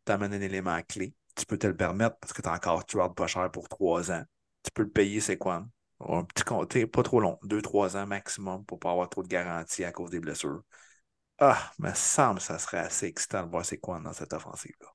[0.05, 1.15] T'amènes un élément clé.
[1.37, 4.11] Tu peux te le permettre parce que tu as encore Stroud pas cher pour trois
[4.13, 4.25] ans.
[4.63, 5.67] Tu peux le payer, c'est quoi?
[6.01, 9.29] Un petit compte, pas trop long, deux, trois ans maximum pour pas avoir trop de
[9.29, 10.63] garantie à cause des blessures.
[11.53, 14.89] Ah, me semble que ça serait assez excitant de voir c'est quoi dans cette offensive-là.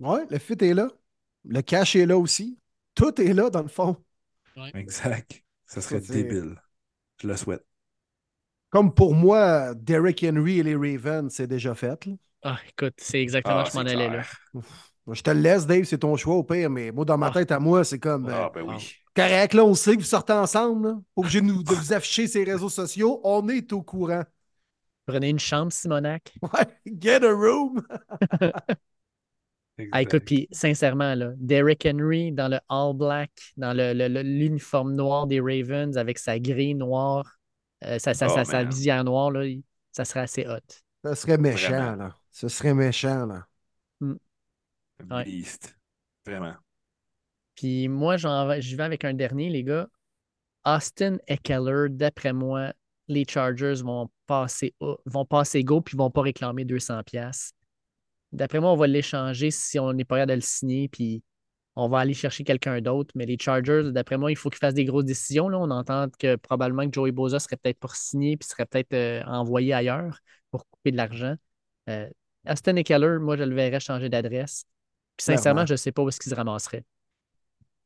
[0.00, 0.88] Ouais, le fit est là.
[1.44, 2.58] Le cash est là aussi.
[2.94, 3.96] Tout est là, dans le fond.
[4.74, 5.42] Exact.
[5.66, 6.60] Ça serait débile.
[7.20, 7.64] Je le souhaite.
[8.70, 12.04] Comme pour moi, Derrick Henry et les Ravens, c'est déjà fait.
[12.06, 12.12] là.
[12.42, 14.22] Ah, écoute, c'est exactement Ah, je m'en allais là.
[15.10, 17.30] Je te le laisse, Dave, c'est ton choix au pire, mais moi, dans ma Ah.
[17.32, 18.28] tête, à moi, c'est comme.
[18.28, 18.92] euh, Ah, ben oui.
[19.16, 20.88] correct, là, on sait que vous sortez ensemble.
[20.88, 20.94] Là.
[21.14, 23.20] Pas obligé de, nous- de vous afficher ces réseaux sociaux.
[23.24, 24.22] On est au courant.
[25.08, 26.32] Prenez une chambre, Simonac.
[26.42, 26.66] Ouais,
[27.00, 27.82] get a room.
[29.92, 34.22] Ah, écoute, puis sincèrement, là, Derrick Henry dans le All Black, dans le- le- le-
[34.22, 37.38] l'uniforme noir des Ravens avec sa grille noire,
[37.84, 38.70] euh, sa, sa- Oh, sa- sa man.
[38.70, 39.46] visière noire, là,
[39.92, 40.58] ça serait assez hot.
[41.04, 41.96] Ça serait méchant, Vraiment.
[41.96, 42.16] là.
[42.32, 43.46] Ce serait méchant, là.
[45.10, 45.24] Ouais.
[45.24, 45.76] Beast.
[46.26, 46.56] Vraiment.
[47.54, 49.88] Puis moi, j'y vais avec un dernier, les gars.
[50.64, 52.72] Austin Eckler, d'après moi,
[53.08, 54.74] les Chargers vont passer,
[55.06, 57.02] vont passer go puis vont pas réclamer 200$.
[57.04, 57.54] piastres.
[58.32, 61.22] D'après moi, on va l'échanger si on n'est pas capable de le signer, puis
[61.76, 63.12] on va aller chercher quelqu'un d'autre.
[63.14, 65.48] Mais les Chargers, d'après moi, il faut qu'ils fassent des grosses décisions.
[65.48, 65.58] Là.
[65.58, 69.22] On entend que probablement que Joey Bosa serait peut-être pour signer puis serait peut-être euh,
[69.24, 70.18] envoyé ailleurs
[70.50, 71.36] pour couper de l'argent.
[71.88, 72.08] Euh,
[72.46, 74.64] Austin Eckler, moi, je le verrais changer d'adresse.
[75.16, 75.66] Puis sincèrement, Clairement.
[75.66, 76.84] je ne sais pas où est-ce qu'il se ramasserait.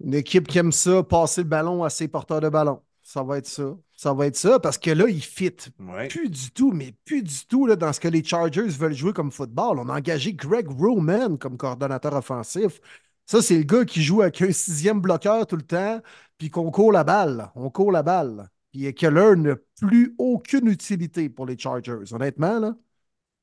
[0.01, 2.83] Une équipe qui aime ça, passer le ballon à ses porteurs de ballon.
[3.03, 3.77] Ça va être ça.
[4.03, 6.09] Ça va être ça parce que là, il fit Ouais.
[6.09, 9.13] plus du tout, mais plus du tout là, dans ce que les Chargers veulent jouer
[9.13, 9.79] comme football.
[9.79, 12.81] On a engagé Greg Roman comme coordonnateur offensif.
[13.27, 16.01] Ça, c'est le gars qui joue avec un sixième bloqueur tout le temps,
[16.37, 17.49] puis qu'on court la balle.
[17.55, 18.49] On court la balle.
[18.73, 22.13] Puis Keller n'a plus aucune utilité pour les Chargers.
[22.13, 22.75] Honnêtement, là.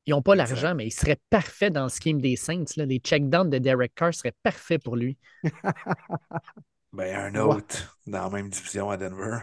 [0.08, 2.66] Ils n'ont pas l'argent, mais il serait parfait dans le scheme des Saints.
[2.76, 2.86] là.
[2.86, 5.18] Les checkdowns de Derek Carr seraient parfaits pour lui.
[6.92, 7.56] Ben, un Ouais.
[7.56, 9.38] autre dans la même division à Denver.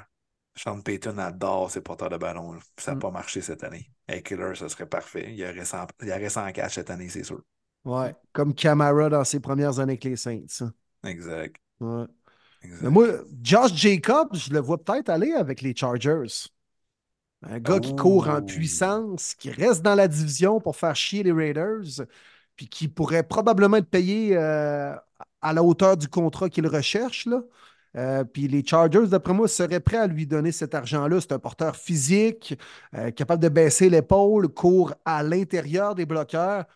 [0.56, 2.52] Sean Payton adore ses porteurs de ballon.
[2.54, 2.60] là.
[2.78, 3.00] Ça n'a Mm.
[3.00, 3.90] pas marché cette année.
[4.08, 5.26] Avec Killer, ça serait parfait.
[5.28, 7.42] Il y aurait 100, il aurait 100 catch cette année, c'est sûr.
[7.84, 8.14] Ouais.
[8.32, 10.46] Comme Camara dans ses premières années avec les Saints.
[11.04, 11.56] Exact.
[11.80, 12.06] Ouais.
[12.62, 12.82] exact.
[12.82, 13.06] Mais moi,
[13.42, 16.48] Josh Jacobs, je le vois peut-être aller avec les Chargers.
[17.42, 18.42] Un gars qui court en Oh.
[18.42, 22.06] puissance, qui reste dans la division pour faire chier les Raiders,
[22.56, 24.94] puis qui pourrait probablement être payé euh,
[25.42, 27.26] à la hauteur du contrat qu'il recherche.
[27.26, 27.42] Là.
[27.96, 31.20] Euh, puis les Chargers, d'après moi, seraient prêts à lui donner cet argent-là.
[31.20, 32.58] C'est un porteur physique,
[32.94, 36.66] euh, capable de baisser l'épaule, court à l'intérieur des bloqueurs.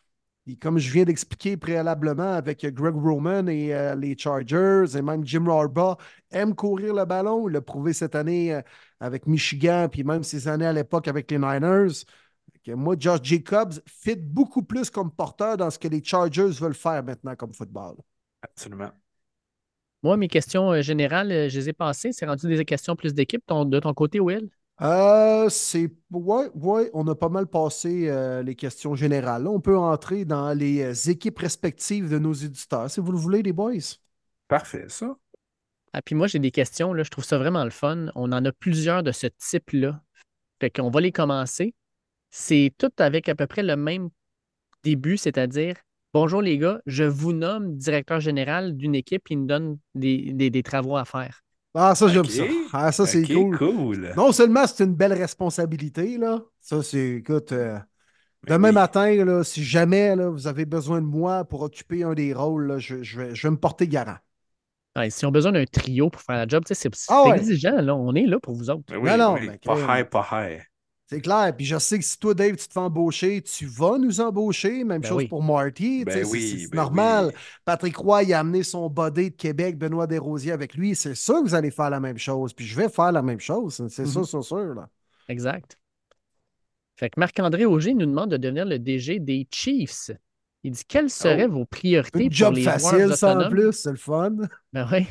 [0.46, 5.24] Puis comme je viens d'expliquer préalablement avec Greg Roman et euh, les Chargers, et même
[5.26, 5.96] Jim Harbaugh
[6.30, 7.48] aime courir le ballon.
[7.48, 8.58] Il l'a prouvé cette année
[8.98, 12.04] avec Michigan, puis même ces années à l'époque avec les Niners.
[12.64, 16.74] Que moi, Josh Jacobs fit beaucoup plus comme porteur dans ce que les Chargers veulent
[16.74, 17.96] faire maintenant comme football.
[18.42, 18.90] Absolument.
[20.02, 22.12] Moi, mes questions euh, générales, euh, je les ai passées.
[22.12, 23.44] C'est rendu des questions plus d'équipe.
[23.46, 24.48] Ton- de ton côté, Will?
[24.80, 25.90] Euh, c'est.
[26.10, 29.42] Ouais, ouais, on a pas mal passé euh, les questions générales.
[29.44, 33.42] Là, on peut entrer dans les équipes respectives de nos éditeurs, si vous le voulez,
[33.42, 33.74] les boys.
[34.48, 35.16] Parfait, ça.
[35.92, 36.94] Ah, puis moi, j'ai des questions.
[36.94, 38.06] Là, je trouve ça vraiment le fun.
[38.14, 40.00] On en a plusieurs de ce type-là.
[40.60, 41.74] Fait qu'on va les commencer.
[42.30, 44.10] C'est tout avec à peu près le même
[44.84, 45.74] début, c'est-à-dire
[46.14, 50.50] Bonjour les gars, je vous nomme directeur général d'une équipe qui nous donne des, des-
[50.50, 51.42] des travaux à faire.
[51.74, 52.42] Ah, ça, j'aime ça.
[52.72, 53.58] Ah, ça, c'est cool.
[53.58, 54.12] cool.
[54.16, 56.42] Non seulement c'est une belle responsabilité, là.
[56.60, 57.78] Ça, c'est, écoute, euh,
[58.42, 58.72] Mais demain oui.
[58.72, 62.66] matin, là, si jamais là, vous avez besoin de moi pour occuper un des rôles,
[62.68, 64.18] là, je, je vais, je vais me porter garant.
[64.96, 67.06] Ouais, si on a besoin d'un trio pour faire la job, tu sais, c'est c'est
[67.08, 67.38] Ah ouais.
[67.38, 67.80] exigeant.
[67.80, 67.94] Là.
[67.94, 68.82] On est là pour vous autres.
[68.96, 69.48] Oui, Non, non, oui.
[69.48, 70.62] mais Pas high, pas high.
[71.12, 71.52] C'est clair.
[71.56, 74.84] Puis je sais que si toi, Dave, tu te fais embaucher, tu vas nous embaucher.
[74.84, 75.26] Même Ben chose oui.
[75.28, 76.04] pour Marty.
[76.04, 77.26] Ben c'est- oui, c'est ben normal.
[77.26, 77.32] oui.
[77.64, 80.94] Patrick Roy, il a amené son body de Québec, Benoît Desrosiers avec lui.
[80.94, 82.52] C'est sûr que vous allez faire la même chose.
[82.52, 83.84] Puis je vais faire la même chose.
[83.88, 84.08] C'est Mhm.
[84.08, 84.74] sûr, sûr, sûr.
[84.74, 84.88] Là.
[85.28, 85.76] Exact.
[86.96, 90.12] Fait que Marc-André Auger nous demande de devenir le DG des Chiefs.
[90.62, 93.50] Il dit quelles seraient vos priorités pour job les facile, joueurs ça en autonomes?
[93.50, 93.72] plus.
[93.72, 94.36] C'est le fun.
[94.72, 95.06] Ben oui.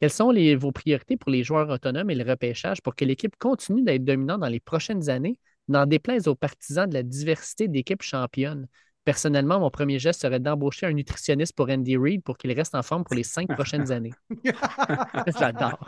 [0.00, 3.36] Quelles sont les- vos priorités pour les joueurs autonomes et le repêchage pour que l'équipe
[3.38, 5.38] continue d'être dominante dans les prochaines années,
[5.68, 8.66] n'en déplaise aux partisans de la diversité d'équipes championnes?
[9.04, 12.82] Personnellement, mon premier geste serait d'embaucher un nutritionniste pour Andy Reid pour qu'il reste en
[12.82, 14.16] forme pour les cinq prochaines années.
[15.38, 15.78] J'adore.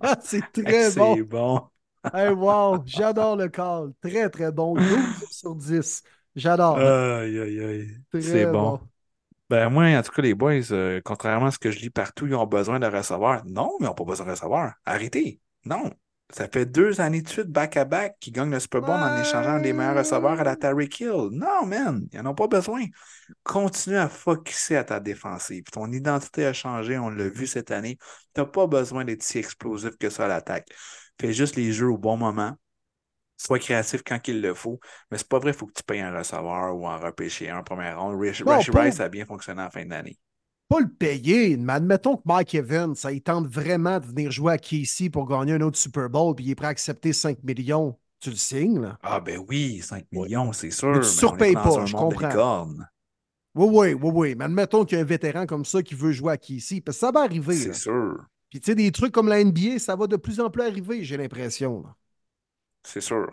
[0.00, 1.24] Ah, c'est très C'est bon.
[1.24, 1.68] bon.
[2.12, 3.94] Hey, wow, j'adore le call.
[4.02, 4.78] Très, très bon.
[4.78, 6.02] 12 sur 10.
[6.36, 6.96] J'adore.
[7.22, 8.80] Aïe, aïe, C'est bon.
[9.50, 12.26] Ben moi, en tout cas, les boys, euh, contrairement à ce que je lis partout,
[12.26, 13.44] ils ont besoin de recevoir.
[13.44, 14.74] Non, mais ils n'ont pas besoin de recevoir.
[14.86, 15.40] Arrêtez.
[15.66, 15.90] Non.
[16.30, 19.74] Ça fait deux années de suite, back-à-back, qu'ils gagnent le Super Bowl en échangeant des
[19.74, 21.28] meilleurs receveurs à la Tyreek Hill.
[21.32, 22.82] Non, man, ils n'en ont pas besoin.
[23.42, 25.64] Continue à focusser à ta défensive.
[25.70, 27.98] Ton identité a changé, on l'a vu cette année.
[28.34, 30.66] Tu n'as pas besoin d'être si explosif que ça à l'attaque.
[31.20, 32.56] Fais juste les jeux au bon moment.
[33.36, 34.78] Sois créatif quand il le faut.
[35.10, 37.58] Mais c'est pas vrai, il faut que tu payes un receveur ou en repêcher un
[37.58, 38.20] en première ronde.
[38.20, 40.18] Rich, Non, Rice a bien fonctionné en fin d'année.
[40.68, 44.54] Pas le payer, mais admettons que Mike Evans, ça il tente vraiment de venir jouer
[44.54, 47.42] à Casey pour gagner un autre Super Bowl, puis il est prêt à accepter 5
[47.42, 47.98] millions.
[48.20, 48.98] Tu le signes, là?
[49.02, 50.92] Ah ben oui, 5 millions, c'est sûr.
[50.92, 52.66] Mais tu surpayes pas, je comprends.
[53.54, 54.34] Oui, oui, oui, oui.
[54.36, 56.96] Mais admettons qu'il y a un vétéran comme ça qui veut jouer à Casey, parce
[56.96, 57.56] que ça va arriver.
[57.56, 58.24] C'est sûr.
[58.48, 61.04] Puis tu sais, des trucs comme la NBA, ça va de plus en plus arriver,
[61.04, 61.84] j'ai l'impression.
[62.84, 63.30] C'est sûr.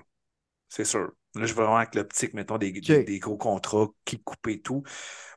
[0.69, 1.11] C'est sûr.
[1.35, 2.87] Là, je veux vraiment avec l'optique, mettons, des, OK.
[2.87, 4.83] des, des gros contrats qui coupent et tout.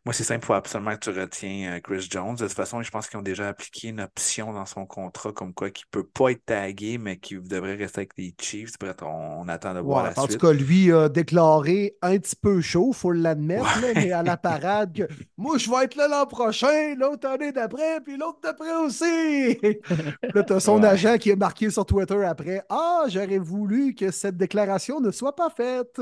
[0.06, 2.34] Moi, c'est simple, il faut absolument que tu retiens euh, Chris Jones.
[2.34, 5.54] De toute façon, je pense qu'ils ont déjà appliqué une option dans son contrat comme
[5.54, 8.72] quoi qu'il ne peut pas être tagué, mais qu'il devrait rester avec les Chiefs.
[8.78, 10.38] Bref, on, on attend de voir Ouais, la en suite.
[10.38, 13.92] tout cas, lui a déclaré un petit peu chaud, il faut l'admettre, Ouais.
[13.94, 15.08] mais à la parade que
[15.38, 19.58] moi, je vais être là l'an prochain, l'autre année d'après, puis l'autre d'après aussi.
[20.34, 20.84] Là, tu as son Ouais.
[20.84, 25.34] agent qui a marqué sur Twitter après Ah, j'aurais voulu que cette déclaration ne soit
[25.34, 25.98] pas faite.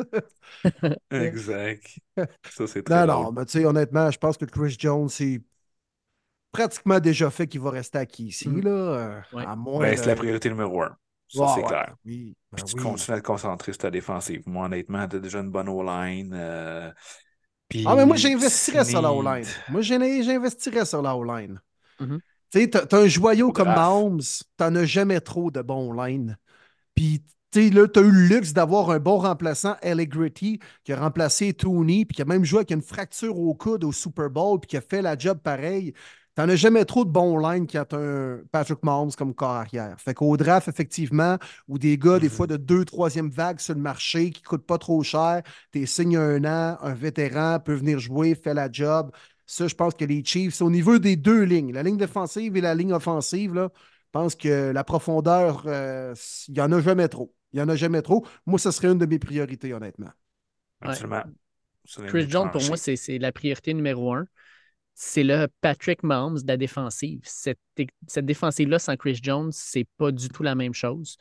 [1.10, 1.84] Exact.
[2.50, 3.26] Ça, c'est très Non, drôle.
[3.26, 5.40] non, mais tu sais, honnêtement, je pense que Chris Jones, c'est
[6.50, 8.60] pratiquement déjà fait qu'il va rester acquis ici, Mm.
[8.62, 8.70] là.
[8.70, 9.44] euh, Ouais.
[9.46, 9.80] À moins.
[9.80, 10.96] Ben, de- c'est la priorité numéro un.
[11.28, 11.94] Ça, c'est ouais, clair.
[12.04, 12.82] Oui, ben Puis tu oui.
[12.82, 14.42] continues à te concentrer sur ta défensive.
[14.46, 16.32] Moi, honnêtement, tu as déjà une bonne O-line.
[16.34, 16.92] euh,
[17.70, 19.10] puis Ah, mais moi, j'investirais sur la.
[19.12, 19.46] O-line.
[19.70, 21.58] Moi, j'in- j'investirais sur la O-line.
[22.00, 22.20] Mhm.
[22.50, 23.78] Tu sais, t'as t'as un joyau Au comme draft.
[23.80, 24.20] Mahomes,
[24.58, 26.36] t'en as jamais trop de bons line.
[26.94, 30.98] Puis, tu sais, là, t'as eu le luxe d'avoir un bon remplaçant, Allegretti, qui a
[31.00, 34.58] remplacé Tony, puis qui a même joué avec une fracture au coude au Super Bowl,
[34.60, 35.92] puis qui a fait la job pareil.
[36.34, 39.96] T'en as jamais trop de bons line quand t'as un Patrick Mahomes comme corps arrière.
[40.00, 41.36] Fait qu'au draft, effectivement,
[41.68, 42.30] ou des gars, des Mhm.
[42.30, 45.42] fois, de deux, troisième vague sur le marché, qui coûtent pas trop cher,
[45.72, 49.10] t'es signes un an, un vétéran peut venir jouer, fait la job.
[49.46, 52.60] Ça, je pense que les Chiefs, au niveau des deux lignes, la ligne défensive et
[52.62, 53.70] la ligne offensive, là,
[54.06, 56.14] je pense que la profondeur, euh,
[56.48, 57.34] il n'y en a jamais trop.
[57.52, 58.26] Il n'y en a jamais trop.
[58.46, 60.10] Moi, ce serait une de mes priorités, honnêtement.
[60.80, 61.22] Absolument.
[62.06, 64.26] Chris Jones, pour moi, c'est c'est la priorité numéro un.
[64.94, 67.20] C'est le Patrick Mahomes de la défensive.
[67.24, 67.58] Cette,
[68.06, 71.16] cette défensive-là, sans Chris Jones, c'est pas du tout la même chose.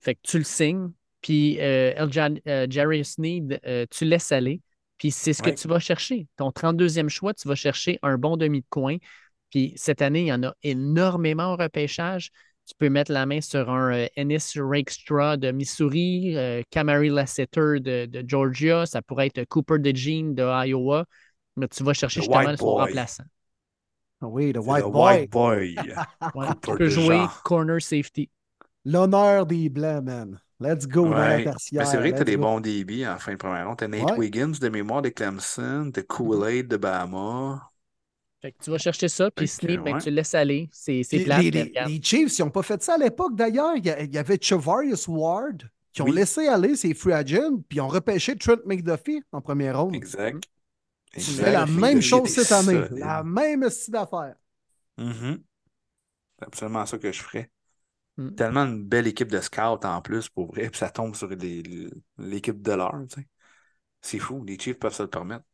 [0.00, 0.90] Fait que tu le signes,
[1.22, 1.94] puis euh,
[2.46, 4.60] euh, Jerry Sneed, euh, tu laisses aller,
[4.98, 5.54] puis c'est ce que Ouais.
[5.54, 6.28] tu vas chercher.
[6.36, 8.98] Ton 32e choix, tu vas chercher un bon demi de coin.
[9.50, 12.30] Puis cette année, il y en a énormément au repêchage.
[12.66, 17.80] Tu peux mettre la main sur un euh, Ennis Rakestraw de Missouri, euh, Camary Lasseter
[17.80, 21.04] de, de Georgia, ça pourrait être Cooper DeJean de Iowa,
[21.56, 23.24] mais tu vas chercher The justement son remplaçant.
[24.20, 25.76] Ah oui, le White White Boy.
[26.34, 28.30] Ouais, tu peux jouer corner safety.
[28.84, 30.40] l'honneur des Blancs, man.
[30.60, 31.44] Let's go dans la Ouais.
[31.44, 31.82] tertiaire.
[31.82, 33.78] Mais c'est vrai que tu as des bons débits en fin de première ronde.
[33.78, 34.16] Tu as Nate Ouais.
[34.16, 37.70] Wiggins de mémoire de Clemson, de Kool-Aid de Bahama.
[38.44, 40.00] Fait que tu vas chercher ça, puis Sneed, ben, ouais.
[40.02, 40.68] tu le laisses aller.
[40.70, 43.74] C'est c'est Les, les- Chiefs, ils n'ont pas fait ça à l'époque, d'ailleurs.
[43.74, 45.62] Il y, a- il y avait Chavarius Ward
[45.94, 46.14] qui ont Oui.
[46.14, 49.94] laissé aller ses free agents, puis ils ont repêché Trent McDuffie en première ronde.
[49.94, 50.44] Exact.
[51.14, 51.42] Tu Exact.
[51.42, 52.82] fais la même chose cette année.
[52.90, 54.36] La même style d'affaires.
[54.98, 55.42] Mhm.
[56.38, 57.50] C'est absolument ça que je ferais.
[58.18, 58.30] Mm.
[58.34, 61.88] Tellement une belle équipe de scouts en plus, pour vrai, puis ça tombe sur les-
[62.18, 63.26] l'équipe de l'heure, tu sais.
[64.02, 65.46] C'est fou, les Chiefs peuvent se le permettre.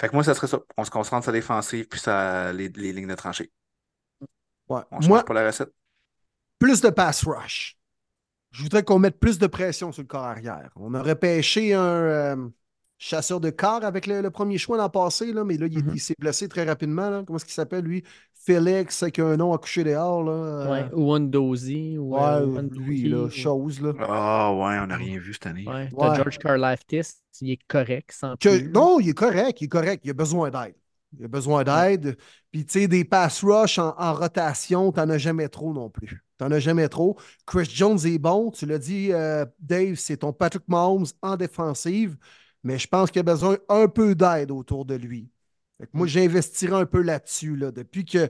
[0.00, 0.60] Fait que moi, ça serait ça.
[0.76, 3.52] On se concentre sur la défensive puis sur les, les lignes de tranchée.
[4.68, 4.82] Ouais.
[4.90, 5.70] On change Moi, pas la recette.
[6.58, 7.78] plus de pass rush.
[8.52, 10.70] Je voudrais qu'on mette plus de pression sur le corps arrière.
[10.76, 12.48] On aurait pêché un, euh,
[12.98, 15.96] chasseur de corps avec le, premier choix l'an passé, là, mais là, il, Mhm.
[15.98, 17.10] s'est blessé très rapidement.
[17.10, 17.22] là.
[17.26, 18.02] Comment est-ce qu'il s'appelle, lui?
[18.34, 20.22] Félix, avec un nom à coucher dehors.
[20.22, 20.32] Là.
[20.32, 23.80] euh, Ouais, ou Wandozy, ou ouais, euh, lui, là, ou- chose.
[23.80, 23.92] Là.
[24.00, 25.64] Ah ouais, on n'a rien vu cette année.
[25.66, 26.16] Ouais, Ouais.
[26.16, 27.02] George Karlaftis,
[27.40, 28.70] il est correct, sans Que- plus.
[28.70, 30.00] non, il est correct, il est correct.
[30.04, 30.74] Il a besoin d'aide.
[31.18, 32.16] Il a besoin d'aide.
[32.52, 36.22] Puis, tu sais, des pass rush en, en rotation, t'en as jamais trop non plus.
[36.38, 37.16] T'en as jamais trop.
[37.46, 38.50] Chris Jones est bon.
[38.50, 42.16] Tu l'as dit, euh, Dave, c'est ton Patrick Mahomes en défensive.
[42.66, 45.30] Mais je pense qu'il a besoin un peu d'aide autour de lui.
[45.92, 47.54] Moi, j'investirais un peu là-dessus.
[47.54, 48.28] Là, depuis que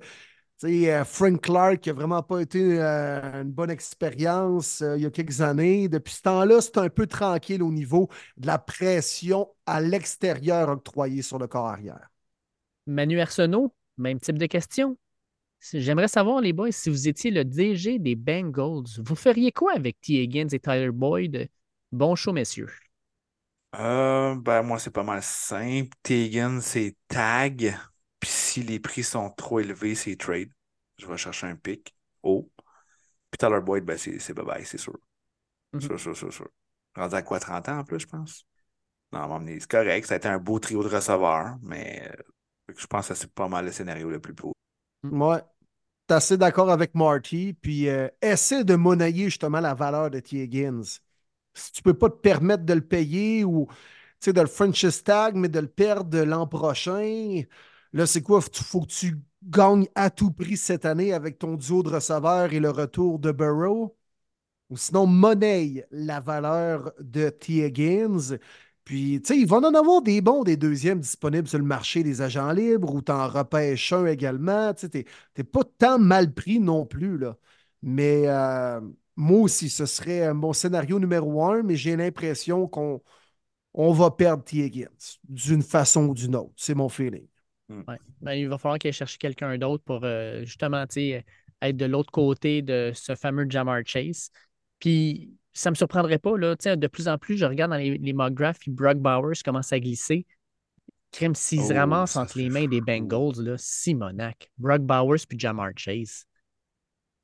[0.65, 5.11] euh, Frank Clark n'a vraiment pas été euh, une bonne expérience euh, il y a
[5.11, 5.89] quelques années.
[5.89, 11.23] Depuis ce temps-là, c'est un peu tranquille au niveau de la pression à l'extérieur octroyée
[11.23, 12.11] sur le corps arrière.
[12.87, 14.99] Manu Arsenault, même type de question.
[15.73, 19.99] J'aimerais savoir, les boys, si vous étiez le DG des Bengals, vous feriez quoi avec
[20.03, 20.23] T.
[20.23, 21.49] Higgins et Tyler Boyd?
[21.91, 22.69] Bon show, messieurs.
[23.75, 25.91] Euh, ben, moi, c'est pas mal simple.
[26.03, 27.77] Tegan, c'est tag.
[28.21, 30.51] Puis si les prix sont trop élevés, c'est trade.
[30.99, 32.51] Je vais chercher un pic haut.
[33.31, 34.99] Puis Tyler Boyd, ben, c'est bye-bye, c'est sûr.
[35.73, 35.89] Mhm.
[35.89, 36.49] Sûr, sûr, sûr, sûr.
[36.97, 38.47] Rendu à quoi, 30 ans en plus, je pense?
[39.13, 40.07] Non, c'est correct.
[40.07, 42.23] Ça a été un beau trio de receveurs, mais euh,
[42.77, 44.53] je pense que c'est pas mal le scénario le plus beau.
[45.05, 45.43] Ouais.
[46.07, 50.43] T'es assez d'accord avec Marty, puis euh, essaie de monnayer justement la valeur de T.
[50.45, 50.83] Higgins.
[51.57, 53.69] Si tu peux pas te permettre de le payer ou
[54.27, 57.43] de le franchise tag, mais de le perdre l'an prochain,
[57.93, 58.41] là, c'est quoi?
[58.47, 62.53] Il faut que tu gagnes à tout prix cette année avec ton duo de receveurs
[62.53, 63.97] et le retour de Burrow.
[64.71, 67.65] Ou sinon, monnaie la valeur de T.
[67.67, 68.39] Higgins.
[68.85, 72.03] Puis, tu sais, il va en avoir des bons, des deuxièmes disponibles sur le marché
[72.03, 74.75] des agents libres ou t'en repêches un également.
[74.75, 77.37] Tu sais, t'es pas tant mal pris non plus, là.
[77.83, 78.81] Mais euh,
[79.17, 83.03] moi aussi, ce serait mon scénario numéro un, mais j'ai l'impression qu'on
[83.75, 84.59] on va perdre T.
[84.67, 84.89] Higgins
[85.29, 86.55] d'une façon ou d'une autre.
[86.57, 87.27] C'est mon feeling.
[87.69, 87.99] Ouais.
[88.21, 91.25] Ben, il va falloir qu'il aille chercher quelqu'un d'autre pour euh, justement tu sais,
[91.63, 94.31] être de l'autre côté de ce fameux Jamar Chase.
[94.79, 97.71] Puis ça ne me surprendrait pas, là, tu sais, de plus en plus, je regarde
[97.73, 100.27] dans les, les mock drafts, puis Brock Bowers commence à glisser.
[101.13, 102.81] Crime, s'ils se Oh, ramassent entre les mains des.
[102.81, 106.27] Bengals, là, Simonac, Brock Bowers puis Jamar Chase.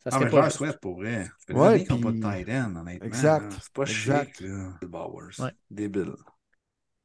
[0.03, 0.57] Ça Ah, serait mais je pas leur juste.
[0.57, 1.29] souhaite pour vrai.
[1.49, 3.07] Des Ouais, qu'ils n'ont pas puis- de tight end, honnêtement.
[3.07, 3.53] Exact.
[3.61, 4.37] C'est pas exact.
[4.39, 4.71] chic, là.
[4.83, 5.39] Bowers.
[5.41, 5.51] Ouais.
[5.71, 6.13] Débile.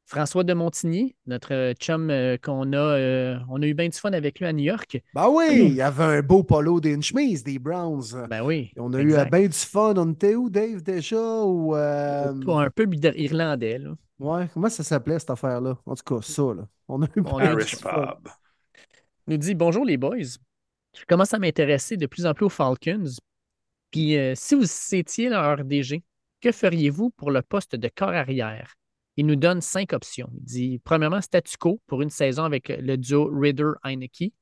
[0.06, 3.98] François de Montigny, notre euh, chum euh, qu'on a, euh, on a eu bien du
[3.98, 5.02] fun avec lui à New York.
[5.14, 8.26] Ben oui, il y avait un beau polo d'une chemise des Browns.
[8.30, 8.72] Ben oui.
[8.78, 9.92] on a eu bien du fun.
[9.98, 11.42] On était où, Dave, déjà?
[11.42, 13.90] Ou, euh, Pas un peu irlandais, là.
[14.18, 15.76] Ouais, comment ça s'appelait cette affaire-là?
[15.84, 16.66] En tout cas, ça, là.
[16.88, 17.90] On a eu On bien du fun.
[18.22, 18.28] Pub.
[19.26, 20.16] nous dit Bonjour les boys.
[21.00, 23.04] Je commence à m'intéresser de plus en plus aux Falcons.
[23.90, 26.02] Puis euh, si vous étiez leur DG,
[26.40, 28.74] que feriez-vous pour le poste de corps arrière?
[29.16, 30.30] Il nous donne cinq options.
[30.34, 34.32] Il dit premièrement, statu quo pour une saison avec le duo Ridder-Heineke.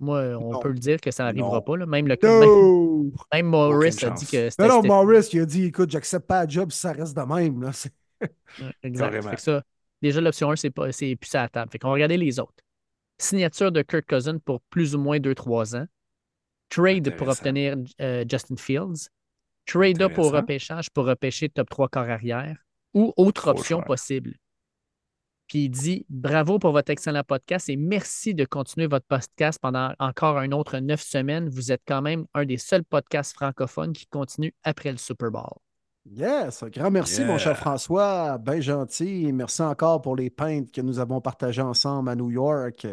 [0.00, 0.58] Moi, on Non.
[0.60, 1.62] peut le dire que ça n'arrivera Non.
[1.62, 1.76] pas.
[1.76, 1.86] là.
[1.86, 3.12] Même, le, même, No!
[3.32, 4.68] même Morris a dit que Non, c'était.
[4.68, 7.22] non, c'était- Morris, il a dit écoute, j'accepte pas la job si ça reste de
[7.22, 7.62] même.
[7.62, 7.70] Là.
[8.82, 9.04] Exact.
[9.10, 9.30] Carrément.
[9.30, 9.62] Fait que ça,
[10.00, 11.70] déjà, l'option 1, c'est pas c'est plus à la table.
[11.70, 12.64] Fait qu'on va regarder les autres.
[13.18, 15.86] Signature de Kirk Cousin pour plus ou moins 2-3 ans.
[16.72, 19.08] Trade pour obtenir euh, Justin Fields.
[19.66, 22.56] Trade up au repêchage pour repêcher top 3 corps arrière.
[22.94, 23.86] Ou autre Trop option cher.
[23.86, 24.34] possible.
[25.48, 29.92] Puis il dit bravo pour votre excellent podcast et merci de continuer votre podcast pendant
[29.98, 31.48] encore un autre neuf semaines.
[31.48, 35.58] Vous êtes quand même un des seuls podcasts francophones qui continue après le Super Bowl.
[36.10, 37.26] Yes, un grand merci, Yeah.
[37.26, 38.38] mon cher François.
[38.38, 39.30] Bien gentil.
[39.32, 42.86] Merci encore pour les peintes que nous avons partagées ensemble à New York.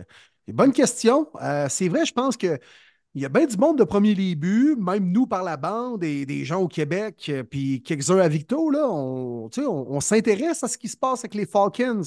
[0.48, 1.28] Et bonne question.
[1.42, 2.60] Euh, c'est vrai, je pense que.
[3.16, 6.26] Il y a bien du monde de premier début, même nous par la bande et
[6.26, 10.68] des gens au Québec, euh, puis quelques-uns à Victo, là, on, on, on s'intéresse à
[10.68, 12.04] ce qui se passe avec les Falcons.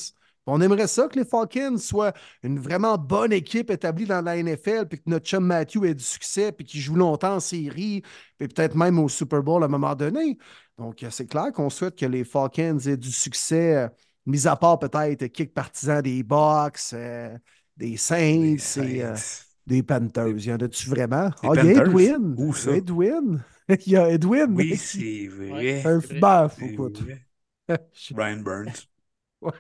[0.47, 2.12] On aimerait ça que les Falcons soient
[2.43, 6.03] une vraiment bonne équipe établie dans la NFL, puis que notre chum Matthew ait du
[6.03, 8.03] succès, puis qu'il joue longtemps en série,
[8.39, 10.39] puis peut-être même au Super Bowl à un moment donné.
[10.79, 13.89] Donc, euh, c'est clair qu'on souhaite que les Falcons aient du succès, euh,
[14.27, 16.24] mis à part peut-être quelques partisans des
[16.93, 17.39] euh,
[17.77, 19.52] des Saints, et, euh, Saints.
[19.67, 20.29] Des Panthers.
[20.29, 21.31] Il y en a-tu vraiment?
[21.43, 21.65] Ah, il y a?
[21.83, 22.35] Edwin.
[22.39, 22.73] Où ça?
[22.73, 23.43] Edwin.
[23.69, 24.55] il y a Edwin.
[24.55, 25.83] Oui, c'est vrai.
[25.85, 27.03] Un baf, écoute.
[28.11, 28.87] Brian Burns.
[29.43, 29.51] Ouais.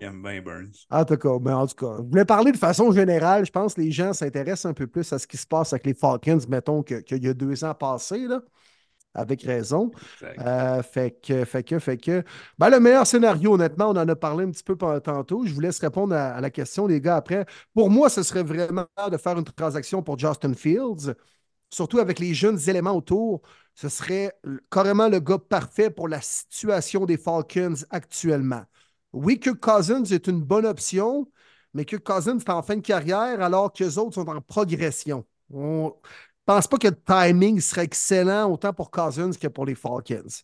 [0.00, 0.86] Il aime bien Burns.
[0.90, 3.44] En tout cas, mais en tout cas, je voulais parler de façon générale.
[3.44, 5.86] Je pense que les gens s'intéressent un peu plus à ce qui se passe avec
[5.86, 8.40] les Falcons, mettons, que- qu'il y a deux ans passés, là,
[9.14, 9.90] avec raison.
[10.38, 12.24] Euh, fait que, fait que, fait que.
[12.58, 15.44] Ben, le meilleur scénario, honnêtement, on en a parlé un petit peu pendant- tantôt.
[15.46, 17.46] Je vous laisse répondre à, à la question, les gars, après.
[17.74, 21.14] Pour moi, ce serait vraiment de faire une transaction pour Justin Fields,
[21.70, 23.42] surtout avec les jeunes éléments autour.
[23.74, 24.32] Ce serait
[24.70, 28.62] carrément le gars parfait pour la situation des Falcons actuellement.
[29.12, 31.30] Oui, Kirk Cousins est une bonne option,
[31.74, 35.24] mais Kirk Cousins est en fin de carrière alors que les autres sont en progression.
[35.52, 35.94] On
[36.46, 40.42] pense pas que le timing serait excellent autant pour Cousins que pour les Falcons.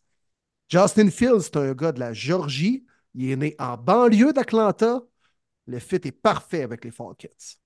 [0.69, 2.85] Justin Fields, c'est un gars de la Georgie.
[3.15, 5.01] Il est né en banlieue d'Atlanta.
[5.67, 7.57] Le fit est parfait avec les Falcons.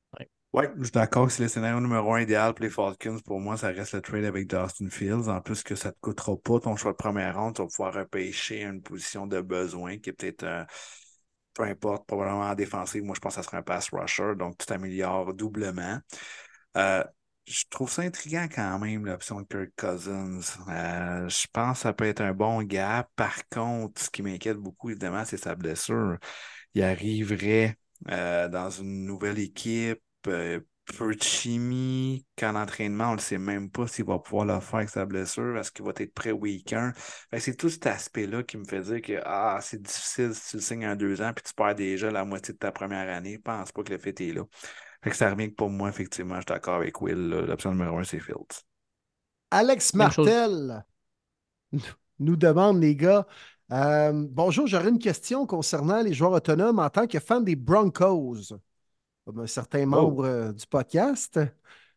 [0.52, 3.18] Oui, je suis d'accord que c'est le scénario numéro un idéal pour les Falcons.
[3.24, 5.28] Pour moi, ça reste le trade avec Dustin Fields.
[5.30, 7.68] En plus que ça ne te coûtera pas ton choix de première ronde, tu vas
[7.68, 10.62] pouvoir repêcher une position de besoin qui est peut-être, euh,
[11.54, 13.02] peu importe, probablement en défensive.
[13.02, 15.98] Moi, je pense que ça serait un pass rusher, donc tout améliore doublement.
[16.76, 17.02] Euh,
[17.46, 20.40] je trouve ça intriguant quand même, l'option de Kirk Cousins.
[20.68, 23.08] Euh, je pense que ça peut être un bon gars.
[23.16, 26.18] Par contre, ce qui m'inquiète beaucoup, évidemment, c'est sa blessure.
[26.74, 33.70] Il arriverait dans une nouvelle équipe peu, de chimie qu'en entraînement, on ne sait même
[33.70, 36.72] pas s'il va pouvoir le faire avec sa blessure, est-ce qu'il va être prêt week
[36.72, 36.92] 1.
[37.38, 40.62] C'est tout cet aspect-là qui me fait dire que ah, c'est difficile si tu le
[40.62, 43.34] signes en deux ans puis tu perds déjà la moitié de ta première année.
[43.34, 44.42] Je pense pas que le fait est là.
[45.02, 47.28] Fait que ça revient que pour moi, effectivement, je suis d'accord avec Will.
[47.28, 48.64] L'option numéro un, c'est Fields.
[49.50, 50.84] Alex Martel
[52.18, 53.26] nous demande, les gars,
[53.72, 58.52] euh, bonjour, j'aurais une question concernant les joueurs autonomes en tant que fan des Broncos
[59.24, 59.86] comme un certain oh.
[59.86, 61.38] membre euh, du podcast.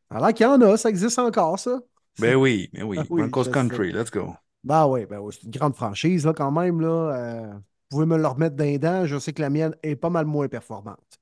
[0.09, 1.79] Alors qu'il y en a, ça existe encore, ça.
[2.19, 2.97] Ben oui, ben oui.
[3.09, 4.33] Broncos Country, let's go.
[4.63, 6.81] Ben oui, ben oui, c'est une grande franchise là, quand même.
[6.81, 6.87] Là.
[6.87, 9.05] Euh, vous pouvez me le remettre d'un dents.
[9.05, 11.19] Je sais que la mienne est pas mal moins performante.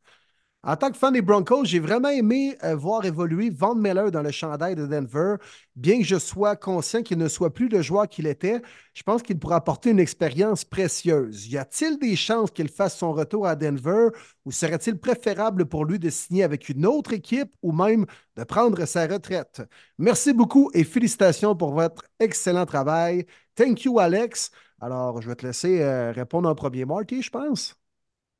[0.65, 4.21] En tant que fan des Broncos, j'ai vraiment aimé euh, voir évoluer Von Miller dans
[4.21, 5.35] le chandail de Denver.
[5.75, 8.61] Bien que je sois conscient qu'il ne soit plus le joueur qu'il était,
[8.93, 11.47] je pense qu'il pourra apporter une expérience précieuse.
[11.49, 14.07] Y a-t-il des chances qu'il fasse son retour à Denver
[14.45, 18.05] ou serait-il préférable pour lui de signer avec une autre équipe ou même
[18.37, 19.61] de prendre sa retraite?
[19.97, 23.25] Merci beaucoup et félicitations pour votre excellent travail.
[23.55, 24.49] Thank you, Alex.
[24.79, 27.82] Alors, je vais te laisser euh, répondre en premier, Marty, je pense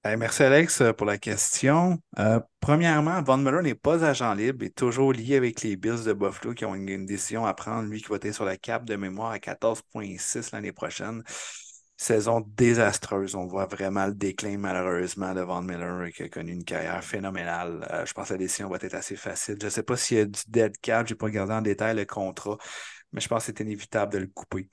[0.06, 1.98] merci Alex euh, pour la question.
[2.20, 6.14] Euh, premièrement, Von Miller n'est pas agent libre et toujours lié avec les Bills de
[6.14, 7.90] Buffalo qui ont une, décision à prendre.
[7.90, 11.24] Lui qui va être sur la cap de mémoire à 14,6 l'année prochaine.
[11.96, 13.36] Saison désastreuse.
[13.36, 17.88] On voit vraiment le déclin malheureusement de Von Miller qui a connu une carrière phénoménale.
[17.92, 19.56] Euh, je pense que la décision va être assez facile.
[19.62, 21.08] Je ne sais pas s'il y a du dead cap.
[21.08, 22.58] Je n'ai pas regardé en détail le contrat,
[23.14, 24.68] mais je pense que c'est inévitable de le couper.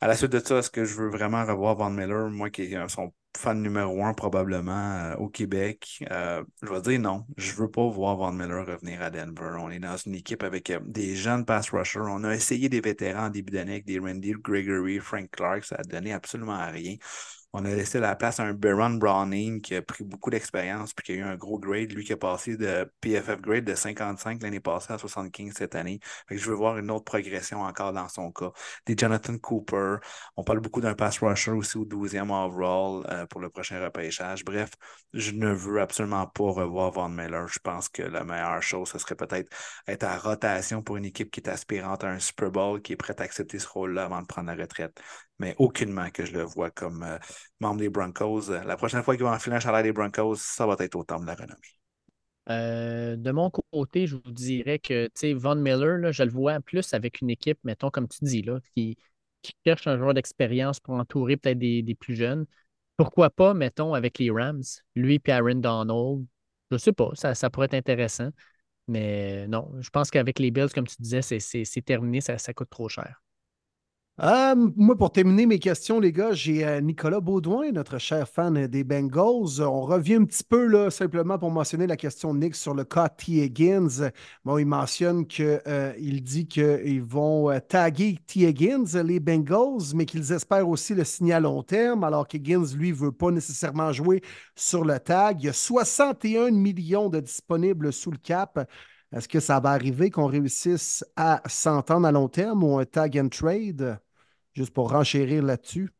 [0.00, 2.62] À la suite de ça, est-ce que je veux vraiment revoir Von Miller, moi qui
[2.62, 4.72] est son fan numéro un probablement
[5.12, 6.04] euh, au Québec.
[6.10, 7.26] Euh, je vais dire non.
[7.36, 9.56] Je veux pas voir Von Miller revenir à Denver.
[9.58, 12.00] On est dans une équipe avec euh, des jeunes pass rushers.
[12.00, 15.64] On a essayé des vétérans en début d'année des Randy Gregory, Frank Clark.
[15.64, 16.96] Ça a donné absolument rien.
[17.54, 21.04] On a laissé la place à un Baron Browning qui a pris beaucoup d'expérience puis
[21.04, 21.92] qui a eu un gros grade.
[21.92, 26.00] Lui qui a passé de PFF grade de 55 l'année passée à 75 cette année.
[26.30, 28.52] je veux voir une autre progression encore dans son cas.
[28.86, 29.96] Des Jonathan Cooper.
[30.36, 34.44] On parle beaucoup d'un pass rusher aussi au 12e overall euh, pour le prochain repêchage.
[34.46, 34.70] Bref,
[35.12, 37.48] je ne veux absolument pas revoir Von Miller.
[37.48, 39.54] Je pense que la meilleure chose, ce serait peut-être
[39.86, 42.96] être à rotation pour une équipe qui est aspirante à un Super Bowl, qui est
[42.96, 44.98] prête à accepter ce rôle-là avant de prendre la retraite
[45.42, 47.18] mais aucunement que je le vois comme euh,
[47.58, 48.48] membre des Broncos.
[48.48, 51.18] La prochaine fois qu'il va enfiler un chandail des Broncos, ça va être au temps
[51.18, 51.56] de la renommée.
[52.48, 57.20] Euh, de mon côté, je vous dirais que Von Miller, je le vois plus avec
[57.20, 58.96] une équipe, mettons, comme tu dis, là, qui,
[59.66, 62.46] cherche un joueur d'expérience pour entourer peut-être des, plus jeunes.
[62.96, 64.62] Pourquoi pas, mettons, avec les Rams,
[64.94, 66.24] lui et Aaron Donald.
[66.70, 68.30] Je sais pas, ça, ça pourrait être intéressant.
[68.86, 72.70] Mais non, je pense qu'avec les Bills, comme tu disais, c'est terminé, ça, ça coûte
[72.70, 73.21] trop cher.
[74.24, 78.68] Euh, moi, pour terminer mes questions, les gars, j'ai euh, Nicolas Baudouin, notre cher fan
[78.68, 79.60] des Bengals.
[79.60, 82.84] On revient un petit peu là, simplement pour mentionner la question de Nick sur le
[82.84, 83.42] cas T.
[83.42, 84.12] Higgins.
[84.44, 88.46] Bon, il mentionne qu'il euh, dit qu'ils vont taguer T.
[88.46, 92.90] Higgins, les Bengals, mais qu'ils espèrent aussi le signer à long terme, alors qu'Higgins, lui,
[92.90, 94.22] ne veut pas nécessairement jouer
[94.54, 95.38] sur le tag.
[95.40, 98.70] Il y a 61 millions de disponibles sous le cap.
[99.12, 103.18] Est-ce que ça va arriver qu'on réussisse à s'entendre à long terme ou un tag
[103.18, 103.98] and trade?
[104.54, 105.90] Juste pour renchérir là-dessus?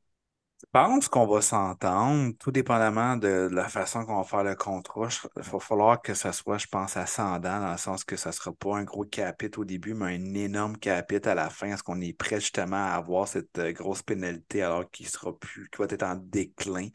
[0.62, 5.08] Je pense qu'on va s'entendre, tout dépendamment de, la façon qu'on va faire le contrat.
[5.36, 8.34] Il va falloir que ça soit, je pense, ascendant, dans le sens que ça ne
[8.34, 11.72] sera pas un gros capit au début, mais un énorme capit à la fin.
[11.72, 15.68] Est-ce qu'on est prêt justement à avoir cette euh, grosse pénalité alors qu'il sera plus,
[15.68, 16.88] qu'il va être en déclin?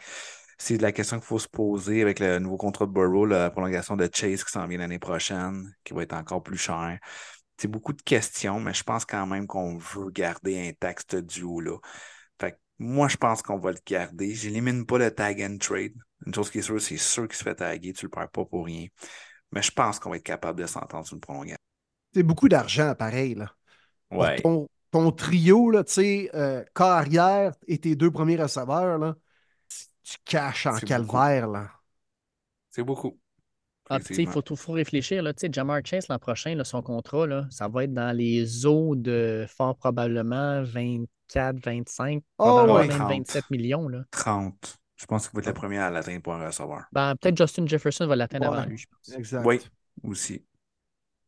[0.57, 3.95] c'est la question qu'il faut se poser avec le nouveau contrat de Burrow, la prolongation
[3.95, 6.99] de Chase qui s'en vient l'année prochaine, qui va être encore plus cher.
[7.57, 11.77] C'est beaucoup de questions, mais je pense quand même qu'on veut garder intact ce duo-là.
[12.39, 14.35] Fait moi, je pense qu'on va le garder.
[14.35, 15.95] J'élimine pas le tag and trade.
[16.25, 18.45] Une chose qui est sûre, c'est sûr qu'il se fait taguer, tu le perds pas
[18.45, 18.87] pour rien.
[19.51, 21.57] Mais je pense qu'on va être capable de s'entendre sur une prolongation.
[22.13, 23.35] C'est beaucoup d'argent, pareil.
[23.35, 23.51] Là.
[24.11, 24.41] Ouais.
[24.41, 29.15] Ton, trio, là, tu sais, euh, carrière et tes deux premiers receveurs, là,
[30.03, 31.47] du cash en calvaire.
[31.47, 31.71] là.
[32.71, 33.19] C'est beaucoup.
[33.89, 35.23] Ah, il faut, faut, réfléchir.
[35.23, 38.95] Là, Jamar Chase, l'an prochain, là, son contrat, là, ça va être dans les eaux
[38.95, 43.87] de fort probablement 24, 25, probablement même 27 millions.
[43.87, 44.03] Là.
[44.11, 44.77] 30.
[44.97, 46.85] Je pense qu'il va être la première à l'atteindre pour un receveur.
[46.91, 49.15] Ben, Peut-être Justin Jefferson va l'atteindre avant lui, je pense.
[49.15, 49.45] Exact.
[49.45, 49.61] Oui,
[50.03, 50.43] aussi.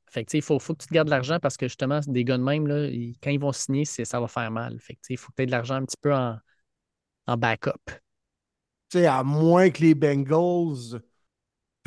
[0.08, 2.24] Fait que, il faut, faut que tu te gardes de l'argent parce que justement, des
[2.24, 2.88] gars de même, là,
[3.22, 4.80] quand ils vont signer, ça va faire mal.
[4.80, 6.38] Fait que, il faut que tu aies de l'argent un petit peu en,
[7.28, 7.92] en backup.
[8.92, 11.00] sais, à moins que les Bengals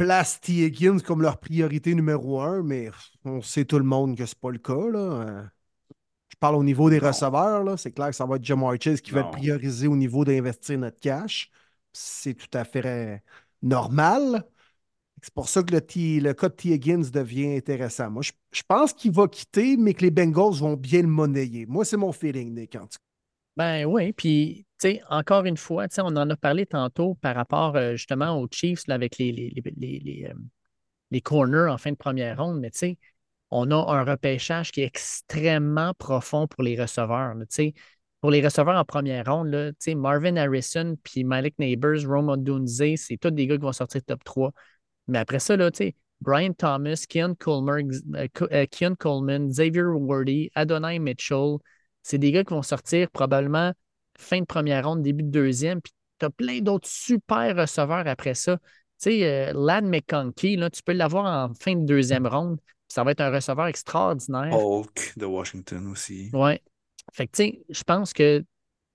[0.04, 0.64] placent T.
[0.64, 2.90] Higgins comme leur priorité numéro un, mais
[3.24, 4.88] on sait tout le monde que c'est pas le cas.
[4.90, 5.50] Là.
[6.28, 7.78] Je parle au niveau des receveurs.
[7.78, 10.78] C'est clair que ça va être Jamar Chase qui va être priorisé au niveau d'investir
[10.78, 11.50] notre cash.
[11.92, 13.22] C'est tout à fait
[13.62, 14.44] normal.
[15.22, 15.80] C'est pour ça que le,
[16.20, 16.70] le cas de T.
[16.70, 18.10] Higgins devient intéressant.
[18.10, 21.64] Moi, je, pense qu'il va quitter, mais que les Bengals vont bien le monnayer.
[21.66, 22.76] Moi, c'est mon feeling, Nick.
[23.56, 24.66] Ben oui, puis
[25.08, 29.18] encore une fois, on en a parlé tantôt par rapport euh, justement aux Chiefs avec
[29.18, 30.34] les, les, euh,
[31.10, 32.96] les, corners en fin de première ronde, mais
[33.50, 37.34] on a un repêchage qui est extrêmement profond pour les receveurs.
[38.20, 43.18] pour les receveurs en première ronde, là, Marvin Harrison puis Malik Neighbors, Roman Dunze, c'est
[43.18, 44.52] tous des gars qui vont sortir top 3.
[45.08, 45.70] Mais après ça, là,
[46.22, 51.58] Brian Thomas, Keon Coleman, euh, Xavier Wordy, Adonai Mitchell,
[52.02, 53.72] c'est des gars qui vont sortir probablement
[54.18, 58.34] fin de première ronde, début de deuxième, puis tu as plein d'autres super receveurs après
[58.34, 58.56] ça.
[58.56, 63.02] Tu sais, euh, Lad McConkey, là, tu peux l'avoir en fin de deuxième ronde, ça
[63.04, 64.52] va être un receveur extraordinaire.
[64.52, 66.30] Hulk de Washington aussi.
[66.32, 66.60] Ouais.
[67.12, 68.44] Fait que, tu sais, je pense que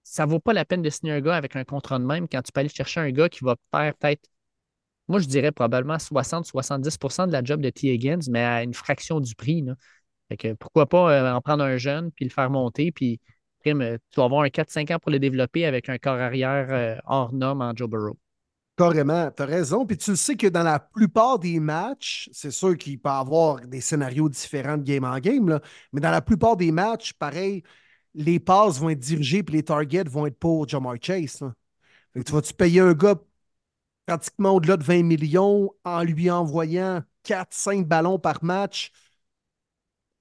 [0.03, 2.41] ça vaut pas la peine de signer un gars avec un contrat de même quand
[2.41, 4.29] tu peux aller chercher un gars qui va faire peut-être
[5.07, 7.93] moi, je dirais probablement 60-70% de la job de T.
[7.93, 9.63] Higgins, mais à une fraction du prix.
[10.29, 13.19] Fait que pourquoi pas euh, en prendre un jeune, puis le faire monter, puis
[13.67, 16.95] euh, tu vas avoir un 4-5 ans pour le développer avec un corps arrière euh,
[17.05, 18.17] hors norme en Joe Burrow.
[18.77, 19.85] Carrément, tu as raison.
[19.85, 23.61] Puis tu sais que dans la plupart des matchs, c'est sûr qu'il peut y avoir
[23.61, 27.63] des scénarios différents de game en game, là, mais dans la plupart des matchs, pareil,
[28.13, 31.43] les passes vont être dirigées puis les targets vont être pour Jamar Chase.
[32.25, 33.15] tu vas-tu payer un gars
[34.05, 38.91] pratiquement au-delà de 20 millions en lui envoyant 4-5 ballons par match,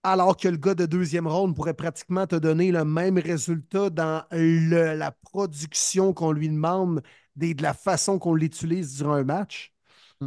[0.07, 4.25] alors que le gars de deuxième ronde pourrait pratiquement te donner le même résultat dans
[4.31, 7.03] la production qu'on lui demande
[7.41, 9.73] et de la façon qu'on l'utilise durant un match?
[10.21, 10.27] Mm.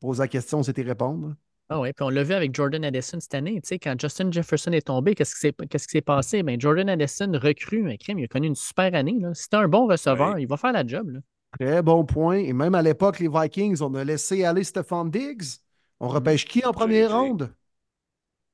[0.00, 1.34] Pose la question, c'était répondre.
[1.70, 3.60] Ah oui, puis on l'a vu avec Jordan Addison cette année.
[3.82, 6.42] quand Justin Jefferson est tombé, qu'est-ce qui s'est passé?
[6.42, 9.18] Ben, Jordan Addison recrue, un crime, il a connu une super année.
[9.34, 11.10] C'est un bon receveur, il va faire la job.
[11.10, 11.20] Là.
[11.58, 12.38] Très bon point.
[12.38, 15.60] Et même à l'époque, les Vikings, on a laissé aller Stephon Diggs.
[16.00, 17.52] On repêche qui en première ronde?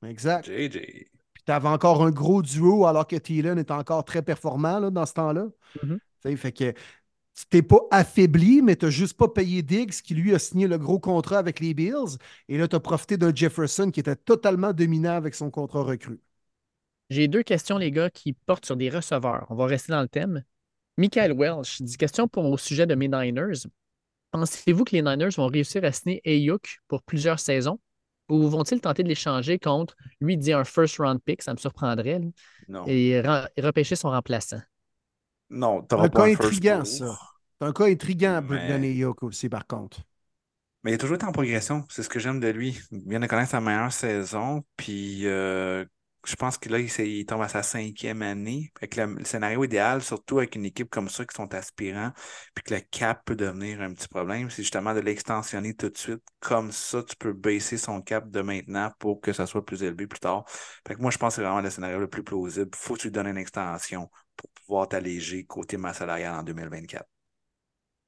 [0.04, 0.46] Exact.
[0.46, 0.78] JJ.
[1.32, 5.06] Puis tu avais encore un gros duo alors que Thielen est encore très performant dans
[5.06, 5.46] ce temps-là.
[5.82, 6.36] Mm-hmm.
[6.36, 6.72] Fait que
[7.34, 10.68] tu t'es pas affaibli, mais tu n'as juste pas payé Diggs qui lui a signé
[10.68, 12.16] le gros contrat avec les Bills.
[12.48, 16.20] Et là, tu as profité d'un Jefferson qui était totalement dominant avec son contrat recru.
[17.10, 19.46] J'ai deux questions, les gars, qui portent sur des receveurs.
[19.50, 20.44] On va rester dans le thème.
[20.96, 23.66] Michael Welsh dit question pour, au sujet de mes Niners.
[24.30, 27.78] Pensez-vous que les Niners vont réussir à signer Ayuk pour plusieurs saisons?
[28.28, 32.20] Ou vont-ils tenter de l'échanger contre, lui dit un first round pick, ça me surprendrait,
[32.68, 32.84] non.
[32.86, 33.20] et,
[33.58, 34.60] repêcher son remplaçant?
[35.50, 37.16] Non, tu un cas intriguant, ça.
[37.60, 38.72] C'est un cas intriguant, mais...
[38.72, 40.00] Ayuk aussi, par contre.
[40.82, 41.84] Mais il a toujours été en progression.
[41.88, 42.78] C'est ce que j'aime de lui.
[42.92, 44.62] Il vient de connaître sa meilleure saison.
[44.76, 45.84] Puis euh,
[46.24, 48.72] je pense que là, il, tombe à sa cinquième année.
[48.96, 52.12] Le, scénario idéal, surtout avec une équipe comme ça qui sont aspirants,
[52.54, 55.96] puis que le cap peut devenir un petit problème, c'est justement de l'extensionner tout de
[55.96, 56.22] suite.
[56.40, 60.06] Comme ça, tu peux baisser son cap de maintenant pour que ça soit plus élevé
[60.06, 60.44] plus tard.
[60.86, 62.70] Fait que moi, je pense que c'est vraiment le scénario le plus plausible.
[62.74, 67.04] Faut que tu lui donnes une extension pour pouvoir t'alléger côté masse salariale en 2024.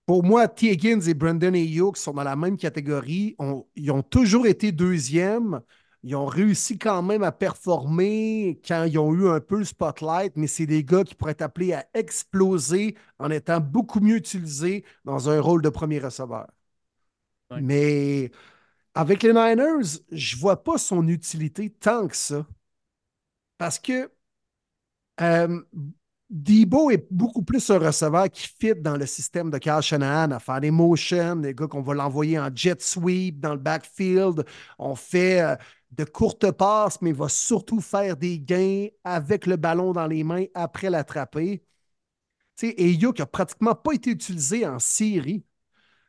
[0.06, 0.70] Pour moi, T.
[0.70, 3.36] Higgins et Brandon Ayuk sont dans la même catégorie.
[3.74, 5.60] ils ont toujours été deuxièmes
[6.07, 10.35] ils ont réussi quand même à performer quand ils ont eu un peu le spotlight,
[10.37, 14.85] mais c'est des gars qui pourraient être appelés à exploser en étant beaucoup mieux utilisés
[15.05, 16.47] dans un rôle de premier receveur.
[17.61, 18.31] Mais
[18.95, 22.47] avec les Niners, je ne vois pas son utilité tant que ça.
[23.59, 24.11] Parce que
[25.20, 25.61] euh,
[26.28, 30.41] Debo est beaucoup plus un receveur qui fit dans le système de Kyle Shanahan à
[30.41, 34.45] faire des motions, des gars qu'on va l'envoyer en jet sweep dans le backfield.
[34.78, 35.57] On fait euh,
[35.92, 40.24] de courtes passes, mais il va surtout faire des gains avec le ballon dans les
[40.24, 41.64] mains après l'attraper.
[42.62, 45.44] Et Yoke n'a pratiquement pas été utilisé en série.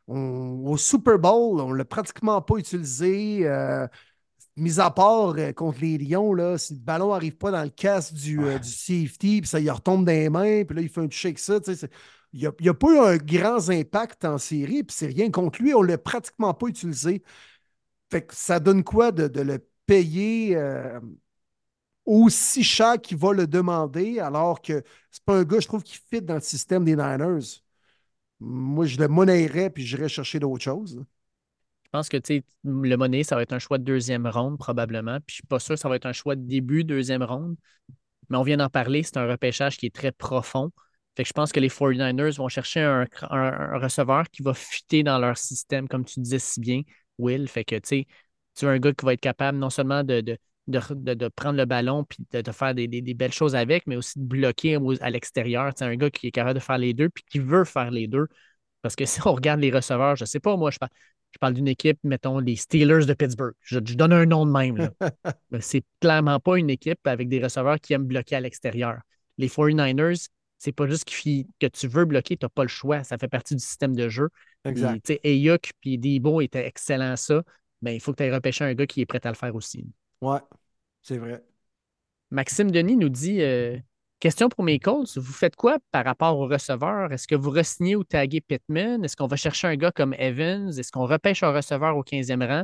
[0.08, 3.42] au Super Bowl, on ne l'a pratiquement pas utilisé.
[3.46, 3.88] Euh,
[4.58, 7.70] mis à part euh, contre les Lions, là, si le ballon n'arrive pas dans le
[7.70, 10.90] casque du, euh, du safety, puis ça y retombe dans les mains, puis là, il
[10.90, 11.60] fait un avec ça.
[12.34, 15.74] il n'y a, pas eu un grand impact en série, puis c'est rien contre lui,
[15.74, 17.24] on ne l'a pratiquement pas utilisé.
[18.10, 21.00] Fait que ça donne quoi de, le payer euh,
[22.06, 25.98] aussi cher qu'il va le demander, alors que c'est pas un gars, je trouve, qui
[25.98, 27.62] fit dans le système des Niners?
[28.40, 31.04] Moi, je le monnaierais puis j'irais chercher d'autres choses.
[31.84, 32.18] Je pense que
[32.64, 35.20] le monnaie, ça va être un choix de deuxième ronde, probablement.
[35.26, 37.56] Puis je suis pas sûr que ça va être un choix de début, deuxième ronde.
[38.30, 40.72] Mais on vient d'en parler, c'est un repêchage qui est très profond.
[41.16, 43.08] Fait que je pense que les 49ers vont chercher un,
[43.80, 46.82] receveur qui va fitter dans leur système, comme tu disais si bien,
[47.18, 47.48] Will.
[47.48, 48.06] Fait que tu
[48.66, 50.22] as un gars qui va être capable non seulement de,
[50.68, 54.78] de, prendre le ballon puis de, faire des, belles choses avec, mais aussi de bloquer
[55.02, 55.72] à l'extérieur.
[55.76, 58.08] C'est un gars qui est capable de faire les deux puis qui veut faire les
[58.08, 58.28] deux.
[58.82, 60.92] Parce que si on regarde les receveurs, je ne sais pas, moi, je parle,
[61.32, 63.54] je parle d'une équipe, mettons, les Steelers de Pittsburgh.
[63.62, 64.90] Je, donne un nom de même.
[65.60, 69.00] c'est clairement pas une équipe avec des receveurs qui aiment bloquer à l'extérieur.
[69.38, 73.04] Les 49ers, c'est pas juste que tu veux bloquer, tu n'as pas le choix.
[73.04, 74.30] Ça fait partie du système de jeu.
[74.66, 75.12] Exact.
[75.24, 77.44] Ayuk et Debo étaient excellents à ça.
[77.82, 79.54] Mais il faut que tu aies repêché un gars qui est prêt à le faire
[79.56, 79.86] aussi.
[80.22, 80.40] Ouais,
[81.04, 81.44] c'est vrai.
[82.32, 83.78] Maxime Denis nous dit euh,
[84.20, 87.12] Question pour mes Colts, vous faites quoi par rapport au receveur?
[87.12, 87.62] Est-ce que vous re
[87.96, 89.04] ou taguez Pittman?
[89.06, 90.70] Est-ce qu'on va chercher un gars comme Evans?
[90.70, 92.64] Est-ce qu'on repêche un receveur au 15e rang?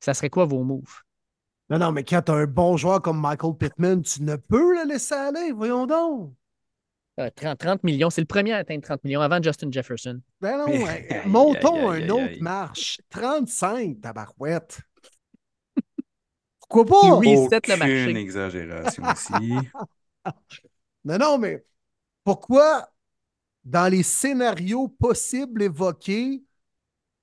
[0.00, 1.02] Ça serait quoi vos moves?
[1.68, 4.82] Non, non, mais quand tu as un bon joueur comme Michael Pittman, tu ne peux
[4.82, 6.32] le laisser aller, voyons donc.
[7.16, 10.20] 30, euh, millions, c'est le premier à atteindre 30 millions avant Justin Jefferson.
[10.40, 10.66] Ben non,
[11.26, 13.00] montons un autre marche.
[13.10, 14.80] 35, tabarouette.
[16.68, 17.14] Pourquoi pas?
[17.16, 18.10] reset le marché.
[18.10, 19.32] Une exagération ici.
[21.04, 21.64] non, non, mais
[22.24, 22.88] pourquoi,
[23.64, 26.42] dans les scénarios possibles évoqués,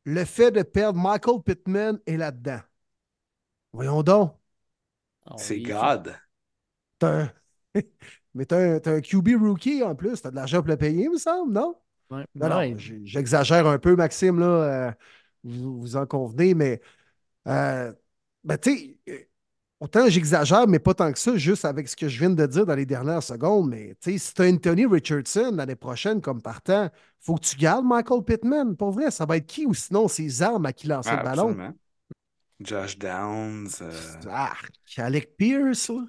[0.06, 2.62] le fait de perdre Michael Pittman est là-dedans?
[3.74, 4.38] Voyons donc.
[5.38, 6.16] C'est God.
[8.34, 10.22] Mais t'as un, un, QB rookie en plus.
[10.22, 11.76] T'as de l'argent pour le payer, il me semble, non?
[12.10, 12.26] Ouais.
[12.36, 14.46] Non, j'exagère un peu, Maxime, là.
[14.46, 14.92] Euh,
[15.44, 16.82] vous, vous, en convenez, mais
[17.48, 17.92] euh,
[18.44, 19.18] ben, tu sais, euh,
[19.80, 22.66] autant j'exagère, mais pas tant que ça, juste avec ce que je viens de dire
[22.66, 23.70] dans les dernières secondes.
[23.70, 26.90] Mais tu sais, si tu as Anthony Richardson l'année prochaine comme partant,
[27.20, 28.76] faut que tu gardes Michael Pittman.
[28.76, 31.74] Pour vrai, ça va être qui ou sinon ses armes à qui lancer le ballon?
[32.60, 33.82] Josh Downs.
[34.30, 34.54] Ah,
[34.98, 36.06] Alec Pierce, là.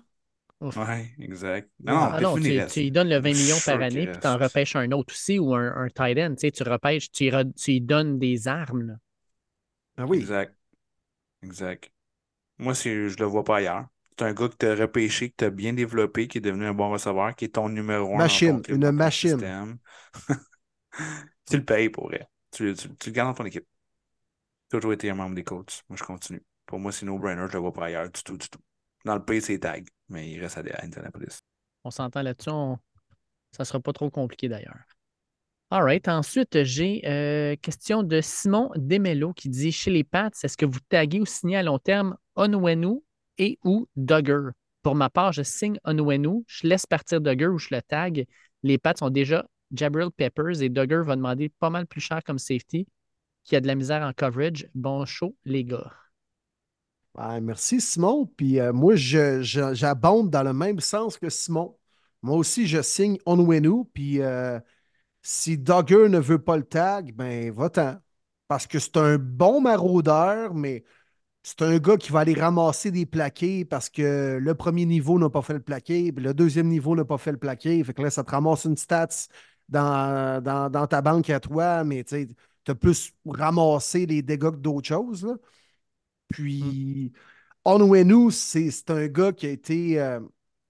[0.62, 1.68] Oui, exact.
[1.82, 4.90] Non, non, tu, lui donnes le 20 millions par année, puis tu en repêches un
[4.92, 6.34] autre aussi ou un, un tight end.
[6.34, 7.30] Tu, sais, tu repêches, tu,
[7.66, 8.82] lui donnes des armes.
[8.82, 8.94] Là.
[9.96, 10.18] Ah oui.
[10.18, 10.54] Exact.
[11.42, 11.90] Exact.
[12.58, 13.86] Moi, je ne le vois pas ailleurs.
[14.16, 16.66] C'est un gars que tu as repêché, que tu as bien développé, qui est devenu
[16.66, 18.18] un bon receveur, qui est ton numéro un.
[18.18, 19.78] Machine, une machine.
[21.50, 22.28] tu le payes pour vrai.
[22.52, 23.66] Tu, tu, le gardes dans ton équipe.
[24.70, 25.82] Tu as toujours été un membre des coachs.
[25.88, 26.42] Moi, je continue.
[26.66, 27.42] Pour moi, c'est no-brainer.
[27.42, 28.60] Je ne le vois pas ailleurs du tout, du tout.
[29.04, 31.40] Dans le pays, c'est tag, mais il reste à Indianapolis.
[31.84, 32.50] On s'entend là-dessus.
[32.50, 34.78] Ça ne sera pas trop compliqué d'ailleurs.
[35.70, 36.06] All right.
[36.06, 40.80] Ensuite, j'ai euh, question de Simon Demelo qui dit Chez les Pats, est-ce que vous
[40.88, 43.00] taguez ou signez à long terme Onwenu
[43.38, 44.50] et ou Dugger
[44.82, 48.26] Pour ma part, je signe Onwenu, je laisse partir Dugger ou je le tag.
[48.62, 52.38] Les Pats ont déjà Jabril Peppers et Dugger va demander pas mal plus cher comme
[52.38, 52.86] safety
[53.44, 54.68] qui a de la misère en coverage.
[54.74, 55.90] Bon show, les gars
[57.42, 58.26] merci, Simon.
[58.36, 61.76] Puis euh, moi, j'abonde dans le même sens que Simon.
[62.22, 63.84] Moi aussi, je signe Onwenu.
[63.92, 64.58] Puis euh,
[65.22, 67.98] si Dogger ne veut pas le tag, ben va-t'en.
[68.48, 70.84] Parce que c'est un bon maraudeur, mais
[71.42, 75.30] c'est un gars qui va aller ramasser des plaqués parce que le premier niveau n'a
[75.30, 77.82] pas fait le plaqué, puis le deuxième niveau n'a pas fait le plaqué.
[77.84, 79.28] Fait que là, ça te ramasse une stats
[79.68, 82.28] dans, ta banque à toi, mais tu
[82.68, 85.26] as plus ramassé les dégâts que d'autres choses.
[86.32, 87.12] Puis,
[87.64, 90.00] Onwenu, c'est un gars qui a été.
[90.00, 90.20] Euh,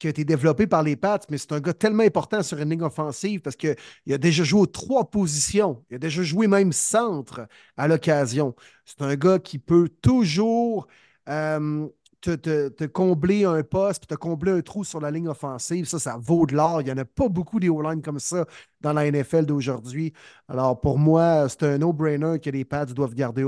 [0.02, 2.70] qui a été développé par les Pats, mais c'est un gars tellement important sur une
[2.70, 3.76] ligne offensive parce qu'il
[4.10, 5.84] a déjà joué aux trois positions.
[5.90, 8.56] Il a déjà joué même centre à l'occasion.
[8.84, 10.88] C'est un gars qui peut toujours
[11.28, 11.86] euh,
[12.20, 15.86] te, combler un poste puis te combler un trou sur la ligne offensive.
[15.86, 16.80] Ça, ça vaut de l'or.
[16.80, 18.44] Il n'y en a pas beaucoup des O-line comme ça
[18.80, 20.12] dans la NFL d'aujourd'hui.
[20.48, 23.44] Alors, pour moi, c'est un no-brainer que les Pats doivent garder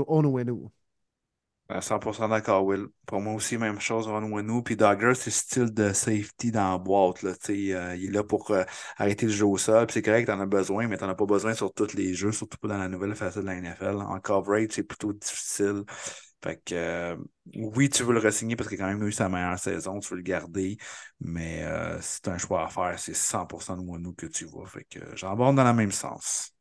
[1.69, 1.81] Onwenu.
[1.81, 2.87] 100% d'accord, Will.
[3.05, 4.63] Pour moi aussi, même chose, Ron Wenu.
[4.63, 7.23] Puis Dogger, c'est style de safety dans la boîte.
[7.23, 8.63] Là, euh, il est là pour euh,
[8.97, 9.87] arrêter le jeu au sol.
[9.89, 12.57] c'est correct, t'en as besoin, mais t'en as pas besoin sur tous les jeux, surtout
[12.57, 13.97] pas dans la nouvelle facette de la NFL.
[13.97, 15.83] En coverage, c'est plutôt difficile.
[16.43, 17.15] Fait que euh,
[17.55, 20.09] oui, tu veux le re-signer parce qu'il a quand même eu sa meilleure saison, tu
[20.09, 20.77] veux le garder,
[21.19, 21.63] mais
[22.01, 24.67] c'est un choix à faire, c'est 100% de Wenu que tu vois.
[24.67, 26.51] Fait que j'aborde dans le même sens.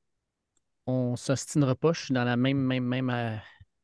[0.86, 3.10] On s'ostinera pas, je suis dans la même, même, même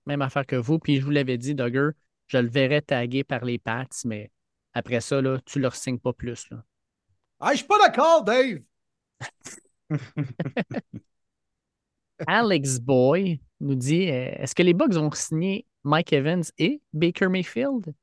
[0.06, 0.78] même affaire que vous.
[0.78, 1.90] Puis je vous l'avais dit, Dugger,
[2.26, 4.30] je le verrais tagué par les Pats, mais
[4.72, 6.48] après ça, là, tu leur signes pas plus.
[6.50, 6.64] Là.
[7.40, 8.60] Ah, je suis pas d'accord, Dave!
[12.26, 17.28] Alex Boy nous dit euh, Est-ce que les Bucks ont signé Mike Evans et Baker
[17.28, 17.94] Mayfield?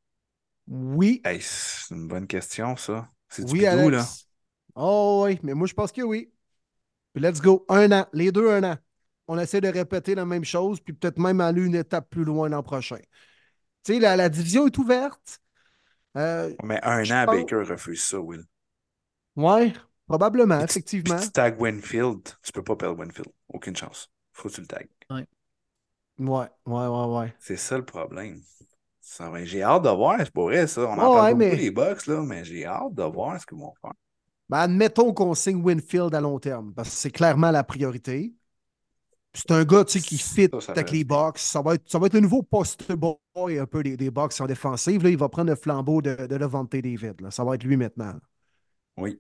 [0.68, 1.22] Oui.
[1.24, 3.10] Hey, c'est une bonne question, ça.
[3.30, 3.92] C'est du Oui, bidou, Alex.
[3.92, 4.06] là.
[4.76, 6.32] Oh oui, mais moi je pense que oui.
[7.14, 7.66] Puis let's go.
[7.70, 8.08] Un an.
[8.14, 8.78] Les deux, un an.
[9.28, 12.48] On essaie de répéter la même chose, puis peut-être même aller une étape plus loin
[12.50, 13.00] l'an prochain.
[13.84, 15.40] Tu sais, la, la division est ouverte.
[16.18, 18.44] Euh, Mais un an, pense- Baker refuse ça, Will.
[19.36, 19.74] ouais,
[20.08, 21.16] probablement, Puis effectivement.
[21.18, 23.30] Puis tu tags Winfield, tu peux pas perdre Winfield.
[23.50, 24.10] Aucune chance.
[24.34, 24.80] Faut que tu le tags.
[25.10, 25.28] Ouais,
[26.66, 27.34] ouais, ouais, ouais.
[27.40, 28.42] C'est ça le problème.
[29.02, 30.82] Ça va- J'ai hâte de voir, c'est pas vrai, ça.
[30.82, 33.40] On en Ouais, parle ouais, beaucoup mais- des Bucks, là, mais j'ai hâte de voir
[33.40, 33.94] ce qu'ils vont faire.
[34.50, 38.34] Ben, admettons qu'on signe Winfield à long terme, parce que c'est clairement la priorité.
[39.38, 41.04] C'est un gars qui fit Ça, ça avec les.
[41.04, 41.38] Bucks.
[41.38, 44.40] Ça va être, ça va être le nouveau post boy un peu des, des Bucks
[44.42, 45.04] en défensive.
[45.04, 47.22] Là, il va prendre le flambeau de, de Levante David.
[47.22, 47.32] là.
[47.32, 48.06] Ça va être lui maintenant.
[48.14, 48.20] là.
[48.98, 49.20] Oui,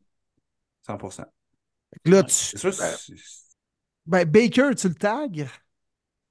[0.85, 1.23] 100%.
[1.93, 3.15] Fait que Là, tu- C'est sûr, ben, c'est-
[4.05, 5.27] ben, Baker, tu le tags?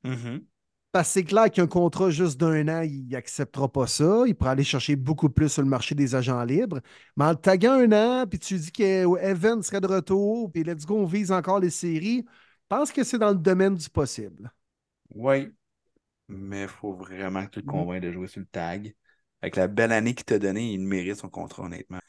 [0.05, 0.45] Mhm.
[0.93, 4.23] Parce que c'est clair qu'un contrat juste d'un an, il n'acceptera pas ça.
[4.27, 6.81] Il pourra aller chercher beaucoup plus sur le marché des agents libres.
[7.17, 10.87] Mais en le taguant un an, puis tu dis qu'Evan serait de retour, puis let's
[10.87, 12.25] go, on vise encore les séries,
[12.68, 14.51] pense que c'est dans le domaine du possible.
[15.14, 15.52] Oui,
[16.28, 17.66] mais il faut vraiment que tu le Mhm.
[17.66, 18.94] convainques de jouer sur le tag.
[19.43, 22.01] Avec la belle année qu'il t'a donnée, il mérite son contrat, honnêtement.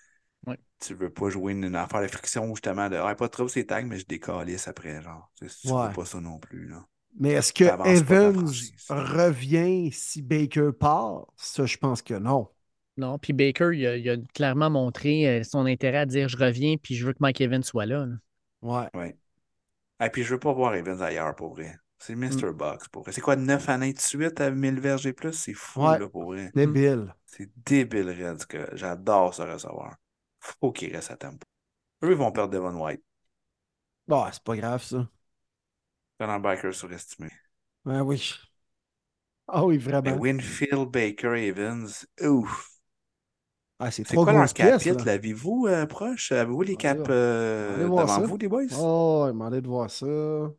[0.47, 0.57] Ouais.
[0.79, 3.65] Tu veux pas jouer une, une affaire de friction, justement, de ah, pas trop ces
[3.67, 5.31] tags, mais je décalisse après, genre.
[5.38, 5.89] Tu, sais, tu Ouais.
[5.89, 6.85] veux pas ça non plus, là.
[7.19, 8.45] Mais est-ce que Evans
[8.89, 11.27] revient si Baker part?
[11.35, 12.49] Ça, je pense que non.
[12.97, 16.38] Non, puis Baker, il a, il a clairement montré euh, son intérêt à dire je
[16.38, 18.05] reviens, puis je veux que Mike Evans soit là.
[18.05, 18.15] là.
[18.61, 18.89] Ouais.
[18.93, 19.17] Ouais.
[19.99, 21.78] Et puis je veux pas voir Evans ailleurs, pour vrai.
[21.99, 22.41] C'est Mm.
[22.41, 22.53] Mr.
[22.53, 23.11] Box, pour vrai.
[23.11, 25.34] C'est quoi, 9 années de suite à 1000 verges et plus?
[25.34, 25.98] C'est fou, Ouais.
[25.98, 26.53] là, pour vrai.
[26.53, 27.14] Débile.
[27.26, 28.15] C'est débile,
[28.48, 29.95] que j'adore ce receveur.
[30.40, 31.45] Faut qu'il reste à tempo.
[32.03, 33.03] Eux, ils vont perdre Devon White.
[34.07, 35.10] Bon, c'est pas grave, ça.
[36.19, 37.32] Pendant Baker surestimé.
[37.86, 38.34] Ben oui.
[39.48, 40.15] Ah oui, Mais vraiment.
[40.15, 42.77] Winfield, Baker, Evans, ouf.
[43.80, 44.90] Ah, c'est quoi leur capite?
[44.90, 45.06] là.
[45.06, 46.32] L'avez-vous euh, proche?
[46.32, 48.24] Avez-vous les caps euh, devant ça.
[48.24, 48.64] vous, les boys?
[48.72, 50.06] Oh, il m'a demandé de voir ça.
[50.06, 50.52] Je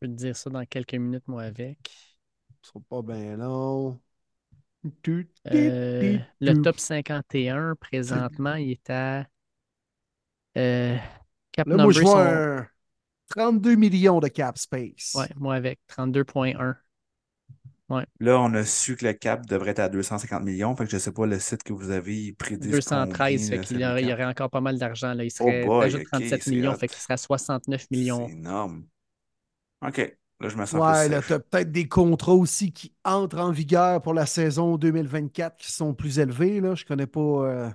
[0.00, 1.90] peux te dire ça dans quelques minutes, moi, avec.
[2.62, 4.00] Ce sera pas bien long.
[5.46, 9.26] Euh, le top 51, présentement, il est à.
[10.56, 10.96] euh,
[11.52, 12.68] cap Là, moi, je vois sont- un
[13.28, 15.14] 32 millions de cap space.
[15.14, 16.76] Ouais, moi avec 32.1.
[18.20, 20.74] Là, on a su que le cap devrait être à 250 millions.
[20.76, 23.78] Fait que je sais pas le site que vous avez, prédit 213, fait combien, qu'il
[23.80, 24.14] y aurait, il y cap.
[24.14, 25.14] aurait encore pas mal d'argent.
[25.14, 25.24] là.
[25.24, 26.76] Il serait Oh boy, ajoute ok, 37 c'est millions, hot.
[26.76, 28.30] fait qu'il serait à 69 millions.
[28.30, 28.86] C'est énorme.
[29.82, 29.98] OK.
[30.40, 33.38] Là, je me sens Ouais, plus là, tu as peut-être des contrats aussi qui entrent
[33.38, 36.60] en vigueur pour la saison 2024 qui sont plus élevés.
[36.60, 36.74] Là.
[36.74, 37.70] Je connais pas euh,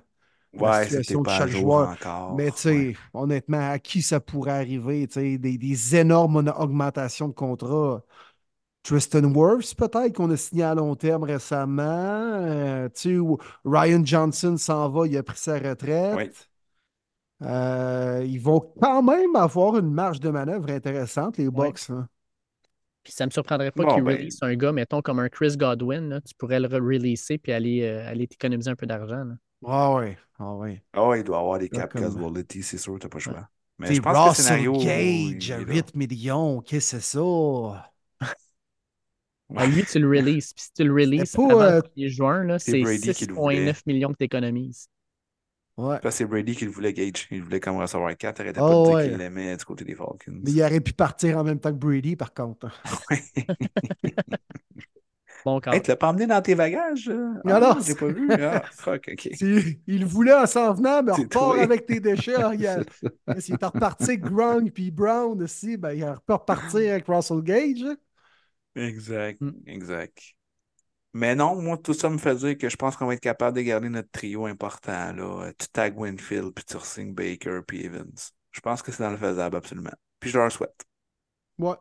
[0.54, 1.88] la Ouais, c'était situation de pas chaque joueur.
[1.88, 2.30] encore.
[2.30, 3.00] Mais tu sais, Ouais.
[3.14, 5.08] honnêtement, à qui ça pourrait arriver?
[5.08, 8.04] tu sais, Des, des énormes augmentations de contrats?
[8.82, 11.82] Tristan Wirfs, peut-être, qu'on a signé à long terme récemment.
[11.84, 16.16] Euh, tu sais, où Ryan Johnson s'en va, il a pris sa retraite.
[16.16, 16.30] Oui.
[17.42, 21.68] Euh, ils vont quand même avoir une marge de manœuvre intéressante, les Ouais.
[21.68, 21.90] Bucks.
[21.90, 22.06] hein.
[23.02, 25.56] Puis ça me surprendrait pas Bon, qu'il ben- release un gars, mettons, comme un Chris
[25.56, 26.08] Godwin.
[26.10, 26.20] là.
[26.20, 29.24] Tu pourrais le releaser puis aller, euh, aller t'économiser un peu d'argent.
[29.66, 30.82] Ah ouais, ah ouais.
[30.92, 33.48] Ah ouais, il doit avoir des cap comme- casualty, c'est sûr, t'as pas le choix.
[33.78, 34.72] Mais T'sais, je pense que le scénario.
[34.74, 35.72] Gage il à est là.
[35.72, 37.89] 8 millions, qu'est-ce que c'est ça?
[39.56, 40.52] À lui, tu le releases.
[40.52, 43.14] Puis si tu le releases pas, avant euh, le 1er juin, là, c'est c'est Brady
[43.14, 43.56] qui le voulait.
[43.56, 44.88] 6,9 millions que tu économises.
[45.76, 45.98] Ouais.
[46.02, 47.26] Parce que c'est Brady qui le voulait, Gage.
[47.30, 48.40] Il voulait comme recevoir 4.
[48.40, 49.08] Arrêtait Ah pas de dire ouais.
[49.08, 50.18] qu'il l'aimait du côté des Falcons.
[50.28, 52.68] Mais il aurait pu partir en même temps que Brady, par contre.
[55.44, 57.08] Bon, quand Hey, tu l'as pas emmené dans tes bagages?
[57.08, 58.28] Non, Ah, non, j'ai pas vu.
[58.30, 59.26] Ah, fuck, OK.
[59.86, 62.34] Il le voulait en s'en venant, mais repart avec tes déchets.
[62.36, 62.84] Ah, regarde.
[63.38, 67.84] S'il est reparti avec Gronk puis Brown aussi, ben, il peut repartir avec Russell Gage.
[68.76, 69.50] Exact, Mm.
[69.66, 70.22] exact.
[71.12, 73.56] Mais non, moi, tout ça me fait dire que je pense qu'on va être capable
[73.56, 75.12] de garder notre trio important.
[75.12, 75.52] Là.
[75.58, 78.12] Tu tags Winfield, puis tu re-signes Baker, puis Evans.
[78.52, 79.90] Je pense que c'est dans le faisable, absolument.
[80.20, 80.84] Puis je leur souhaite.
[81.58, 81.74] Ouais.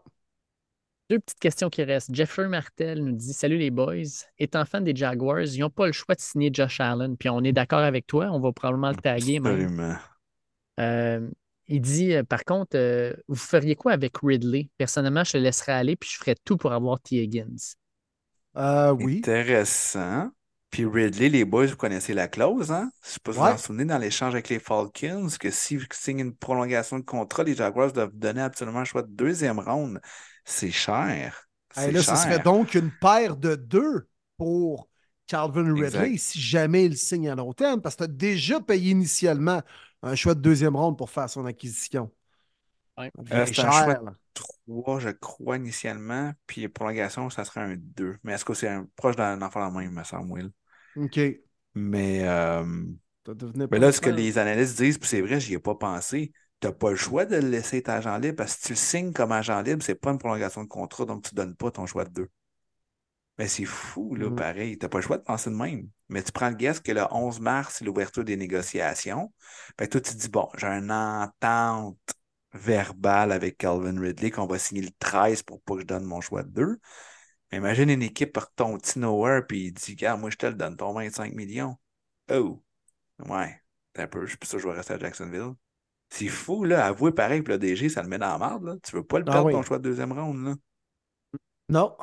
[1.12, 2.14] Deux petites questions qui restent.
[2.14, 4.04] Jeffrey Martel nous dit Salut les boys.
[4.38, 7.18] Étant fan des Jaguars, ils n'ont pas le choix de signer Josh Allen.
[7.18, 9.40] Puis on est d'accord avec toi, on va probablement le taguer.
[9.40, 9.54] même.
[9.54, 9.96] Absolument.
[10.80, 11.30] Euh,
[11.70, 14.70] il dit euh, Par contre, euh, vous feriez quoi avec Ridley?
[14.78, 17.18] Personnellement, je le laisserais aller, puis je ferais tout pour avoir T.
[17.24, 17.76] Higgins.
[18.58, 19.28] Euh, oui.
[19.28, 20.30] Intéressant.
[20.72, 22.92] Puis Ridley, les boys, vous connaissez la clause, hein?
[23.04, 23.50] Je sais pas si vous Ouais.
[23.50, 27.44] vous en souvenez dans l'échange avec les Falcons, que s'ils signent une prolongation de contrat,
[27.44, 30.00] les Jaguars doivent donner absolument un choix de deuxième ronde.
[30.46, 31.48] C'est cher.
[31.76, 32.16] Hey, là, ce cher.
[32.16, 34.90] serait donc une paire de deux pour
[35.28, 36.18] Calvin Ridley Exact.
[36.18, 39.62] si jamais il signe à long terme, parce que tu as déjà payé initialement
[40.02, 42.12] un choix de deuxième ronde pour faire son acquisition.
[42.98, 43.12] Ouais.
[43.32, 44.02] Euh, c'est un choix
[44.34, 46.34] 3, je crois, initialement.
[46.48, 48.18] Puis prolongation, ça serait un 2.
[48.24, 50.52] Mais est-ce que c'est un, proche d'un enfant la même, me semble, Will?
[50.96, 51.20] OK.
[51.76, 52.66] Mais, euh,
[53.72, 56.68] mais là, ce que les analystes disent, puis c'est vrai, j'y ai pas pensé, tu
[56.68, 58.78] n'as pas le choix de le laisser être agent libre parce que si tu le
[58.78, 61.72] signes comme agent libre, c'est pas une prolongation de contrat, donc tu ne donnes pas
[61.72, 62.30] ton choix de 2.
[63.40, 64.36] Mais c'est fou, là, mm.
[64.36, 64.78] pareil.
[64.78, 65.88] Tu n'as pas le choix de penser de même.
[66.10, 69.34] Mais tu prends le guess que le 11 mars, c'est l'ouverture des négociations.
[69.80, 71.98] Fait toi, tu te dis, bon, j'ai une entente
[72.54, 76.20] verbale avec Calvin Ridley qu'on va signer le 13 pour pas que je donne mon
[76.20, 76.80] choix de 2.
[77.52, 80.46] Mais imagine une équipe par ton petit nowhere puis il dit, gars, moi, je te
[80.46, 81.78] le donne, ton 25 millions.
[82.30, 82.62] Oh,
[83.26, 83.62] ouais,
[83.96, 85.54] un peu, je suis sûr que je vais rester à Jacksonville.
[86.10, 86.86] C'est fou, là.
[86.88, 88.76] Avouer pareil que le DG, ça le met dans la merde, là.
[88.84, 90.56] Tu veux pas le ah perdre ton choix de deuxième round, là.
[91.70, 91.96] Non.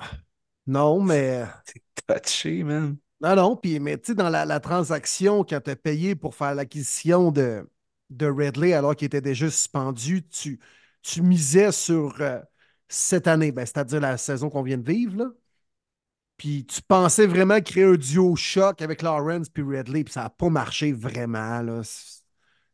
[0.67, 1.45] Non, mais.
[1.65, 2.97] C'est touché, man.
[3.21, 6.55] Non, non, puis, mais tu sais, dans la, transaction, quand tu as payé pour faire
[6.55, 7.67] l'acquisition de,
[8.11, 10.61] de Redley alors qu'il était déjà suspendu, tu,
[11.03, 12.41] tu misais sur euh,
[12.89, 15.31] cette année, ben, c'est-à-dire la saison qu'on vient de vivre, là.
[16.37, 20.31] Puis tu pensais vraiment créer un duo choc avec Lawrence puis Redley, puis ça n'a
[20.31, 21.83] pas marché vraiment, là.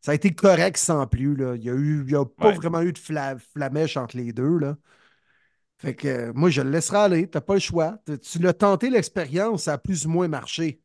[0.01, 1.55] Ça a été correct sans plus, là.
[1.57, 4.77] Il n'y a, a pas vraiment eu de flamèche entre les deux, là.
[5.83, 7.29] Fait que euh, moi, je le laisserai aller.
[7.29, 7.99] Tu n'as pas le choix.
[8.23, 10.81] Tu l'as tenté l'expérience, ça a plus ou moins marché.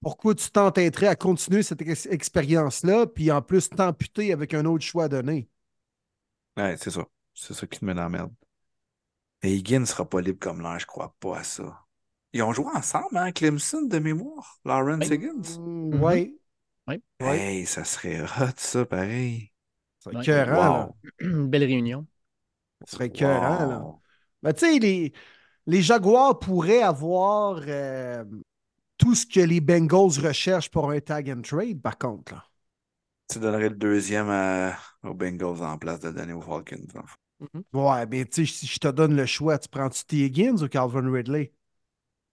[0.00, 5.08] Pourquoi tu t'entêterais à continuer cette expérience-là, puis en plus t'amputer avec un autre choix
[5.08, 5.48] donné?
[6.56, 7.04] Ouais, c'est ça.
[7.34, 8.32] C'est ça qui te met dans la merde.
[9.42, 11.84] Et Higgins ne sera pas libre comme l'an, je crois pas à ça.
[12.32, 15.58] Ils ont joué ensemble, hein, Clemson de mémoire, Lawrence Higgins?
[15.60, 16.38] Oui.
[16.86, 17.02] Oui.
[17.20, 19.52] Hey, ça serait hot, ça, pareil.
[19.98, 20.94] C'est wow.
[21.48, 22.06] Belle réunion.
[22.86, 23.84] Ce serait écœurant, là.
[24.42, 25.12] Mais tu sais, les,
[25.66, 28.24] les, Jaguars pourraient avoir euh,
[28.96, 32.34] tout ce que les Bengals recherchent pour un tag and trade, par contre.
[32.34, 32.44] Là.
[33.28, 34.28] Tu donnerais le deuxième
[35.02, 36.86] aux Bengals en place de donner aux Falcons.
[37.40, 37.62] Mm-hmm.
[37.72, 40.16] Ouais, mais tu sais, si je te donne le choix, tu prends-tu T.
[40.24, 41.52] Higgins ou Calvin Ridley?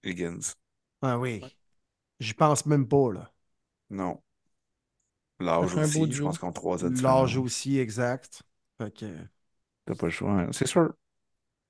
[0.03, 0.53] Higgins.
[1.01, 1.43] Ah oui.
[2.19, 3.31] J'y pense même pas, là.
[3.89, 4.21] Non.
[5.39, 8.41] L'âge aussi, je pense qu'on trois L'âge aussi, exact.
[8.77, 9.05] Fait que...
[9.85, 10.49] T'as pas le choix, hein.
[10.51, 10.93] c'est sûr.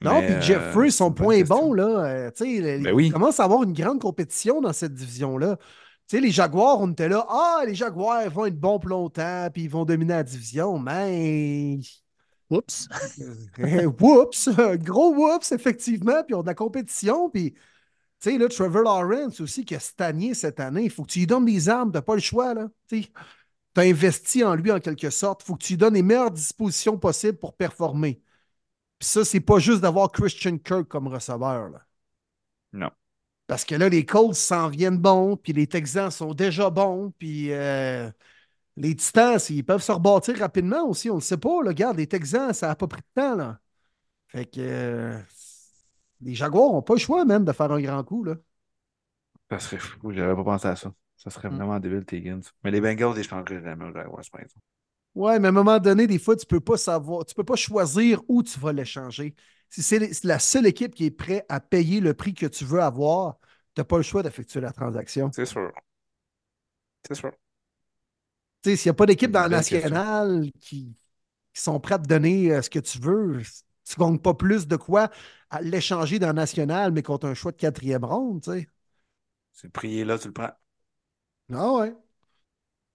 [0.01, 2.05] Non, puis Jeffrey, son point est bon, là.
[2.05, 5.57] Euh, ben il commence à avoir une grande compétition dans cette division-là.
[6.07, 7.25] Tu sais, les Jaguars, on était là.
[7.29, 10.77] Ah, les Jaguars vont être bons pour longtemps, puis ils vont dominer la division.
[10.77, 11.79] Mais.
[12.51, 12.87] Oups.
[14.01, 14.49] Oups.
[14.77, 16.23] Gros oups, effectivement.
[16.23, 17.29] Puis on a de la compétition.
[17.29, 17.59] Puis, tu
[18.19, 20.83] sais, là, Trevor Lawrence aussi, qui a stagné cette année.
[20.83, 21.91] Il faut que tu lui donnes des armes.
[21.91, 22.67] Tu pas le choix, là.
[22.87, 23.07] Tu
[23.75, 25.43] tu as investi en lui en quelque sorte.
[25.43, 28.21] Il faut que tu lui donnes les meilleures dispositions possibles pour performer.
[28.99, 31.69] Puis ça, c'est pas juste d'avoir Christian Kirk comme receveur.
[31.69, 31.85] Là.
[32.73, 32.91] Non.
[33.47, 37.51] Parce que là, les Colts s'en viennent bons, puis les Texans sont déjà bons, puis
[37.51, 38.09] euh,
[38.77, 41.09] les Titans, ils peuvent se rebâtir rapidement aussi.
[41.09, 41.61] On ne le sait pas.
[41.61, 41.69] Là.
[41.69, 43.35] Regarde, les Texans, ça n'a pas pris de temps.
[43.35, 43.59] Là.
[44.27, 45.19] Fait que euh,
[46.21, 48.23] les Jaguars n'ont pas le choix même de faire un grand coup.
[48.23, 48.35] Là.
[49.51, 50.91] Ça serait fou, j'avais pas pensé à ça.
[51.25, 51.55] Ça serait mm.
[51.55, 52.41] vraiment débile, Higgins.
[52.63, 54.65] Mais les Bengals, ils changeraient jamais aux Jaguars, par exemple.
[55.15, 57.55] Ouais, mais à un moment donné, des fois, tu peux pas savoir, tu peux pas
[57.55, 59.33] choisir où tu vas l'échanger.
[59.69, 62.81] Si c'est la seule équipe qui est prête à payer le prix que tu veux
[62.81, 63.39] avoir,
[63.73, 65.31] tu n'as pas le choix d'effectuer la transaction.
[65.33, 65.71] C'est sûr.
[67.07, 67.31] C'est sûr.
[68.61, 70.95] Tu sais, s'il n'y a pas d'équipe dans la nationale qui,
[71.53, 73.41] sont prêtes à te donner euh, ce que tu veux,
[73.85, 75.09] tu ne gagnes pas plus de quoi
[75.49, 78.67] à l'échanger dans la nationale, mais contre un choix de quatrième ronde, tu sais.
[79.53, 80.51] C'est prier là, tu le prends.
[81.53, 81.93] Ah ouais.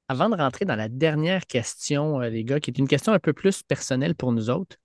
[0.08, 3.18] Avant de rentrer dans la dernière question, euh, les gars, qui est une question un
[3.18, 4.76] peu plus personnelle pour nous autres,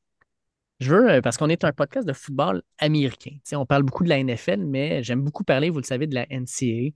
[0.80, 3.38] je veux, euh, parce qu'on est un podcast de football américain.
[3.54, 6.26] on parle beaucoup de la NFL, mais j'aime beaucoup parler, vous le savez, de la
[6.30, 6.92] NCAA.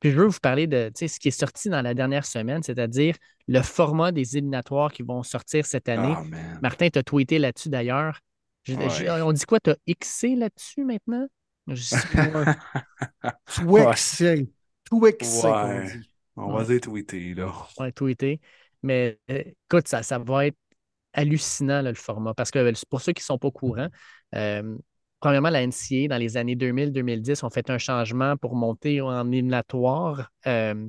[0.00, 3.16] Puis je veux vous parler de ce qui est sorti dans la dernière semaine, c'est-à-dire
[3.48, 6.14] le format des éliminatoires qui vont sortir cette année.
[6.16, 8.20] Oh, Martin, tu as tweeté là-dessus d'ailleurs.
[8.68, 9.58] On dit quoi?
[9.58, 11.26] Tu as Xé là-dessus maintenant?
[11.66, 11.82] Je
[14.88, 16.00] Twix, ouais.
[16.36, 17.52] On va dire tweeter, là.
[17.78, 18.40] Ouais, tweeter.
[18.82, 20.56] Mais euh, écoute, ça, ça va être
[21.12, 22.34] hallucinant, le format.
[22.34, 23.88] Parce que pour ceux qui ne sont pas au courant,
[24.34, 24.76] euh,
[25.20, 30.30] premièrement, la NCA, dans les années 2000-2010, ont fait un changement pour monter en éliminatoire.
[30.46, 30.88] Euh,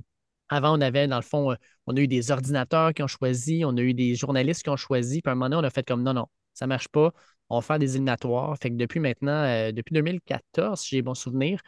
[0.49, 1.55] avant, on avait, dans le fond,
[1.88, 4.77] on a eu des ordinateurs qui ont choisi, on a eu des journalistes qui ont
[4.77, 6.88] choisi, puis à un moment donné, on a fait comme non, non, ça ne marche
[6.88, 7.11] pas,
[7.49, 8.55] on va faire des éliminatoires.
[8.61, 11.61] Fait que depuis maintenant, depuis 2014, si j'ai bon souvenir,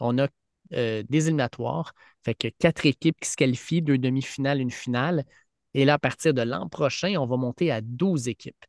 [0.00, 0.28] on a
[0.72, 1.94] euh, des éliminatoires.
[2.24, 5.24] Fait que quatre équipes qui se qualifient, deux demi-finales, une finale.
[5.74, 8.64] Et là, à partir de l'an prochain, on va monter à 12 équipes.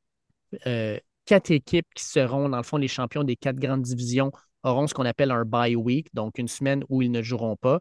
[0.68, 4.32] Euh, quatre équipes qui seront, dans le fond, les champions des quatre grandes divisions
[4.64, 7.80] auront ce qu'on appelle un bye week, donc une semaine où ils ne joueront pas.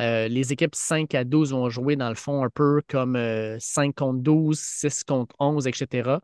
[0.00, 3.18] Euh, les équipes 5 à 12 vont jouer, dans le fond, un peu comme
[3.60, 6.20] 5 contre 12, 6 contre 11, etc.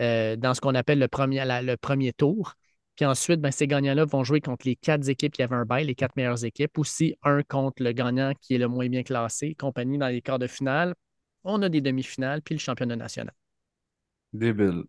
[0.00, 2.54] euh, dans ce qu'on appelle le premier tour.
[2.98, 5.86] Puis ensuite, ben, ces gagnants-là vont jouer contre les quatre équipes qui avaient un bail,
[5.86, 9.54] les quatre meilleures équipes, aussi un contre le gagnant qui est le moins bien classé,
[9.54, 10.96] compagnie dans les quarts de finale.
[11.44, 13.32] On a des demi-finales, puis le championnat national.
[14.32, 14.82] Débile.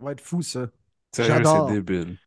[0.00, 0.70] Ça va être fou, ça.
[1.12, 2.18] Sérieux, c'est débile.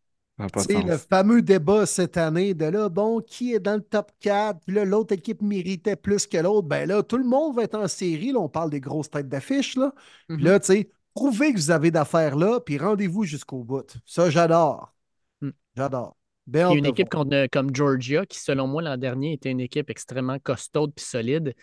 [0.55, 4.61] C'est le fameux débat cette année de là, bon, qui est dans le top 4,
[4.65, 6.69] puis là, l'autre équipe méritait plus que l'autre.
[6.69, 8.31] Ben là, tout le monde va être en série.
[8.31, 9.75] Là, on parle des grosses têtes d'affiche.
[9.75, 9.93] Là.
[10.29, 13.97] Puis là, tu sais, prouvez que vous avez d'affaires là, puis rendez-vous jusqu'au bout.
[14.05, 14.93] Ça, j'adore.
[15.41, 15.51] Hmm.
[15.75, 16.15] J'adore.
[16.47, 19.89] Il y a une équipe comme Georgia, qui, selon moi, l'an dernier, était une équipe
[19.89, 21.53] extrêmement costaude puis solide.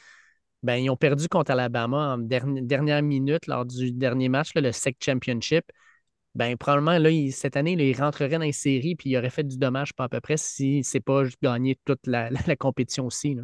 [0.63, 4.97] Ben, ils ont perdu contre Alabama en dernière minute lors du dernier match, le SEC
[5.01, 5.65] Championship
[6.35, 9.59] ben probablement là, cette année, il rentrerait dans les séries puis il aurait fait du
[9.59, 13.37] dommage pas à peu près si c'est pas gagné toute la, compétition aussi.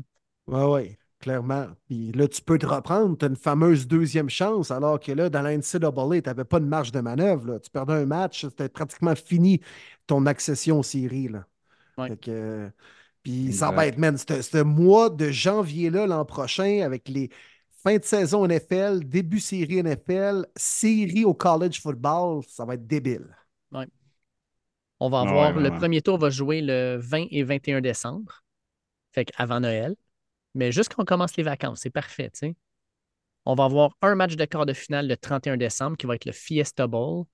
[0.46, 1.66] Oui, oui, clairement.
[1.86, 5.28] Puis là, tu peux te reprendre, tu as une fameuse deuxième chance, alors que là,
[5.30, 7.52] dans la NCAA, tu n'avais pas de marge de manœuvre.
[7.52, 7.60] Là.
[7.60, 9.60] Tu perdais un match, c'était pratiquement fini
[10.06, 11.28] ton accession aux séries.
[11.28, 11.46] Là.
[13.22, 17.30] puis ça va être, man, ce mois de janvier-là, l'an prochain, avec les,
[17.86, 23.26] fin de saison NFL, début série NFL, série au college football, ça va être débile.
[24.98, 28.42] On va avoir le premier tour va jouer le 20 et 21 décembre,
[29.12, 29.94] fait avant Noël.
[30.56, 32.32] Mais juste quand on commence les vacances, c'est parfait.
[33.44, 36.24] On va avoir un match de quart de finale le 31 décembre qui va être
[36.24, 37.26] le Fiesta Bowl.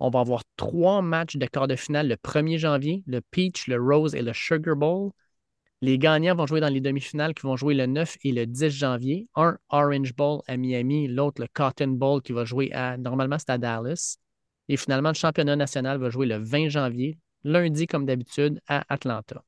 [0.00, 3.76] On va avoir trois matchs de quart de finale le 1er janvier, le Peach, le
[3.76, 5.10] Rose et le Sugar Bowl.
[5.82, 8.70] Les gagnants vont jouer dans les demi-finales qui vont jouer le 9 et le 10
[8.70, 9.28] janvier.
[9.36, 13.50] Un Orange Bowl à Miami, l'autre le Cotton Bowl qui va jouer à, normalement c'est
[13.50, 14.16] à Dallas.
[14.70, 19.44] Et finalement, le championnat national va jouer le 20 janvier, lundi comme d'habitude, à Atlanta.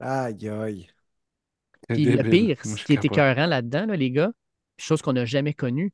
[0.00, 0.88] Aïe, aïe.
[1.88, 4.32] Puis le pire, ce qui est écœurant là-dedans, les gars,
[4.78, 5.92] chose qu'on n'a jamais connue,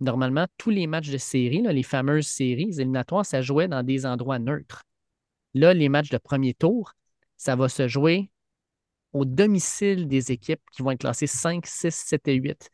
[0.00, 4.38] normalement, tous les matchs de série, les fameuses séries éliminatoires, ça jouait dans des endroits
[4.38, 4.82] neutres.
[5.54, 6.94] Là, les matchs de premier tour,
[7.36, 8.30] ça va se jouer
[9.12, 12.70] au domicile des équipes qui vont être classées 5, 6, 7 et 8.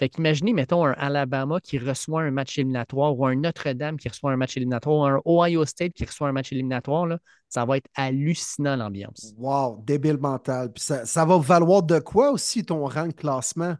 [0.00, 4.32] Fait qu'imaginez, mettons, un Alabama qui reçoit un match éliminatoire ou un Notre-Dame qui reçoit
[4.32, 7.18] un match éliminatoire ou un Ohio State qui reçoit un match éliminatoire, là,
[7.50, 9.34] ça va être hallucinant l'ambiance.
[9.36, 10.72] Wow, débile mental.
[10.72, 13.76] Puis ça, va valoir de quoi aussi ton rang de classement?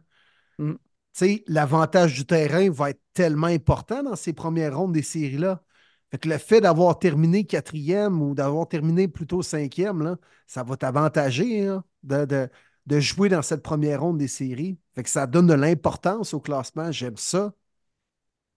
[0.59, 0.73] Mm.
[1.11, 5.63] sais, L'avantage du terrain va être tellement important dans ces premières rondes des séries-là.
[6.11, 10.77] Fait que le fait d'avoir terminé quatrième ou d'avoir terminé plutôt cinquième, là, ça va
[10.77, 12.47] t'avantager hein, de,
[12.89, 14.77] jouer dans cette première ronde des séries.
[14.95, 16.91] Fait que ça donne de l'importance au classement.
[16.91, 17.53] J'aime ça.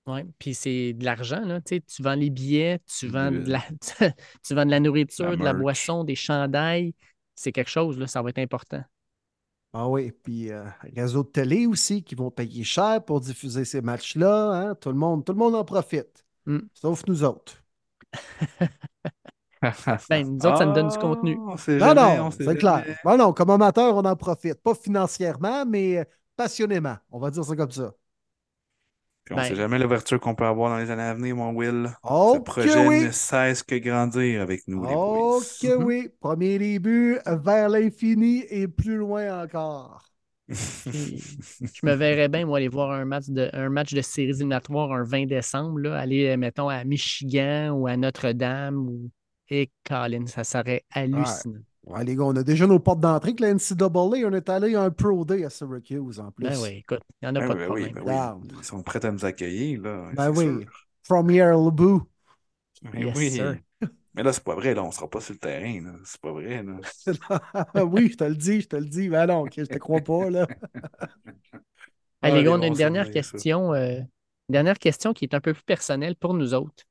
[0.06, 1.40] Oui, puis c'est de l'argent.
[1.40, 1.60] Là.
[1.62, 3.62] Tu, vends les billets, tu vends, de la,
[4.42, 6.94] tu vends de la nourriture, de la boisson, des chandails.
[7.34, 8.82] C'est quelque chose, là, ça va être important.
[9.72, 10.64] Ah oui, puis euh,
[10.94, 14.52] réseau de télé aussi qui vont payer cher pour diffuser ces matchs-là.
[14.52, 14.74] Hein.
[14.76, 16.24] Tout, le monde, tout le monde en profite.
[16.46, 16.60] Hmm.
[16.74, 17.64] Sauf nous autres.
[20.10, 21.38] ben, nous autres, ça nous donne du contenu.
[21.80, 22.84] Ah, non, non, c'est clair.
[23.04, 24.62] Ben non, comme amateur, on en profite.
[24.62, 26.96] Pas financièrement, mais passionnément.
[27.10, 27.92] On va dire ça comme ça.
[29.30, 31.50] on ne ben sait jamais l'ouverture qu'on peut avoir dans les années à venir, mon
[31.52, 31.90] Will.
[32.04, 35.36] Ce projet ne cesse que grandir avec nous, les boys.
[35.36, 36.10] Ok, oui.
[36.20, 40.14] Premier début vers l'infini et plus loin encore
[40.48, 44.92] je me verrais bien, moi, aller voir un match de, un match de séries éliminatoires
[44.92, 48.88] un 20 décembre, là, aller, mettons, à Michigan ou à Notre-Dame.
[48.88, 49.10] Ou...
[49.50, 51.60] Et Colin, ça serait hallucinant.
[51.84, 52.04] Ouais.
[52.04, 53.88] les gars, on a déjà nos portes d'entrée avec la NCAA.
[53.94, 56.48] On est allé à un Pro Day à Syracuse en plus.
[56.48, 57.92] Ben oui, écoute, il n'y en a pas de ben problème.
[58.04, 59.82] Ben oui, Ils sont prêts à nous accueillir.
[59.82, 60.66] Là, ben oui,
[61.02, 62.00] from here, Lebu.
[62.94, 63.40] oui.
[64.14, 65.96] Mais là, c'est pas vrai, là, on sera pas sur le terrain.
[66.04, 66.62] C'est pas vrai.
[66.62, 67.84] Là.
[67.84, 69.08] oui, je te le dis, je te le dis.
[69.08, 70.30] Mais non, je te crois pas.
[70.30, 70.46] Là.
[72.22, 73.74] Allez, les gars, on a une dernière question.
[73.74, 73.98] Euh,
[74.48, 76.84] une dernière question qui est un peu plus personnelle pour nous autres.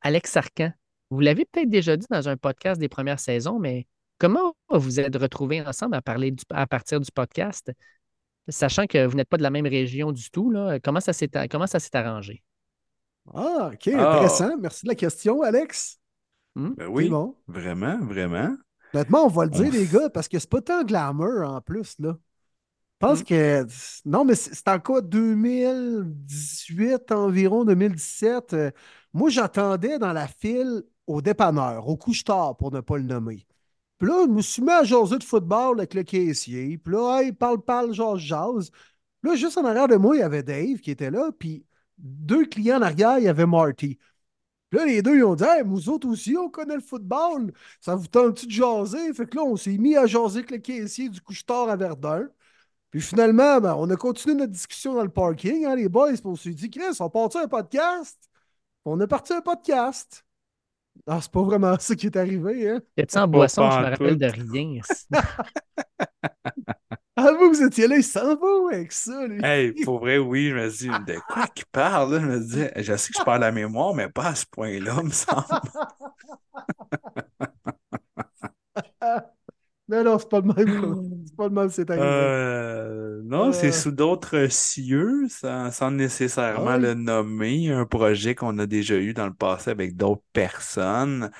[0.00, 0.72] Alex Sarkan,
[1.10, 3.86] vous l'avez peut-être déjà dit dans un podcast des premières saisons, mais
[4.18, 7.72] comment vous êtes retrouvés ensemble à parler à partir du podcast,
[8.48, 11.96] sachant que vous n'êtes pas de la même région du tout, là, comment ça s'est
[11.96, 12.42] arrangé?
[13.34, 14.10] Ah, OK, ah.
[14.10, 14.56] intéressant.
[14.58, 15.98] Merci de la question, Alex.
[16.54, 16.74] Hmm?
[16.76, 17.10] Ben oui,
[17.46, 18.56] vraiment, vraiment.
[18.92, 21.96] Honnêtement, on va le dire, les gars, parce que c'est pas tant glamour en plus,
[21.98, 22.16] là.
[23.00, 23.24] Je pense hmm?
[23.24, 23.66] que.
[24.04, 28.52] Non, mais c'est en quoi 2018 environ, 2017.
[28.52, 28.70] Euh,
[29.12, 33.46] moi, j'attendais dans la file au dépanneur, au couche-tard, pour ne pas le nommer.
[33.98, 36.78] Puis là, je me suis mis à jaser de football avec le caissier.
[36.78, 38.70] Puis là, il parle, parle, genre, jase.
[39.22, 41.30] Là, juste en arrière de moi, il y avait Dave qui était là.
[41.38, 41.64] Puis
[41.98, 43.98] deux clients en arrière, il y avait Marty
[44.72, 47.52] là, les deux, ils ont dit Hey, nous autres aussi, on connaît le football.
[47.80, 49.12] Ça vous tente de jaser?
[49.14, 52.28] Fait que là, on s'est mis à jaser avec le caissier du couche-tard à Verdun.
[52.90, 56.12] Puis finalement, ben, on a continué notre discussion dans le parking, hein, les boys.
[56.12, 58.18] Puis on s'est dit Chris, on part un podcast?
[58.84, 60.24] On a parti un podcast.
[61.06, 62.80] Ah, c'est pas vraiment ça qui est arrivé, hein?
[62.96, 63.70] T'es-tu en boisson?
[63.70, 64.80] Je me rappelle de rien.
[67.16, 69.42] ah, vous, vous étiez là, il s'en va avec ça, lui.
[69.44, 72.14] Hey, pour vrai, oui, je me dis, de quoi qu'il parle?
[72.14, 72.20] Là?
[72.20, 74.46] Je me dis, je sais que je parle à la mémoire, mais pas à ce
[74.50, 75.44] point-là, me semble.
[79.90, 81.24] Non, non, c'est pas le même.
[81.26, 82.06] C'est pas le même, c'est arrivé.
[82.06, 86.82] Euh, non, c'est sous d'autres cieux, sans, sans nécessairement Ah oui.
[86.82, 87.70] le nommer.
[87.72, 91.30] Un projet qu'on a déjà eu dans le passé avec d'autres personnes.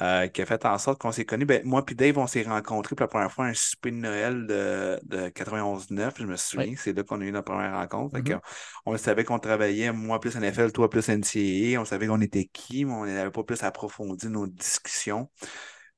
[0.00, 1.44] euh, qui a fait en sorte qu'on s'est connus.
[1.44, 3.96] Ben, moi puis Dave, on s'est rencontrés pour la première fois à un souper de
[3.96, 6.72] Noël de, de 91-9, je me souviens.
[6.78, 8.16] C'est là qu'on a eu notre première rencontre.
[8.16, 8.24] Mhm.
[8.24, 8.40] qu'on-
[8.86, 11.78] on savait qu'on travaillait, moi plus NFL, toi plus NCAA.
[11.78, 15.28] On savait qu'on était qui, mais on n'avait pas plus approfondi nos discussions.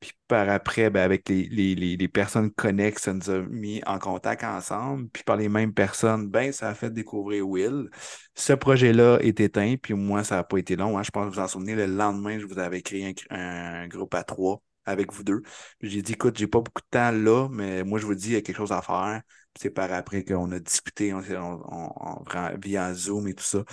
[0.04, 3.98] Puis par après, ben, avec les, les, les, personnes connexes, ça nous a mis en
[3.98, 5.08] contact ensemble.
[5.08, 7.88] Puis par les mêmes personnes, ben, ça a fait découvrir Will.
[8.34, 10.98] Ce projet-là est éteint, puis moi, ça n'a pas été long.
[10.98, 11.02] hein.
[11.02, 13.36] Je pense que vous en souvenez, le lendemain, je vous avais créé un,
[13.84, 15.40] un groupe à trois avec vous deux.
[15.80, 18.32] J'ai dit, écoute, j'ai pas beaucoup de temps là, mais moi, je vous dis, il
[18.34, 19.22] y a quelque chose à faire.
[19.58, 23.64] C'est par après qu'on a discuté on- on- on- via Zoom et tout ça,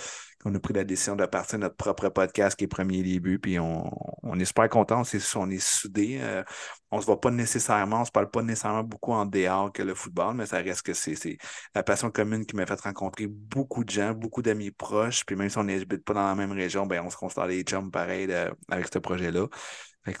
[0.42, 3.38] qu'on a pris la décision de partir notre propre podcast qui est Premier Début.
[3.38, 3.90] Puis on,
[4.22, 6.18] on est super content, on, on est soudés.
[6.20, 6.42] Euh,
[6.90, 9.94] on se voit pas nécessairement, on se parle pas nécessairement beaucoup en dehors que le
[9.94, 11.38] football, mais ça reste que c'est c'est
[11.74, 15.24] la passion commune qui m'a fait rencontrer beaucoup de gens, beaucoup d'amis proches.
[15.24, 17.62] Puis même si on n'habite pas dans la même région, ben on se considère les
[17.62, 19.46] chums pareil de- avec ce projet-là.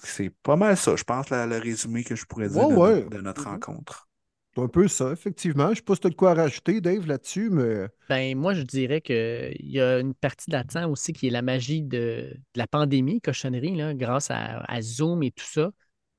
[0.04, 3.02] C'est pas mal ça, je pense, la- le résumé que je pourrais dire de, ouais.
[3.04, 3.48] de notre Mhm.
[3.54, 4.08] rencontre.
[4.54, 5.70] C'est un peu ça, effectivement.
[5.70, 7.88] Je sais pas si tu as de quoi rajouter, Dave, là-dessus, mais.
[8.08, 11.82] Ben, moi, je dirais qu'il y a une partie là-dedans aussi qui est la magie
[11.82, 11.96] de,
[12.34, 15.70] de la pandémie, cochonnerie, là, grâce à, à Zoom et tout ça.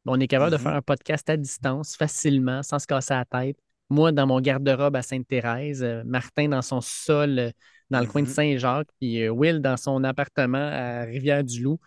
[0.05, 0.64] On est capable de Mhm.
[0.64, 3.57] faire un podcast à distance facilement, sans se casser la tête.
[3.89, 7.51] Moi, dans mon garde-robe à Sainte-Thérèse, euh, Martin dans son sol euh,
[7.91, 8.34] dans le coin de Mhm.
[8.34, 11.80] Saint-Jacques, puis euh, Will dans son appartement à Rivière-du-Loup.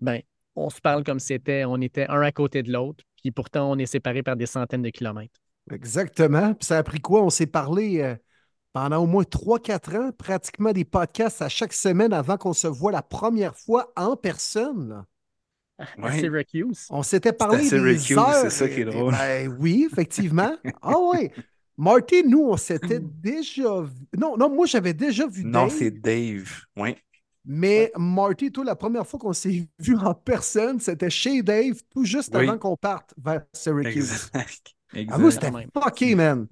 [0.00, 0.20] Ben,
[0.54, 3.78] on se parle comme c'était, on était un à côté de l'autre, puis pourtant on
[3.78, 5.40] est séparés par des centaines de kilomètres.
[5.70, 6.54] Exactement.
[6.54, 7.22] Puis ça a pris quoi?
[7.22, 8.14] On s'est parlé euh,
[8.72, 12.92] pendant au moins 3-4 ans, pratiquement des podcasts à chaque semaine avant qu'on se voit
[12.92, 14.88] la première fois en personne.
[14.88, 15.04] là.
[15.78, 16.18] À Ouais.
[16.20, 16.86] Syracuse.
[16.90, 18.34] On s'était parlé à des Syracuse, heures.
[18.42, 19.12] c'est ça qui est et- drôle.
[19.12, 20.54] Ben oui, effectivement.
[20.82, 21.30] Ah oui.
[21.76, 24.06] Marty, nous, on s'était déjà vu.
[24.16, 26.48] Non, non, moi, j'avais déjà vu Non, Dave, c'est Dave.
[26.76, 26.94] Oui.
[27.44, 32.04] mais Marty, toi, la première fois qu'on s'est vu en personne, c'était chez Dave, tout
[32.04, 32.46] juste Oui.
[32.48, 34.12] avant qu'on parte vers Syracuse.
[34.12, 34.73] Exact.
[35.08, 35.42] Ah, moi, Exact.
[35.44, 36.48] c'était fucké, man.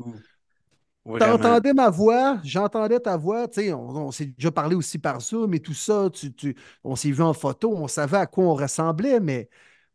[1.19, 5.21] T'entendais ma voix, j'entendais ta voix, tu sais, on, on s'est déjà parlé aussi par
[5.21, 8.45] Zoom et tout ça, tu, tu- on s'est vu en photo, on savait à quoi
[8.45, 9.49] on ressemblait, mais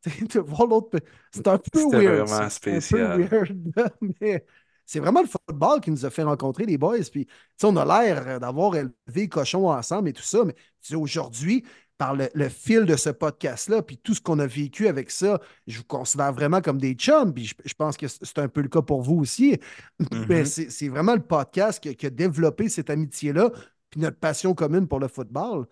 [0.34, 0.98] de voir l'autre,
[1.32, 2.28] c'est un peu weird.
[2.28, 2.60] vraiment ça.
[2.70, 3.58] Un peu weird,
[4.22, 4.46] mais
[4.86, 7.76] c'est vraiment le football qui nous a fait rencontrer les boys, puis tu sais, on
[7.76, 11.66] a l'air d'avoir élevé cochon ensemble et tout ça, mais tu sais, aujourd'hui,
[11.98, 15.40] par le, le fil de ce podcast-là, puis tout ce qu'on a vécu avec ça,
[15.66, 18.62] je vous considère vraiment comme des chums, puis je, je pense que c'est un peu
[18.62, 19.60] le cas pour vous aussi.
[20.28, 20.46] Ben, Mhm.
[20.46, 23.52] c'est vraiment le podcast qui, a- qui a développé cette amitié-là,
[23.90, 25.66] puis notre passion commune pour le football.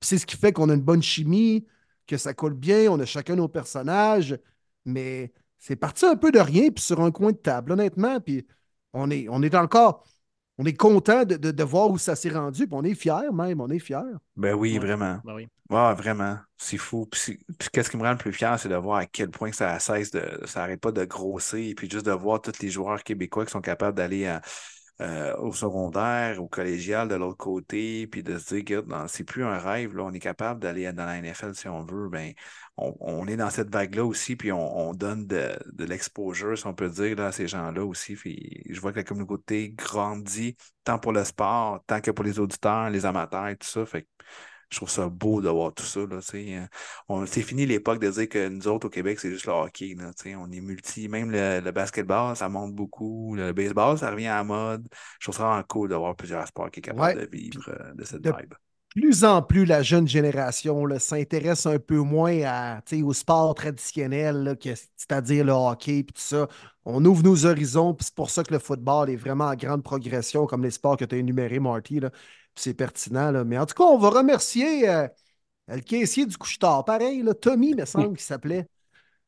[0.00, 1.66] C'est ce qui fait qu'on a une bonne chimie,
[2.06, 4.38] que ça coule bien, on a chacun nos personnages,
[4.84, 8.46] mais c'est parti un peu de rien, puis sur un coin de table, honnêtement, puis
[8.92, 10.04] on est, on est encore,
[10.58, 13.30] on est content de, de- de voir où ça s'est rendu, puis on est fiers
[13.32, 13.98] même, on est fiers.
[14.36, 14.78] Ben oui, Ouais.
[14.78, 15.18] vraiment.
[15.24, 15.48] Ben oui.
[15.70, 16.36] Ouais, vraiment.
[16.58, 17.06] C'est fou.
[17.06, 17.38] Puis,
[17.72, 20.10] qu'est-ce qui me rend le plus fier, c'est de voir à quel point ça cesse
[20.10, 20.22] de.
[20.44, 21.58] Ça arrête pas de grossir.
[21.58, 24.42] Et puis juste de voir tous les joueurs québécois qui sont capables d'aller à-
[25.02, 29.44] euh, au secondaire, au collégial de l'autre côté, puis de se dire que c'est plus
[29.44, 32.08] un rêve, on est capable d'aller dans la NFL si on veut.
[32.08, 32.32] Ben,
[32.76, 36.88] on, est dans cette vague-là aussi, puis on, on donne de, l'exposure, si on peut
[36.88, 38.14] dire, là, à ces gens-là aussi.
[38.14, 42.38] Puis je vois que la communauté grandit tant pour le sport, tant que pour les
[42.38, 43.84] auditeurs, les amateurs et tout ça.
[44.72, 46.00] Je trouve ça beau de voir tout ça.
[46.00, 46.18] Là,
[47.08, 49.94] on- c'est fini l'époque de dire que nous autres au Québec, c'est juste le hockey.
[49.98, 51.08] Là, on est multi.
[51.08, 53.34] Même le, le basketball, ça monte beaucoup.
[53.34, 54.86] Le baseball, ça revient à la mode.
[55.20, 57.26] Je trouve ça vraiment cool d'avoir plusieurs sports qui sont capables Ouais.
[57.26, 58.54] de vivre euh, de cette de- vibe.
[58.94, 64.42] plus en plus la jeune génération là, s'intéresse un peu moins à, au sport traditionnel,
[64.42, 66.46] là, que- c'est-à-dire le hockey et tout ça.
[66.84, 69.82] On ouvre nos horizons, puis c'est pour ça que le football est vraiment en grande
[69.82, 72.00] progression, comme les sports que tu as énumérés, Marty.
[72.00, 72.10] là.
[72.54, 73.30] Puis C'est pertinent.
[73.30, 73.44] là.
[73.44, 75.08] Mais en tout cas, on va remercier euh,
[75.68, 76.84] le caissier du couche-tard.
[76.84, 78.68] Pareil, là, Tommy, il me semble qu'il s'appelait.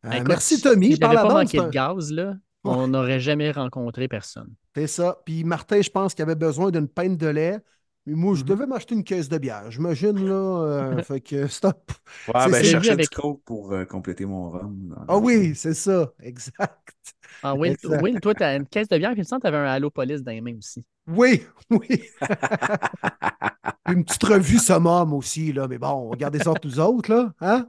[0.05, 0.93] Euh, Écoute, merci, Tommy.
[0.93, 2.35] Si par la pas bande, manqué de gaz, là,
[2.65, 4.53] on n'aurait jamais rencontré personne.
[4.77, 5.19] C'est ça.
[5.25, 7.59] Puis Martin, je pense qu'il avait besoin d'une pinte de lait.
[8.07, 8.49] Mais moi, je Mhm.
[8.49, 9.71] devais m'acheter une caisse de bière.
[9.71, 10.35] J'imagine, là.
[10.35, 11.91] euh, fait que stop.
[12.29, 14.95] Ouais, C'est- ben, c'est je cherchais avec- du coke pour euh, compléter mon rhum.
[15.09, 16.13] Ah oui, c'est ça.
[16.23, 17.15] Exact.
[17.43, 17.77] Ah, Will,
[18.21, 19.71] toi, tu as une caisse de bière, puis il me semble que tu avais un
[19.71, 20.85] Halo Police dans les mains aussi.
[21.07, 22.03] Oui, oui.
[23.87, 25.69] Une petite revue summum aussi, là.
[25.69, 27.33] Mais bon, on regarde ça tous nous autres, là.
[27.41, 27.69] Hein?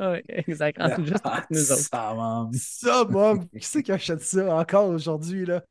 [0.00, 0.80] oui, exact.
[0.80, 2.50] En tout juste nous autres.
[2.58, 3.48] Summum.
[3.50, 5.62] Qui c'est qui achète ça encore aujourd'hui, là?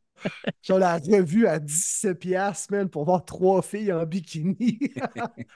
[0.61, 4.79] J'ai la revue à 17 piastres, man, pour voir trois filles en bikini.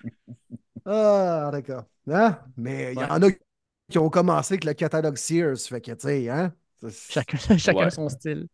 [0.85, 1.85] ah, d'accord.
[2.09, 2.39] Hein?
[2.57, 3.27] Mais il y en a
[3.89, 5.57] qui ont commencé avec le catalogue Sears.
[5.59, 6.53] Fait que, tu sais, hein?
[6.87, 8.47] Chacun, chacun son style.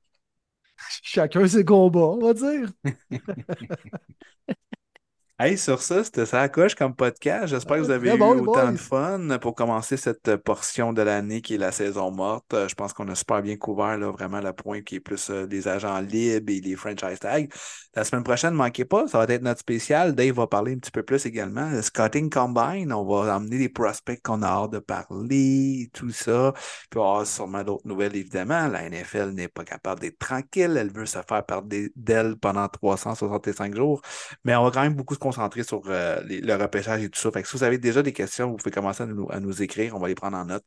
[1.04, 2.72] Chacun ses combats, on va dire.
[5.38, 7.48] Hey, sur ça, c'était ça à coche comme podcast.
[7.48, 11.56] J'espère que vous avez eu autant de fun pour commencer cette portion de l'année qui
[11.56, 12.54] est la saison morte.
[12.54, 15.30] Euh, je pense qu'on a super bien couvert là, vraiment le point qui est plus
[15.30, 17.48] euh, des agents libres et les franchise tags.
[17.96, 20.16] La semaine prochaine, ne manquez pas, ça va être notre spécial.
[20.16, 21.70] Dave va parler un petit peu plus également.
[21.70, 26.54] Le Scotting Combine, on va emmener des prospects qu'on a hâte de parler, tout ça.
[26.90, 28.70] Puis on avoir sûrement d'autres nouvelles, évidemment.
[28.70, 30.78] La NFL n'est pas capable d'être tranquille.
[30.78, 31.68] Elle veut se faire perdre
[31.98, 34.02] d'elle pendant 365 jours.
[34.46, 37.32] Mais on va quand même beaucoup se concentrer sur euh, le repêchage et tout ça.
[37.44, 39.96] Si vous avez déjà des questions, vous pouvez commencer à nous, écrire.
[39.96, 40.64] On va les prendre en note.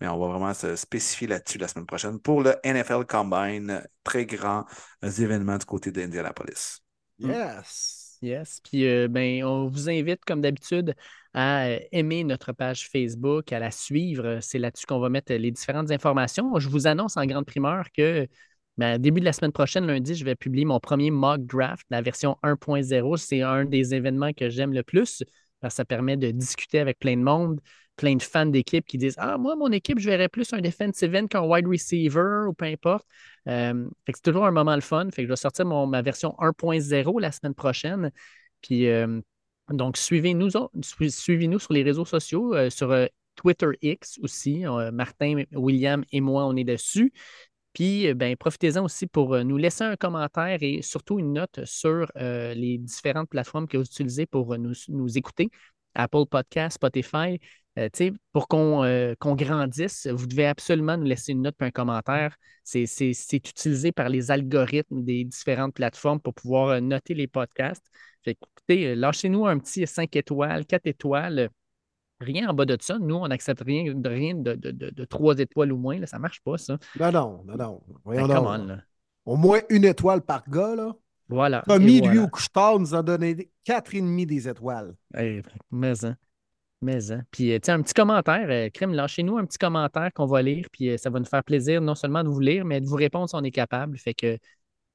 [0.00, 3.82] Mais on va vraiment se spécifier là-dessus la semaine prochaine pour le NFL Combine.
[4.04, 4.66] Très grand
[5.02, 6.80] événement du côté d'Indianapolis.
[7.18, 8.18] Yes.
[8.20, 8.60] Yes.
[8.62, 10.94] Puis, euh, ben, on vous invite, comme d'habitude,
[11.32, 14.38] à euh, aimer notre page Facebook, à la suivre.
[14.42, 16.58] C'est là-dessus qu'on va mettre les différentes informations.
[16.58, 18.28] Je vous annonce en grande primeur que
[18.78, 22.00] ben, début de la semaine prochaine, lundi, je vais publier mon premier mock draft, la
[22.00, 23.16] version 1.0.
[23.16, 25.22] C'est un des événements que j'aime le plus
[25.60, 27.60] parce que ça permet de discuter avec plein de monde,
[27.96, 31.14] plein de fans d'équipe qui disent Ah, moi, mon équipe, je verrais plus un defensive
[31.14, 33.06] end qu'un wide receiver ou peu importe.
[33.48, 35.08] Euh, c'est toujours un moment le fun.
[35.10, 38.10] Fait que je vais sortir ma version 1.0 la semaine prochaine.
[38.60, 39.20] Puis euh,
[39.70, 40.50] donc, suivez-nous
[40.82, 42.94] suivez sur les réseaux sociaux, euh, sur
[43.36, 44.64] Twitter X aussi.
[44.92, 47.12] Martin, William et moi, on est dessus.
[47.72, 51.64] Puis, euh, ben, profitez-en aussi pour euh, nous laisser un commentaire et surtout une note
[51.64, 55.50] sur euh, les différentes plateformes que vous utilisez pour nous, écouter.
[55.94, 57.38] Apple Podcast, Spotify.
[58.32, 62.36] pour qu'on grandisse, vous devez absolument nous laisser une note et un commentaire.
[62.64, 62.86] C'est
[63.32, 67.84] utilisé par les algorithmes des différentes plateformes pour pouvoir noter les podcasts.
[68.24, 71.50] écoutez, lâchez-nous un petit 5 étoiles, 4 étoiles
[72.22, 72.98] rien en bas de ça.
[72.98, 75.98] Nous, on n'accepte rien, de, rien de, de, trois étoiles ou moins.
[75.98, 76.78] Là, ça ne marche pas, ça.
[76.98, 77.82] Non, non, non, non.
[78.04, 78.82] Voyons ben,
[79.24, 80.94] Au moins une étoile par gars, là.
[81.28, 81.62] Voilà.
[81.66, 84.94] Tommy, lui, au couche-tard, nous a donné quatre et demi des étoiles.
[85.70, 86.16] mais, hein.
[86.82, 87.22] Mais, hein.
[87.30, 90.90] Puis, euh, un petit commentaire, euh, Crème, lâchez-nous un petit commentaire qu'on va lire, puis
[90.90, 93.28] euh, ça va nous faire plaisir non seulement de vous lire, mais de vous répondre
[93.28, 93.96] si on est capable.
[93.98, 94.36] Fait que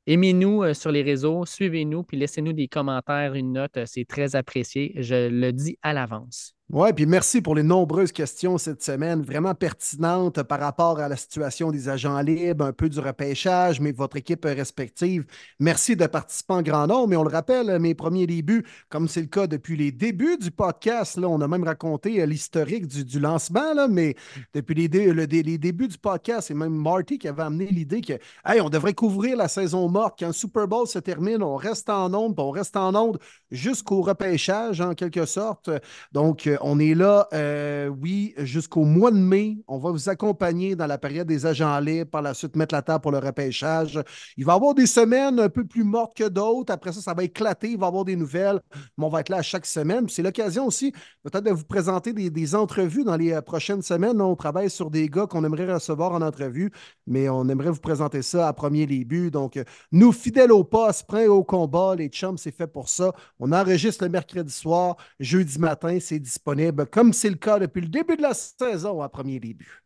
[0.05, 3.79] aimez-nous sur les réseaux, suivez-nous, puis laissez-nous des commentaires, une note.
[3.85, 4.93] C'est très apprécié.
[4.97, 6.56] Je le dis à l'avance.
[6.69, 11.15] Oui, puis merci pour les nombreuses questions cette semaine, vraiment pertinentes par rapport à la
[11.15, 15.23] situation des agents libres, un peu du repêchage, mais votre équipe respective.
[15.61, 17.07] Merci de participer en grand nombre.
[17.07, 20.51] Mais on le rappelle, mes premiers débuts, comme c'est le cas depuis les débuts du
[20.51, 24.15] podcast, là, on a même raconté euh, l'historique du, lancement, là, mais
[24.53, 28.59] depuis les, les, débuts du podcast, c'est même Marty qui avait amené l'idée que hey,
[28.59, 30.17] on devrait couvrir la saison morte.
[30.19, 33.19] Quand le Super Bowl se termine, on reste en onde, on reste en onde
[33.51, 35.69] jusqu'au repêchage, en quelque sorte.
[36.11, 39.57] Donc, euh, on est là, euh, oui, jusqu'au mois de mai.
[39.67, 42.81] On va vous accompagner dans la période des agents libres, par la suite mettre la
[42.81, 43.99] table pour le repêchage.
[44.37, 46.73] Il va y avoir des semaines un peu plus mortes que d'autres.
[46.73, 48.59] Après ça, ça va éclater, il va y avoir des nouvelles,
[48.97, 50.07] mais on va être là à chaque semaine.
[50.09, 50.91] C'est l'occasion aussi
[51.23, 54.21] peut-être de vous présenter des, entrevues dans les euh, prochaines semaines.
[54.21, 56.71] On travaille sur des gars qu'on aimerait recevoir en entrevue,
[57.05, 59.31] mais on aimerait vous présenter ça à premier début.
[59.31, 59.59] Donc,
[59.91, 63.13] nous, fidèles au poste, prêts au combat, les chums, c'est fait pour ça.
[63.39, 66.46] On enregistre le mercredi soir, jeudi matin, c'est disponible,
[66.91, 69.83] comme c'est le cas depuis le début de la saison à premier début.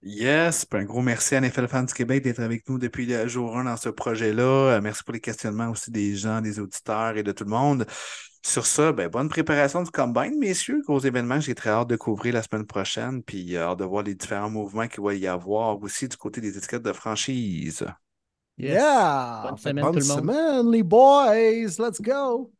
[0.00, 3.56] Yes, un gros merci à NFL Fans du Québec d'être avec nous depuis le jour
[3.56, 4.76] 1 dans ce projet-là.
[4.76, 7.84] Euh, merci pour les questionnements aussi des gens, des auditeurs et de tout le monde.
[8.46, 10.82] Sur ça, ben, bonne préparation du Combine, messieurs.
[10.86, 14.04] Gros événement, j'ai très hâte de couvrir la semaine prochaine, puis euh, hâte de voir
[14.04, 17.84] les différents mouvements qu'il va y avoir aussi du côté des étiquettes de franchise.
[18.56, 19.48] Yeah!
[19.48, 20.18] Bonne semaine, tout le monde.
[20.18, 21.76] semaine, les boys!
[21.78, 22.52] Let's go!